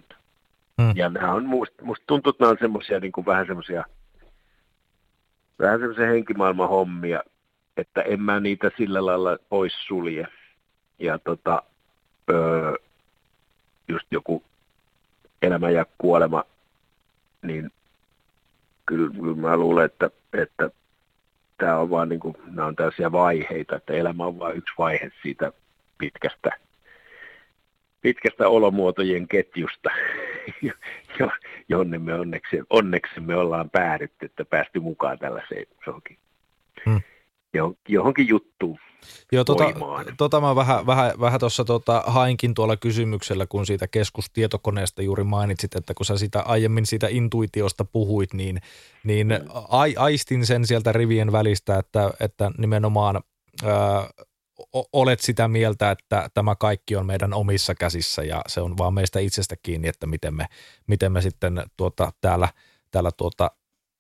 Hmm. 0.83 0.93
Ja 0.95 1.09
nämä 1.09 1.33
on, 1.33 1.47
musta, 1.47 1.85
musta 1.85 2.05
tuntuu, 2.07 2.31
että 2.31 2.45
nämä 2.45 2.51
on 2.51 2.59
semmoisia 2.61 3.01
niin 3.01 3.13
kuin 3.13 3.27
vähän 3.27 3.47
semmoisia 3.47 3.85
vähän 5.59 5.79
semmoisia 5.79 6.07
henkimaailman 6.07 6.69
hommia, 6.69 7.23
että 7.77 8.03
en 8.03 8.21
mä 8.21 8.41
niitä 8.41 8.71
sillä 8.77 9.07
lailla 9.07 9.39
pois 9.49 9.73
sulje. 9.87 10.27
Ja 10.99 11.19
tota, 11.19 11.63
öö, 12.31 12.75
just 13.89 14.07
joku 14.11 14.43
elämä 15.43 15.71
ja 15.71 15.87
kuolema, 15.99 16.45
niin 17.43 17.71
kyllä, 18.87 19.15
kyllä 19.15 19.37
mä 19.37 19.57
luulen, 19.57 19.85
että, 19.85 20.11
että 20.33 20.71
tämä 21.59 21.79
on 21.79 21.91
vaan 21.91 22.09
niin 22.09 22.21
kuin, 22.21 22.37
nämä 22.47 22.67
on 22.67 22.77
tällaisia 22.77 23.13
vaiheita, 23.13 23.77
että 23.77 23.93
elämä 23.93 24.25
on 24.25 24.39
vain 24.39 24.57
yksi 24.57 24.75
vaihe 24.79 25.13
siitä 25.23 25.53
pitkästä, 25.99 26.51
pitkästä 28.03 28.49
olomuotojen 28.49 29.29
ketjusta, 29.29 29.91
jonne 31.69 31.99
me 31.99 32.15
onneksi, 32.15 32.57
onneksi 32.71 33.21
me 33.21 33.37
ollaan 33.37 33.71
päädytty, 33.71 34.27
että 34.27 34.45
päästy 34.45 34.81
mukaan 34.81 35.19
tällaiseen 35.19 35.67
johonkin, 35.87 36.19
hmm. 36.87 37.01
johonkin 37.89 38.29
juttuun. 38.29 38.79
Joo, 39.33 39.45
tota, 39.45 39.65
tota 40.17 40.41
mä 40.41 40.57
vähän, 40.57 40.87
vähän, 40.87 41.13
vähän 41.21 41.41
tuossa 41.41 41.65
tota, 41.65 42.03
hainkin 42.07 42.55
tuolla 42.55 42.77
kysymyksellä, 42.77 43.47
kun 43.47 43.67
siitä 43.67 43.89
keskustietokoneesta 43.89 45.03
juuri 45.03 45.25
mainitsit, 45.25 45.75
että 45.75 45.95
kun 45.95 46.07
sä 46.07 46.17
sitä 46.17 46.41
aiemmin 46.41 46.87
siitä 46.87 47.07
intuitiosta 47.11 47.85
puhuit, 47.85 48.35
niin, 48.35 48.61
niin 49.05 49.27
mm. 49.27 49.49
a, 49.55 49.83
aistin 49.97 50.47
sen 50.47 50.67
sieltä 50.67 50.93
rivien 50.93 51.33
välistä, 51.33 51.79
että, 51.79 52.11
että 52.21 52.51
nimenomaan 52.59 53.21
ää, 53.65 54.09
olet 54.93 55.21
sitä 55.21 55.49
mieltä, 55.49 55.91
että 55.91 56.31
tämä 56.35 56.55
kaikki 56.55 56.97
on 56.97 57.07
meidän 57.07 57.35
omissa 57.35 57.75
käsissä 57.75 58.23
ja 58.23 58.43
se 58.47 58.61
on 58.61 58.79
vaan 58.79 58.95
meistä 58.95 59.21
itsestä 59.21 59.57
kiinni, 59.63 59.89
että 59.89 60.07
miten 60.07 60.35
me, 60.35 60.47
miten 60.87 61.13
me 61.13 61.21
sitten 61.21 61.63
tuota, 61.77 62.13
täällä, 62.21 62.49
täällä 62.91 63.11
tuota, 63.17 63.51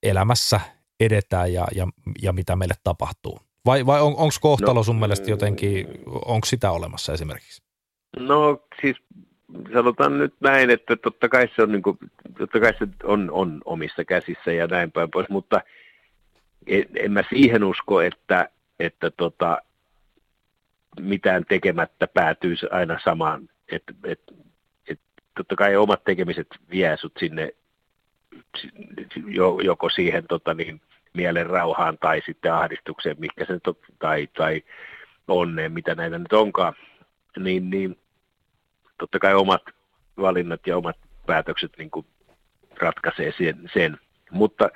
elämässä 0.03 0.61
edetään 1.01 1.53
ja, 1.53 1.67
ja, 1.75 1.87
ja 2.23 2.33
mitä 2.33 2.57
meille 2.57 2.75
tapahtuu. 2.85 3.39
Vai, 3.67 3.87
vai 3.87 4.01
on, 4.01 4.13
onko 4.17 4.35
kohtalo 4.41 4.75
no, 4.75 4.83
sun 4.83 4.99
mielestä 4.99 5.31
jotenkin, 5.31 5.89
onko 6.07 6.45
sitä 6.45 6.71
olemassa 6.71 7.13
esimerkiksi? 7.13 7.63
No 8.19 8.63
siis 8.81 8.97
sanotaan 9.73 10.19
nyt 10.19 10.35
näin, 10.41 10.71
että 10.71 10.97
totta 10.97 11.29
kai 11.29 11.49
se 11.57 11.63
on, 11.63 11.73
niin 11.73 11.83
kuin, 11.83 11.99
totta 12.39 12.61
kai 12.61 12.73
se 12.79 12.89
on, 13.05 13.31
on 13.31 13.61
omissa 13.65 14.05
käsissä 14.05 14.53
ja 14.53 14.67
näin 14.67 14.93
päin 14.93 15.11
pois, 15.11 15.29
mutta 15.29 15.61
en, 16.67 16.85
en 16.97 17.13
mä 17.13 17.23
siihen 17.29 17.65
usko, 17.65 18.01
että, 18.01 18.49
että 18.79 19.11
tota, 19.11 19.59
mitään 21.01 21.45
tekemättä 21.49 22.07
päätyy 22.07 22.55
aina 22.70 23.01
samaan. 23.05 23.49
Et, 23.72 23.82
et, 24.05 24.20
et, 24.88 25.01
totta 25.36 25.57
kai 25.57 25.76
omat 25.76 26.05
tekemiset 26.05 26.47
vie 26.70 26.97
sut 26.97 27.12
sinne 27.18 27.53
joko 29.62 29.88
siihen 29.88 30.24
tota 30.28 30.55
niin, 30.55 30.80
mielen 31.14 31.47
rauhaan 31.47 31.99
tai 31.99 32.22
sitten 32.26 32.53
ahdistukseen, 32.53 33.16
mikä 33.18 33.45
se 33.45 33.61
to, 33.61 33.76
tai, 33.99 34.28
tai 34.36 34.62
onneen, 35.28 35.72
mitä 35.72 35.95
näitä 35.95 36.18
nyt 36.18 36.32
onkaan, 36.32 36.74
niin, 37.38 37.70
niin 37.70 37.99
totta 38.99 39.18
kai 39.18 39.34
omat 39.34 39.62
valinnat 40.16 40.66
ja 40.66 40.76
omat 40.76 40.97
päätökset 41.26 41.72
niin 41.78 41.90
kuin 41.90 42.07
ratkaisee 42.80 43.32
sen, 43.38 43.70
sen. 43.74 43.99
Mutta, 44.30 44.70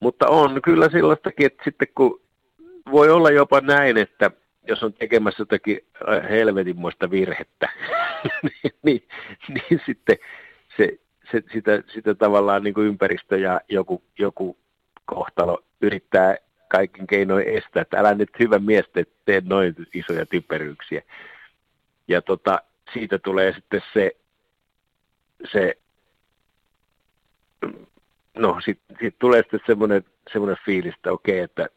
mutta 0.00 0.28
on 0.28 0.62
kyllä 0.62 0.88
sellaistakin, 0.88 1.46
että 1.46 1.64
sitten 1.64 1.88
kun 1.94 2.20
voi 2.90 3.10
olla 3.10 3.30
jopa 3.30 3.60
näin, 3.60 3.96
että 3.96 4.30
jos 4.68 4.82
on 4.82 4.92
tekemässä 4.92 5.40
jotakin 5.40 5.80
äh, 6.08 6.30
helvetinmoista 6.30 7.10
virhettä, 7.10 7.68
niin, 8.42 8.72
niin, 8.82 9.08
niin 9.48 9.80
sitten 9.86 10.16
se, 10.76 10.98
se, 11.32 11.42
sitä, 11.52 11.82
sitä 11.94 12.14
tavallaan 12.14 12.64
niin 12.64 12.74
kuin 12.74 12.86
ympäristö 12.86 13.38
ja 13.38 13.60
joku, 13.68 14.02
joku 14.18 14.56
kohtalo 15.04 15.64
yrittää 15.80 16.36
kaikin 16.68 17.06
keinoin 17.06 17.48
estää, 17.48 17.80
että 17.82 17.98
älä 17.98 18.14
nyt 18.14 18.30
hyvä 18.38 18.58
mies 18.58 18.84
tee 19.24 19.42
noin 19.44 19.74
isoja 19.94 20.26
typeryyksiä. 20.26 21.02
Ja 22.08 22.22
tota, 22.22 22.62
siitä 22.92 23.18
tulee 23.18 23.52
sitten 23.52 23.82
se, 23.92 24.16
se 25.52 25.78
no 28.36 28.60
sitten 28.64 28.96
sit 29.00 29.18
tulee 29.18 29.42
sitten 29.42 29.60
semmoinen, 29.66 30.04
semmoinen 30.32 30.56
fiilis, 30.64 30.94
että 30.94 31.12
okei, 31.12 31.38
että 31.38 31.68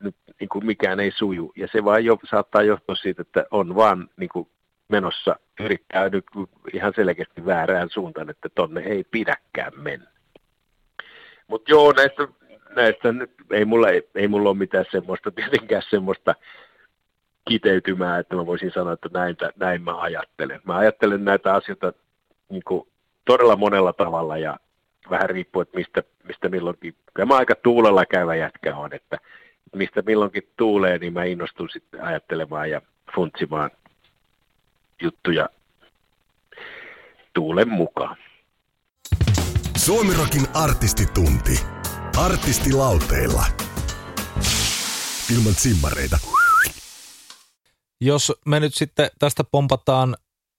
nyt 0.00 0.16
niin 0.40 0.48
kuin 0.48 0.66
mikään 0.66 1.00
ei 1.00 1.10
suju. 1.10 1.52
Ja 1.56 1.68
se 1.72 1.84
vaan 1.84 2.04
jo, 2.04 2.18
saattaa 2.30 2.62
johtua 2.62 2.94
siitä, 2.94 3.22
että 3.22 3.46
on 3.50 3.76
vaan 3.76 4.10
niin 4.16 4.28
kuin 4.28 4.48
menossa, 4.88 5.36
yrittää 5.60 6.08
nyt 6.08 6.24
ihan 6.72 6.92
selkeästi 6.96 7.46
väärään 7.46 7.90
suuntaan, 7.90 8.30
että 8.30 8.48
tonne 8.54 8.80
ei 8.80 9.04
pidäkään 9.10 9.72
mennä. 9.76 10.10
Mutta 11.48 11.70
joo, 11.70 11.92
näistä 11.92 12.28
näistä 12.76 13.12
nyt 13.12 13.30
ei 13.50 13.64
mulla, 13.64 13.88
ei, 13.88 14.08
ei 14.14 14.28
mulla 14.28 14.48
ole 14.48 14.58
mitään 14.58 14.84
semmoista, 14.90 15.30
tietenkään 15.30 15.82
semmoista 15.90 16.34
kiteytymää, 17.48 18.18
että 18.18 18.36
mä 18.36 18.46
voisin 18.46 18.70
sanoa, 18.70 18.92
että 18.92 19.08
näin, 19.12 19.36
näin 19.56 19.82
mä 19.82 20.00
ajattelen. 20.00 20.60
Mä 20.64 20.76
ajattelen 20.76 21.24
näitä 21.24 21.54
asioita 21.54 21.92
niin 22.48 22.62
kuin 22.66 22.88
todella 23.24 23.56
monella 23.56 23.92
tavalla 23.92 24.38
ja 24.38 24.58
vähän 25.10 25.30
riippuu, 25.30 25.62
että 25.62 25.76
mistä, 25.78 26.02
mistä 26.24 26.48
milloinkin, 26.48 26.94
ja 27.18 27.26
mä 27.26 27.36
aika 27.36 27.54
tuulella 27.54 28.06
käyvä 28.06 28.34
jätkä 28.34 28.76
on, 28.76 28.94
että 28.94 29.18
mistä 29.76 30.02
milloinkin 30.06 30.42
tuulee, 30.56 30.98
niin 30.98 31.12
mä 31.12 31.24
innostun 31.24 31.68
sitten 31.72 32.02
ajattelemaan 32.02 32.70
ja 32.70 32.82
funtsimaan 33.14 33.70
juttuja 35.02 35.48
tuulen 37.34 37.68
mukaan. 37.68 38.16
Suomirokin 39.76 40.46
artistitunti. 40.54 41.60
Artisti 42.16 42.72
lauteilla. 42.72 43.44
Ilman 45.36 45.54
simmareita. 45.54 46.18
Jos 48.00 48.32
me 48.44 48.60
nyt 48.60 48.74
sitten 48.74 49.10
tästä 49.18 49.44
pompataan 49.44 50.16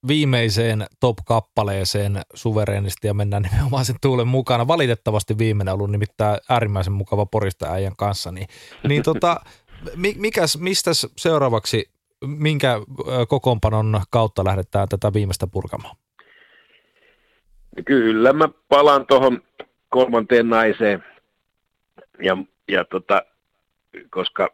viimeiseen 0.08 0.86
top-kappaleeseen 1.00 2.22
suvereenisti 2.34 3.08
ja 3.08 3.14
mennään 3.14 3.44
nimenomaan 3.52 3.86
sen 3.86 3.96
tuulen 4.02 4.28
mukana. 4.28 4.68
Valitettavasti 4.68 5.38
viimeinen 5.38 5.74
ollut 5.74 5.92
nimittäin 5.92 6.40
äärimmäisen 6.50 6.94
mukava 6.94 7.26
porista 7.26 7.72
äijän 7.72 7.96
kanssa. 7.98 8.32
Niin, 8.32 8.48
niin 8.88 9.04
tota, 9.04 9.40
mikäs, 10.16 10.58
mistä 10.58 10.92
seuraavaksi, 11.18 11.92
minkä 12.26 12.76
kokoonpanon 13.28 14.02
kautta 14.10 14.46
lähdetään 14.46 14.88
tätä 14.90 15.14
viimeistä 15.14 15.48
purkamaan? 15.48 15.96
Kyllä 17.86 18.34
mä 18.34 18.50
palaan 18.70 19.06
tuohon 19.06 19.42
kolmanteen 19.90 20.50
naiseen, 20.50 21.04
ja, 22.24 22.38
ja 22.68 22.86
tota, 22.86 23.22
koska, 24.10 24.50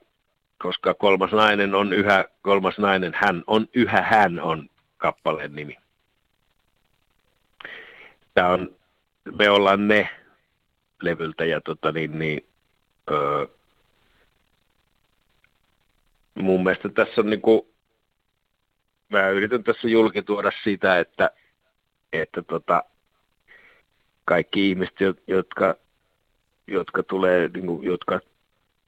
koska 0.63 0.93
kolmas 0.93 1.31
nainen 1.31 1.75
on 1.75 1.93
yhä, 1.93 2.25
kolmas 2.41 2.77
nainen, 2.77 3.11
hän 3.15 3.43
on 3.47 3.67
yhä 3.73 4.01
hän 4.01 4.39
on 4.39 4.69
kappaleen 5.05 5.55
nimi. 5.55 5.77
Tämä 8.33 8.49
on, 8.49 8.75
me 9.37 9.49
ollaan 9.49 9.87
ne 9.87 10.09
levyltä 11.01 11.45
ja 11.45 11.61
tota 11.61 11.91
niin, 11.91 12.19
niin 12.19 12.45
öö, 13.11 13.45
mun 16.35 16.63
mielestä 16.63 16.89
tässä 16.89 17.21
on 17.21 17.29
niinku, 17.29 17.73
mä 19.09 19.29
yritän 19.29 19.63
tässä 19.63 19.87
julkituoda 19.87 20.51
sitä, 20.63 20.99
että, 20.99 21.29
että 22.13 22.41
tota, 22.41 22.83
kaikki 24.25 24.69
ihmiset, 24.69 24.95
jotka 25.27 25.75
jotka, 26.67 27.03
tulee, 27.03 27.49
niin 27.53 27.65
kuin, 27.65 27.83
jotka 27.83 28.19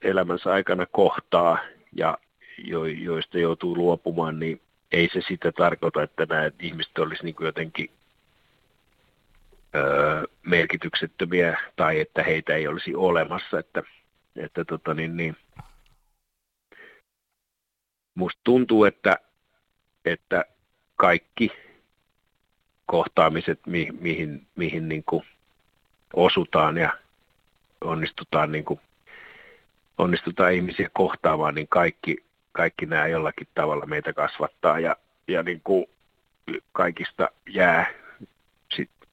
elämänsä 0.02 0.52
aikana 0.52 0.86
kohtaa 0.86 1.58
ja 1.92 2.18
jo, 2.58 2.84
joista 2.84 3.38
joutuu 3.38 3.76
luopumaan, 3.76 4.38
niin 4.38 4.60
ei 4.92 5.08
se 5.12 5.20
sitä 5.28 5.52
tarkoita, 5.52 6.02
että 6.02 6.26
nämä 6.28 6.50
ihmiset 6.60 6.98
olisi 6.98 7.24
niin 7.24 7.36
jotenkin 7.40 7.90
öö, 9.74 10.22
merkityksettömiä 10.42 11.60
tai 11.76 12.00
että 12.00 12.22
heitä 12.22 12.54
ei 12.54 12.68
olisi 12.68 12.94
olemassa. 12.94 13.58
Että, 13.58 13.82
että 14.36 14.64
tota 14.64 14.94
niin, 14.94 15.16
niin, 15.16 15.36
musta 18.14 18.40
tuntuu, 18.44 18.84
että, 18.84 19.18
että 20.04 20.44
kaikki 20.96 21.52
kohtaamiset, 22.86 23.60
mi, 23.66 23.88
mihin, 24.00 24.46
mihin 24.56 24.88
niin 24.88 25.04
kuin 25.04 25.24
osutaan 26.14 26.76
ja 26.76 26.92
onnistutaan, 27.80 28.52
niin 28.52 28.64
kuin, 28.64 28.80
onnistutaan 29.98 30.52
ihmisiä 30.52 30.90
kohtaamaan, 30.92 31.54
niin 31.54 31.68
kaikki, 31.68 32.16
kaikki 32.58 32.86
nämä 32.86 33.06
jollakin 33.06 33.48
tavalla 33.54 33.86
meitä 33.86 34.12
kasvattaa 34.12 34.80
ja, 34.80 34.96
ja 35.28 35.42
niin 35.42 35.60
kuin 35.64 35.86
kaikista 36.72 37.28
jää 37.48 37.86
sitten 38.76 39.08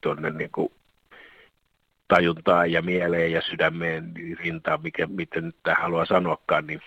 tuonne 0.00 0.30
niin 0.30 0.50
kuin 0.50 0.72
tajuntaan 2.08 2.72
ja 2.72 2.82
mieleen 2.82 3.32
ja 3.32 3.42
sydämeen 3.42 4.12
rintaan, 4.38 4.82
mikä, 4.82 5.06
miten 5.06 5.44
nyt 5.44 5.56
tämä 5.62 5.76
haluaa 5.80 6.06
sanoakaan, 6.06 6.66
niin 6.66 6.80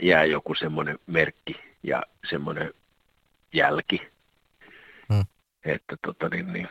jää 0.00 0.24
joku 0.24 0.54
semmoinen 0.54 0.98
merkki 1.06 1.56
ja 1.82 2.02
semmoinen 2.30 2.74
jälki. 3.52 4.08
Hmm. 5.12 5.24
Että 5.64 5.96
tota 6.06 6.28
niin, 6.28 6.52
niin, 6.52 6.68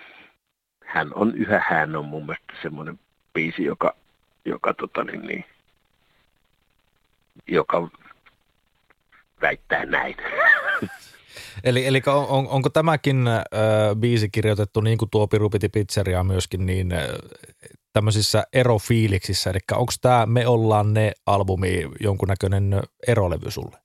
hän 0.85 1.13
on 1.15 1.35
yhä 1.35 1.63
hän 1.69 1.95
on 1.95 2.05
mun 2.05 2.25
mielestä 2.25 2.53
semmoinen 2.61 2.99
biisi, 3.33 3.63
joka, 3.63 3.95
joka, 4.45 4.73
tota, 4.73 5.03
niin, 5.03 5.21
niin, 5.21 5.45
joka 7.47 7.89
väittää 9.41 9.85
näin. 9.85 10.15
eli, 11.63 11.85
eli 11.85 12.01
on, 12.07 12.27
on, 12.27 12.47
onko 12.47 12.69
tämäkin 12.69 13.27
äh, 13.27 13.43
biisi 13.99 14.29
kirjoitettu 14.29 14.81
niin 14.81 14.97
kuin 14.97 15.09
tuo 15.11 15.27
Piru 15.27 15.49
piti 15.49 15.69
pizzeria 15.69 16.23
myöskin 16.23 16.65
niin 16.65 16.91
äh, 16.91 17.07
tämmöisissä 17.93 18.43
erofiiliksissä, 18.53 19.49
eli 19.49 19.59
onko 19.71 19.93
tämä 20.01 20.25
Me 20.25 20.47
ollaan 20.47 20.93
ne 20.93 21.11
albumi 21.25 21.89
jonkunnäköinen 21.99 22.81
erolevy 23.07 23.51
sulle? 23.51 23.77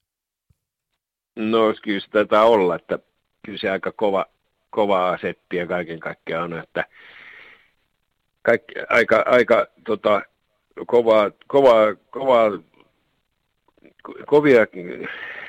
No 1.36 1.74
kyllä 1.82 2.00
se 2.00 2.10
taitaa 2.10 2.44
olla, 2.44 2.76
että 2.76 2.98
kyllä 3.44 3.58
se 3.58 3.70
aika 3.70 3.92
kova, 3.92 4.26
kovaa 4.70 5.18
settiä 5.18 5.66
kaiken 5.66 6.00
kaikkiaan 6.00 6.52
on, 6.52 6.58
että 6.58 6.84
kaikki, 8.42 8.74
aika, 8.88 9.24
aika 9.26 9.66
tota, 9.86 10.22
kovaa, 10.86 11.30
kovaa, 11.46 11.94
kovaa, 12.10 12.50
kovia, 14.26 14.66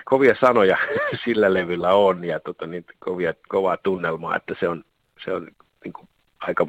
kovia 0.10 0.36
sanoja 0.42 0.78
sillä 1.26 1.54
levyllä 1.54 1.94
on 1.94 2.24
ja 2.24 2.40
tota, 2.40 2.68
niin, 2.68 2.86
kovia, 3.00 3.34
kovaa 3.48 3.78
tunnelmaa, 3.78 4.36
että 4.36 4.56
se 4.60 4.68
on, 4.68 4.84
se 5.26 5.34
on 5.34 5.48
niin 5.84 5.94
kuin, 5.94 6.08
aika, 6.40 6.68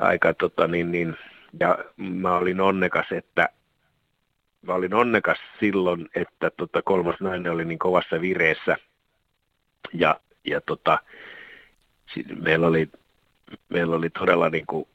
aika 0.00 0.34
tota, 0.34 0.66
niin, 0.66 0.92
niin, 0.92 1.16
ja 1.60 1.78
mä 1.96 2.36
olin 2.36 2.60
onnekas, 2.60 3.06
että 3.10 3.48
mä 4.62 4.74
olin 4.74 4.94
onnekas 4.94 5.38
silloin, 5.60 6.08
että 6.14 6.50
tota, 6.56 6.82
kolmas 6.82 7.16
nainen 7.20 7.52
oli 7.52 7.64
niin 7.64 7.78
kovassa 7.78 8.20
vireessä. 8.20 8.76
Ja, 9.92 10.20
ja 10.44 10.60
tota, 10.60 10.98
meillä 12.40 12.66
oli, 12.66 12.90
meillä 13.68 13.96
oli 13.96 14.10
todella 14.10 14.48
niin 14.48 14.66
kuin, 14.66 14.88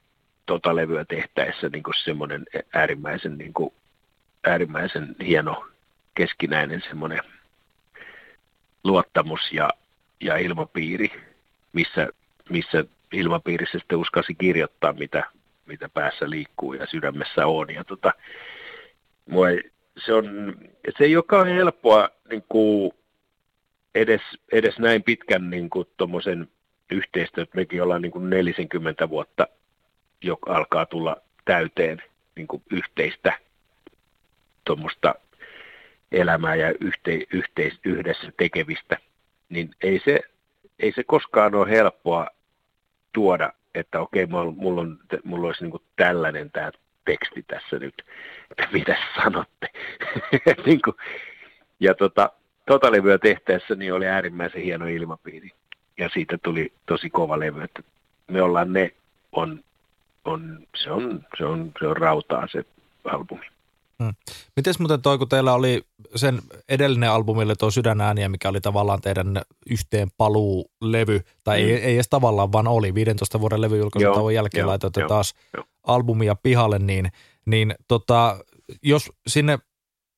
tota 0.46 0.76
levyä 0.76 1.06
tehtäessä 1.06 1.70
niin 1.70 1.84
kuin 1.84 1.94
semmoinen 2.04 2.46
äärimmäisen, 2.74 3.38
niin 3.38 3.54
kuin, 3.54 3.74
äärimmäisen 4.44 5.16
hieno 5.26 5.71
keskinäinen 6.16 6.84
semmoinen 6.90 7.22
luottamus 8.84 9.40
ja, 9.52 9.70
ja 10.20 10.38
ilmapiiri, 10.38 11.12
missä, 11.74 12.08
missä 12.50 12.86
ilmapiirissä 13.12 13.80
sitten 13.80 13.98
uskasi 13.98 14.36
kirjoittaa, 14.36 14.94
mitä, 14.94 15.24
mitä 15.66 15.90
päässä 15.90 16.30
liikkuu 16.30 16.74
ja 16.74 16.86
sydämessä 16.86 17.48
on. 17.48 17.74
Ja 17.74 17.84
tota, 17.84 18.14
mua 19.30 19.50
ei, 19.50 19.72
se, 20.06 20.14
on, 20.14 20.56
se 20.98 21.04
ei 21.04 21.16
olekaan 21.16 21.48
helppoa 21.48 22.10
niin 22.30 22.44
kuin 22.50 22.92
edes, 23.96 24.22
edes 24.52 24.80
näin 24.80 25.04
pitkän 25.04 25.50
niin 25.50 25.70
kuin, 25.70 25.88
yhteistyöt, 26.92 27.54
mekin 27.54 27.84
ollaan 27.84 28.02
niin 28.02 28.12
kuin 28.12 28.30
40 28.30 29.10
vuotta 29.10 29.48
joka 30.22 30.56
alkaa 30.56 30.86
tulla 30.86 31.18
täyteen 31.46 32.04
niin 32.36 32.48
kuin 32.48 32.64
yhteistä 32.72 33.34
tuommoista 34.66 35.16
elämää 36.12 36.56
ja 36.56 36.74
yhte, 36.82 37.20
yhteis, 37.34 37.80
yhdessä 37.86 38.32
tekemistä, 38.38 38.98
niin 39.50 39.70
ei 39.82 40.02
se, 40.06 40.20
ei 40.80 40.92
se 40.92 41.04
koskaan 41.04 41.56
ole 41.56 41.70
helppoa 41.70 42.28
tuoda, 43.14 43.54
että 43.76 44.00
okei, 44.00 44.26
mulla, 44.26 44.52
mulla, 44.52 44.82
on, 44.82 45.00
mulla 45.24 45.48
olisi 45.48 45.64
niin 45.64 45.82
tällainen 45.96 46.52
tämä 46.52 46.72
teksti 47.06 47.44
tässä 47.48 47.80
nyt, 47.80 48.06
että 48.52 48.68
mitä 48.74 48.96
sanotte. 49.16 49.68
niin 50.66 50.82
kuin, 50.82 50.96
ja 51.80 51.94
tota, 51.96 52.32
tota 52.66 52.92
levyä 52.92 53.18
tehtäessä 53.18 53.76
niin 53.76 53.94
oli 53.94 54.08
äärimmäisen 54.08 54.62
hieno 54.62 54.88
ilmapiiri. 54.88 55.52
Ja 55.98 56.10
siitä 56.10 56.38
tuli 56.44 56.74
tosi 56.86 57.10
kova 57.10 57.40
levy, 57.40 57.64
että 57.64 57.84
me 58.28 58.42
ollaan 58.42 58.74
ne, 58.74 58.92
on 59.32 59.64
on, 60.26 60.68
se, 60.76 60.92
on, 60.92 61.26
se, 61.38 61.46
on, 61.46 61.72
se 61.80 61.88
on 61.88 61.98
rautaa 61.98 62.48
se 62.48 62.66
albumi. 63.04 63.46
Hmm. 64.02 64.14
Miten 64.56 64.74
muuten 64.80 65.02
toi, 65.02 65.18
kun 65.18 65.30
teillä 65.30 65.54
oli 65.54 65.82
sen 66.16 66.42
edellinen 66.70 67.12
albumille 67.12 67.56
tuo 67.56 67.72
Sydänääniä, 67.72 68.30
mikä 68.30 68.50
oli 68.50 68.62
tavallaan 68.62 69.02
teidän 69.02 69.42
yhteen 69.70 70.08
paluulevy, 70.18 71.22
tai 71.44 71.62
mm. 71.62 71.68
ei, 71.68 71.74
ei 71.74 71.94
edes 71.96 72.10
tavallaan, 72.10 72.52
vaan 72.52 72.68
oli 72.68 72.94
15 72.94 73.40
vuoden 73.40 73.62
levy 73.62 73.78
julkaisutauon 73.78 74.34
jälkeen 74.34 74.68
laitoitte 74.68 75.06
taas 75.08 75.34
jo. 75.58 75.64
albumia 75.84 76.36
pihalle, 76.36 76.80
niin, 76.80 77.12
niin 77.46 77.76
tota, 77.88 78.38
jos 78.84 79.12
sinne 79.28 79.60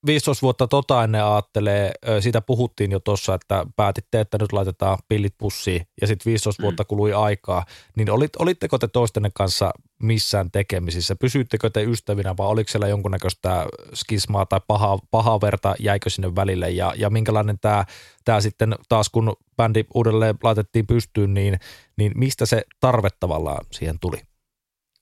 15 0.05 0.41
vuotta 0.41 0.67
tota 0.67 1.03
ennen 1.03 1.25
ajattelee, 1.25 1.91
siitä 2.19 2.41
puhuttiin 2.41 2.91
jo 2.91 2.99
tuossa, 2.99 3.33
että 3.33 3.65
päätitte, 3.75 4.19
että 4.19 4.37
nyt 4.41 4.53
laitetaan 4.53 4.97
pillit 5.07 5.33
pussiin 5.37 5.87
ja 6.01 6.07
sitten 6.07 6.31
15 6.31 6.61
mm. 6.61 6.63
vuotta 6.63 6.85
kului 6.85 7.13
aikaa, 7.13 7.65
niin 7.95 8.09
olit, 8.09 8.35
olitteko 8.35 8.77
te 8.77 8.87
toistenne 8.87 9.29
kanssa 9.33 9.71
missään 9.99 10.51
tekemisissä? 10.51 11.15
Pysyittekö 11.15 11.69
te 11.69 11.83
ystävinä 11.83 12.37
vai 12.37 12.47
oliko 12.47 12.69
siellä 12.69 12.87
jonkunnäköistä 12.87 13.65
skismaa 13.93 14.45
tai 14.45 14.61
pahaa, 14.67 14.99
pahaa 15.11 15.41
verta, 15.41 15.75
jäikö 15.79 16.09
sinne 16.09 16.35
välille 16.35 16.69
ja, 16.69 16.93
ja 16.97 17.09
minkälainen 17.09 17.59
tämä, 17.59 17.85
tämä 18.25 18.41
sitten 18.41 18.75
taas 18.89 19.09
kun 19.09 19.33
bändi 19.57 19.85
uudelleen 19.93 20.35
laitettiin 20.43 20.87
pystyyn, 20.87 21.33
niin, 21.33 21.59
niin 21.97 22.11
mistä 22.15 22.45
se 22.45 22.61
tarve 22.79 23.09
tavallaan 23.19 23.65
siihen 23.71 23.99
tuli? 24.01 24.17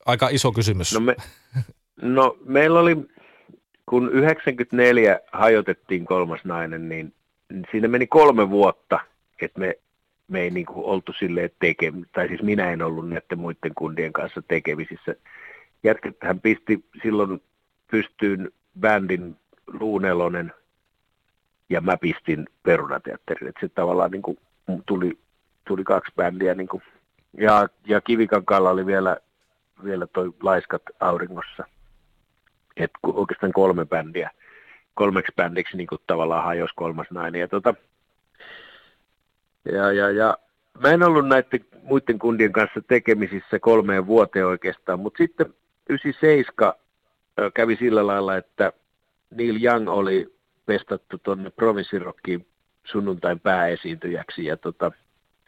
Aika 0.06 0.30
iso 0.30 0.52
kysymys. 0.52 0.94
No, 0.94 1.00
me, 1.00 1.16
no 2.02 2.38
meillä 2.46 2.80
oli 2.80 2.98
kun 3.92 4.10
94 4.12 5.20
hajotettiin 5.32 6.06
kolmas 6.06 6.46
nainen, 6.46 6.90
niin, 6.90 7.14
siinä 7.72 7.88
meni 7.88 8.08
kolme 8.08 8.50
vuotta, 8.50 9.00
että 9.42 9.60
me, 9.60 9.78
me 10.28 10.42
ei 10.42 10.50
niin 10.50 10.66
kuin 10.66 10.86
oltu 10.86 11.14
silleen 11.14 11.50
tekemisissä, 11.60 12.12
tai 12.14 12.28
siis 12.28 12.42
minä 12.42 12.72
en 12.72 12.82
ollut 12.82 13.10
näiden 13.10 13.40
muiden 13.40 13.72
kundien 13.76 14.14
kanssa 14.14 14.42
tekemisissä. 14.48 15.16
hän 16.22 16.40
pisti 16.40 16.86
silloin 17.04 17.42
pystyyn 17.92 18.52
bändin 18.80 19.36
Luunelonen, 19.68 20.54
ja 21.70 21.82
mä 21.82 21.98
pistin 21.98 22.48
Perunateatterin, 22.64 23.50
että 23.50 23.62
se 23.62 23.70
tavallaan 23.70 24.12
niin 24.12 24.22
kuin 24.22 24.38
tuli, 24.86 25.18
tuli 25.68 25.84
kaksi 25.84 26.12
bändiä, 26.16 26.56
niin 26.56 26.68
kuin, 26.68 26.84
ja, 27.38 27.70
ja 27.88 28.02
Kivikankaalla 28.02 28.70
oli 28.70 28.86
vielä, 28.86 29.18
vielä 29.84 30.08
toi 30.08 30.34
Laiskat 30.44 30.84
auringossa– 31.00 31.64
että 32.78 33.00
oikeastaan 33.04 33.54
kolme 33.54 33.86
bändiä, 33.86 34.30
kolmeksi 34.94 35.34
bändiksi 35.36 35.78
niin 35.78 35.88
kuin 35.88 36.02
tavallaan 36.08 36.44
hajosi 36.44 36.74
kolmas 36.76 37.08
nainen. 37.12 37.42
Ja, 37.42 37.48
tota, 37.48 37.74
ja, 39.72 39.92
ja, 39.92 40.12
ja 40.12 40.38
mä 40.80 40.90
en 40.90 41.04
ollut 41.04 41.28
näiden 41.28 41.66
muiden 41.84 42.20
kundien 42.20 42.52
kanssa 42.52 42.82
tekemisissä 42.88 43.60
kolmeen 43.60 44.08
vuoteen 44.08 44.48
oikeastaan, 44.48 45.00
mutta 45.00 45.18
sitten 45.18 45.54
97 45.90 46.74
kävi 47.54 47.76
sillä 47.76 48.08
lailla, 48.08 48.38
että 48.38 48.74
Neil 49.30 49.64
Young 49.64 49.90
oli 49.90 50.36
pestattu 50.66 51.18
tuonne 51.18 51.50
Provinssirockiin 51.50 52.48
sunnuntain 52.84 53.40
pääesiintyjäksi 53.40 54.46
ja 54.46 54.58
tota, 54.58 54.92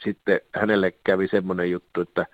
sitten 0.04 0.42
hänelle 0.56 0.94
kävi 1.04 1.28
semmoinen 1.28 1.72
juttu, 1.72 2.02
että 2.02 2.26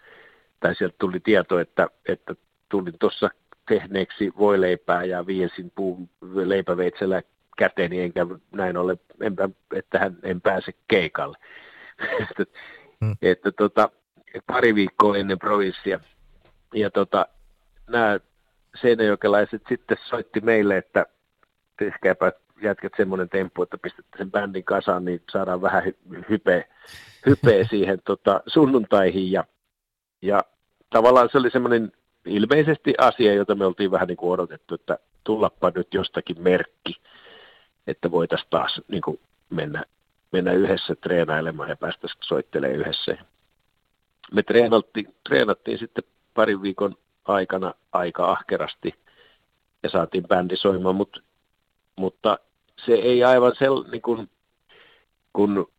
tai 0.59 0.75
sieltä 0.75 0.95
tuli 0.99 1.19
tieto, 1.19 1.59
että, 1.59 1.87
että 2.07 2.35
tulin 2.69 2.99
tuossa 2.99 3.29
tehneeksi 3.70 4.32
voileipää 4.38 5.03
ja 5.03 5.28
viensin 5.28 5.72
puun 5.76 6.09
leipäveitsellä 6.22 7.22
käteeni, 7.57 8.01
enkä 8.01 8.26
näin 8.51 8.78
ole, 8.78 8.97
enpä, 9.22 9.49
että 9.76 9.99
hän 9.99 10.17
en 10.24 10.41
pääse 10.41 10.72
keikalle. 10.88 11.38
että, 12.30 12.43
hmm. 13.01 13.17
että 13.22 13.51
tota, 13.51 13.89
pari 14.47 14.76
viikkoa 14.76 15.17
ennen 15.17 15.39
provinssia. 15.39 15.99
Ja 16.74 16.89
tota, 16.91 17.26
nämä 17.89 18.20
seinäjokelaiset 18.82 19.61
sitten 19.70 19.97
soitti 20.09 20.41
meille, 20.41 20.78
että 20.78 21.05
tehkääpä 21.80 22.32
jätkät 22.61 22.93
semmoinen 22.97 23.30
temppu, 23.30 23.63
että 23.63 23.78
pistätte 23.78 24.17
sen 24.17 24.32
bändin 24.32 24.63
kasaan, 24.63 25.05
niin 25.05 25.24
saadaan 25.32 25.61
vähän 25.61 25.84
hypeä, 26.30 26.63
hypeä 27.26 27.63
siihen 27.70 27.99
tota, 28.05 28.41
sunnuntaihin. 28.47 29.32
Ja, 29.32 29.43
ja 30.22 30.41
tavallaan 30.89 31.30
se 31.32 31.38
oli 31.38 31.51
semmoinen 31.51 31.91
ilmeisesti 32.26 32.93
asia, 32.97 33.34
jota 33.34 33.55
me 33.55 33.65
oltiin 33.65 33.91
vähän 33.91 34.07
niin 34.07 34.17
kuin 34.17 34.32
odotettu, 34.32 34.76
että 34.76 34.97
tullappa 35.24 35.72
nyt 35.76 35.93
jostakin 35.93 36.41
merkki, 36.41 36.95
että 37.88 38.11
voitaisiin 38.11 38.49
taas 38.49 38.82
niin 38.88 39.01
kuin 39.01 39.20
mennä, 39.49 39.84
mennä 40.32 40.51
yhdessä 40.51 40.95
treenailemaan 40.95 41.70
ja 41.70 41.76
päästä 41.76 42.07
soittelemaan 42.24 42.80
yhdessä. 42.80 43.17
Me 44.32 44.43
treenattiin, 44.43 45.15
treenattiin 45.30 45.80
sitten 45.80 46.03
parin 46.34 46.61
viikon 46.61 46.95
aikana 47.26 47.74
aika 47.91 48.32
ahkerasti 48.32 48.95
ja 49.84 49.89
saatiin 49.89 50.28
bändi 50.28 50.55
soimaan, 50.57 50.95
mutta, 50.95 51.20
mutta 51.95 52.39
se 52.86 52.93
ei 52.93 53.24
aivan 53.24 53.53
sel, 53.59 53.84
niin 53.91 54.01
kuin, 54.01 54.30
kun, 55.34 55.72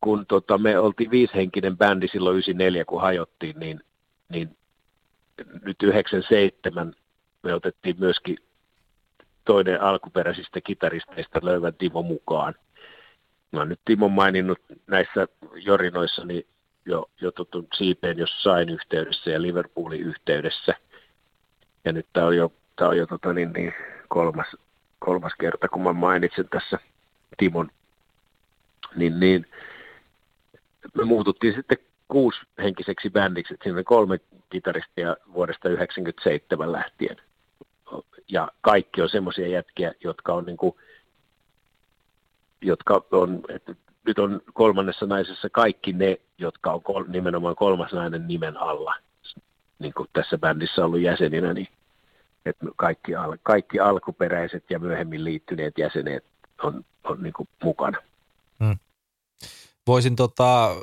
kun 0.00 0.26
tota, 0.26 0.58
me 0.58 0.78
oltiin 0.78 1.10
viishenkinen 1.10 1.78
bändi 1.78 2.08
silloin 2.08 2.34
94, 2.34 2.84
kun 2.84 3.00
hajottiin, 3.00 3.58
niin, 3.58 3.80
niin 4.28 4.56
nyt 5.64 5.82
97 5.82 6.94
me 7.42 7.54
otettiin 7.54 7.96
myöskin 7.98 8.36
toinen 9.44 9.80
alkuperäisistä 9.80 10.60
kitaristeista 10.60 11.40
löyvän 11.42 11.74
Timo 11.74 12.02
mukaan. 12.02 12.54
Mä 13.52 13.60
oon 13.60 13.68
nyt 13.68 13.80
Timo 13.84 14.08
maininnut 14.08 14.58
näissä 14.86 15.28
jorinoissani 15.54 16.46
jo, 16.86 17.10
jo 17.20 17.32
tutun 17.32 17.66
siipeen 17.74 18.18
jossain 18.18 18.68
yhteydessä 18.68 19.30
ja 19.30 19.42
Liverpoolin 19.42 20.00
yhteydessä. 20.00 20.74
Ja 21.84 21.92
nyt 21.92 22.06
tämä 22.12 22.26
on 22.26 22.36
jo, 22.36 22.52
tää 22.76 22.88
on 22.88 22.96
jo 22.96 23.06
tota 23.06 23.32
niin, 23.32 23.52
niin 23.52 23.74
kolmas, 24.08 24.46
kolmas 24.98 25.32
kerta, 25.40 25.68
kun 25.68 25.82
mä 25.82 25.92
mainitsen 25.92 26.48
tässä 26.48 26.78
Timon, 27.36 27.70
niin, 28.96 29.20
niin 29.20 29.46
me 30.94 31.04
muututtiin 31.04 31.54
sitten 31.54 31.78
kuushenkiseksi 32.14 33.10
bändiksi, 33.10 33.54
että 33.54 33.64
siinä 33.64 33.76
oli 33.76 33.84
kolme 33.84 34.20
kitaristia 34.50 35.16
vuodesta 35.32 35.68
1997 35.68 36.72
lähtien. 36.72 37.16
Ja 38.28 38.48
kaikki 38.60 39.02
on 39.02 39.08
semmoisia 39.08 39.48
jätkiä, 39.48 39.94
jotka 40.04 40.34
on 40.34 40.44
niin 40.44 40.56
kuin, 40.56 40.74
jotka 42.60 43.04
on, 43.12 43.42
että 43.48 43.74
nyt 44.06 44.18
on 44.18 44.40
kolmannessa 44.52 45.06
naisessa 45.06 45.48
kaikki 45.50 45.92
ne, 45.92 46.20
jotka 46.38 46.72
on 46.72 46.82
kol, 46.82 47.04
nimenomaan 47.08 47.56
kolmas 47.56 47.92
nainen 47.92 48.28
nimen 48.28 48.56
alla, 48.56 48.94
niin 49.78 49.94
kuin 49.94 50.08
tässä 50.12 50.38
bändissä 50.38 50.84
ollut 50.84 51.00
jäseninä, 51.00 51.54
niin 51.54 51.68
että 52.46 52.66
kaikki, 52.76 53.14
al, 53.14 53.36
kaikki 53.42 53.80
alkuperäiset 53.80 54.64
ja 54.70 54.78
myöhemmin 54.78 55.24
liittyneet 55.24 55.78
jäsenet 55.78 56.24
on, 56.62 56.84
on 57.04 57.22
niin 57.22 57.32
kuin 57.32 57.48
mukana. 57.62 57.98
Hmm. 58.64 58.78
Voisin 59.86 60.16
tota, 60.16 60.76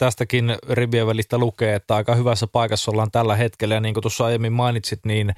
tästäkin 0.00 0.56
rivien 0.70 1.06
välistä 1.06 1.38
lukea, 1.38 1.76
että 1.76 1.94
aika 1.94 2.14
hyvässä 2.14 2.46
paikassa 2.46 2.90
ollaan 2.90 3.10
tällä 3.10 3.36
hetkellä. 3.36 3.74
Ja 3.74 3.80
niin 3.80 3.94
kuin 3.94 4.02
tuossa 4.02 4.24
aiemmin 4.24 4.52
mainitsit, 4.52 5.00
niin 5.04 5.32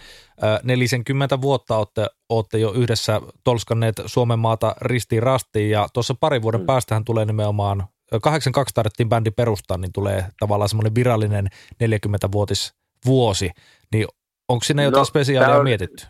40 0.63 1.41
vuotta 1.41 1.77
olette, 1.77 2.07
olette 2.29 2.59
jo 2.59 2.73
yhdessä 2.73 3.21
tolskanneet 3.45 4.03
Suomen 4.07 4.39
maata 4.39 4.75
ristiin 4.81 5.23
rastiin. 5.23 5.71
Ja 5.71 5.87
tuossa 5.93 6.15
parin 6.21 6.43
vuoden 6.43 6.61
mm. 6.61 6.67
päästähän 6.67 7.05
tulee 7.05 7.25
nimenomaan, 7.25 7.85
82 8.23 8.75
tarvittiin 8.75 9.09
bändi 9.09 9.31
perustaa, 9.31 9.77
niin 9.77 9.93
tulee 9.93 10.25
tavallaan 10.41 10.69
semmoinen 10.69 10.95
virallinen 10.95 11.47
40-vuotis 11.85 12.75
vuosi. 13.07 13.51
Niin 13.93 14.07
onko 14.49 14.65
sinne 14.65 14.83
jotain 14.83 15.01
no, 15.01 15.05
spesiaalia 15.05 15.57
on, 15.57 15.65
mietitty? 15.65 16.07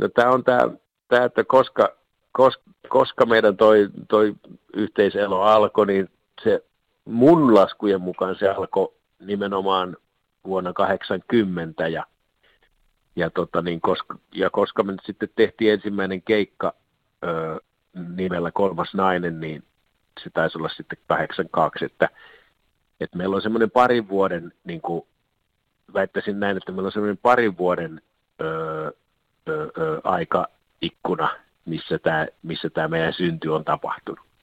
No 0.00 0.08
tämä 0.08 0.30
on 0.30 0.44
tämä 0.44 1.24
että 1.24 1.44
koska, 1.44 1.88
koska, 2.32 2.62
koska 2.88 3.26
meidän 3.26 3.56
toi, 3.56 3.88
toi 4.08 4.34
yhteiselo 4.74 5.42
alkoi, 5.42 5.86
niin 5.86 6.08
se 6.44 6.64
mun 7.04 7.54
laskujen 7.54 8.00
mukaan 8.00 8.36
se 8.38 8.48
alkoi 8.48 8.94
nimenomaan 9.18 9.96
vuonna 10.44 10.72
80 10.72 11.88
ja, 11.88 12.06
ja, 13.16 13.30
tota 13.30 13.62
niin, 13.62 13.80
koska, 13.80 14.18
ja 14.34 14.50
koska 14.50 14.82
me 14.82 14.92
nyt 14.92 15.00
sitten 15.06 15.28
tehtiin 15.36 15.72
ensimmäinen 15.72 16.22
keikka 16.22 16.74
ö, 17.24 17.60
nimellä 18.16 18.50
Kolmas 18.50 18.94
nainen, 18.94 19.40
niin 19.40 19.62
se 20.24 20.30
taisi 20.30 20.58
olla 20.58 20.68
sitten 20.68 20.98
82, 21.06 21.84
että, 21.84 22.08
että 23.00 23.16
meillä 23.16 23.36
on 23.36 23.42
semmoinen 23.42 23.70
parin 23.70 24.08
vuoden, 24.08 24.52
niin 24.64 24.80
kuin, 24.80 25.06
väittäisin 25.94 26.40
näin, 26.40 26.56
että 26.56 26.72
meillä 26.72 26.86
on 26.86 26.92
semmoinen 26.92 27.18
parin 27.18 27.58
vuoden 27.58 28.02
ö, 28.40 28.46
ö, 29.48 29.72
ö, 29.78 30.00
aikaikkuna, 30.04 31.28
missä 31.64 31.98
tämä 31.98 32.26
missä 32.42 32.70
meidän 32.88 33.12
synty 33.12 33.48
on 33.48 33.64
tapahtunut. 33.64 34.33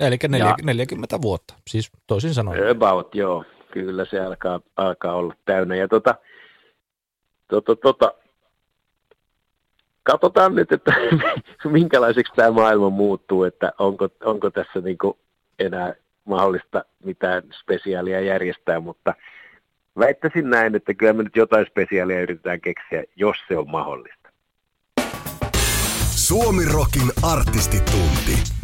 Eli 0.00 0.16
40 0.62 1.22
vuotta, 1.22 1.54
siis 1.66 1.92
toisin 2.06 2.34
sanoen. 2.34 2.70
About, 2.70 3.14
joo. 3.14 3.44
Kyllä 3.72 4.04
se 4.04 4.20
alkaa, 4.20 4.60
alkaa 4.76 5.14
olla 5.14 5.34
täynnä. 5.44 5.76
Ja 5.76 5.88
tota, 5.88 6.14
tota, 7.48 7.76
tota, 7.76 8.14
katsotaan 10.02 10.54
nyt, 10.54 10.72
että 10.72 10.94
minkälaiseksi 11.64 12.32
tämä 12.36 12.50
maailma 12.50 12.90
muuttuu, 12.90 13.44
että 13.44 13.72
onko, 13.78 14.08
onko 14.24 14.50
tässä 14.50 14.80
niinku 14.80 15.18
enää 15.58 15.94
mahdollista 16.24 16.84
mitään 17.04 17.42
spesiaalia 17.62 18.20
järjestää, 18.20 18.80
mutta 18.80 19.14
väittäisin 19.98 20.50
näin, 20.50 20.74
että 20.74 20.94
kyllä 20.94 21.12
me 21.12 21.22
nyt 21.22 21.36
jotain 21.36 21.66
spesiaalia 21.66 22.20
yritetään 22.20 22.60
keksiä, 22.60 23.04
jos 23.16 23.36
se 23.48 23.58
on 23.58 23.70
mahdollista. 23.70 24.30
Suomi 26.10 26.64
Rokin 26.72 27.10
artistitunti. 27.22 28.60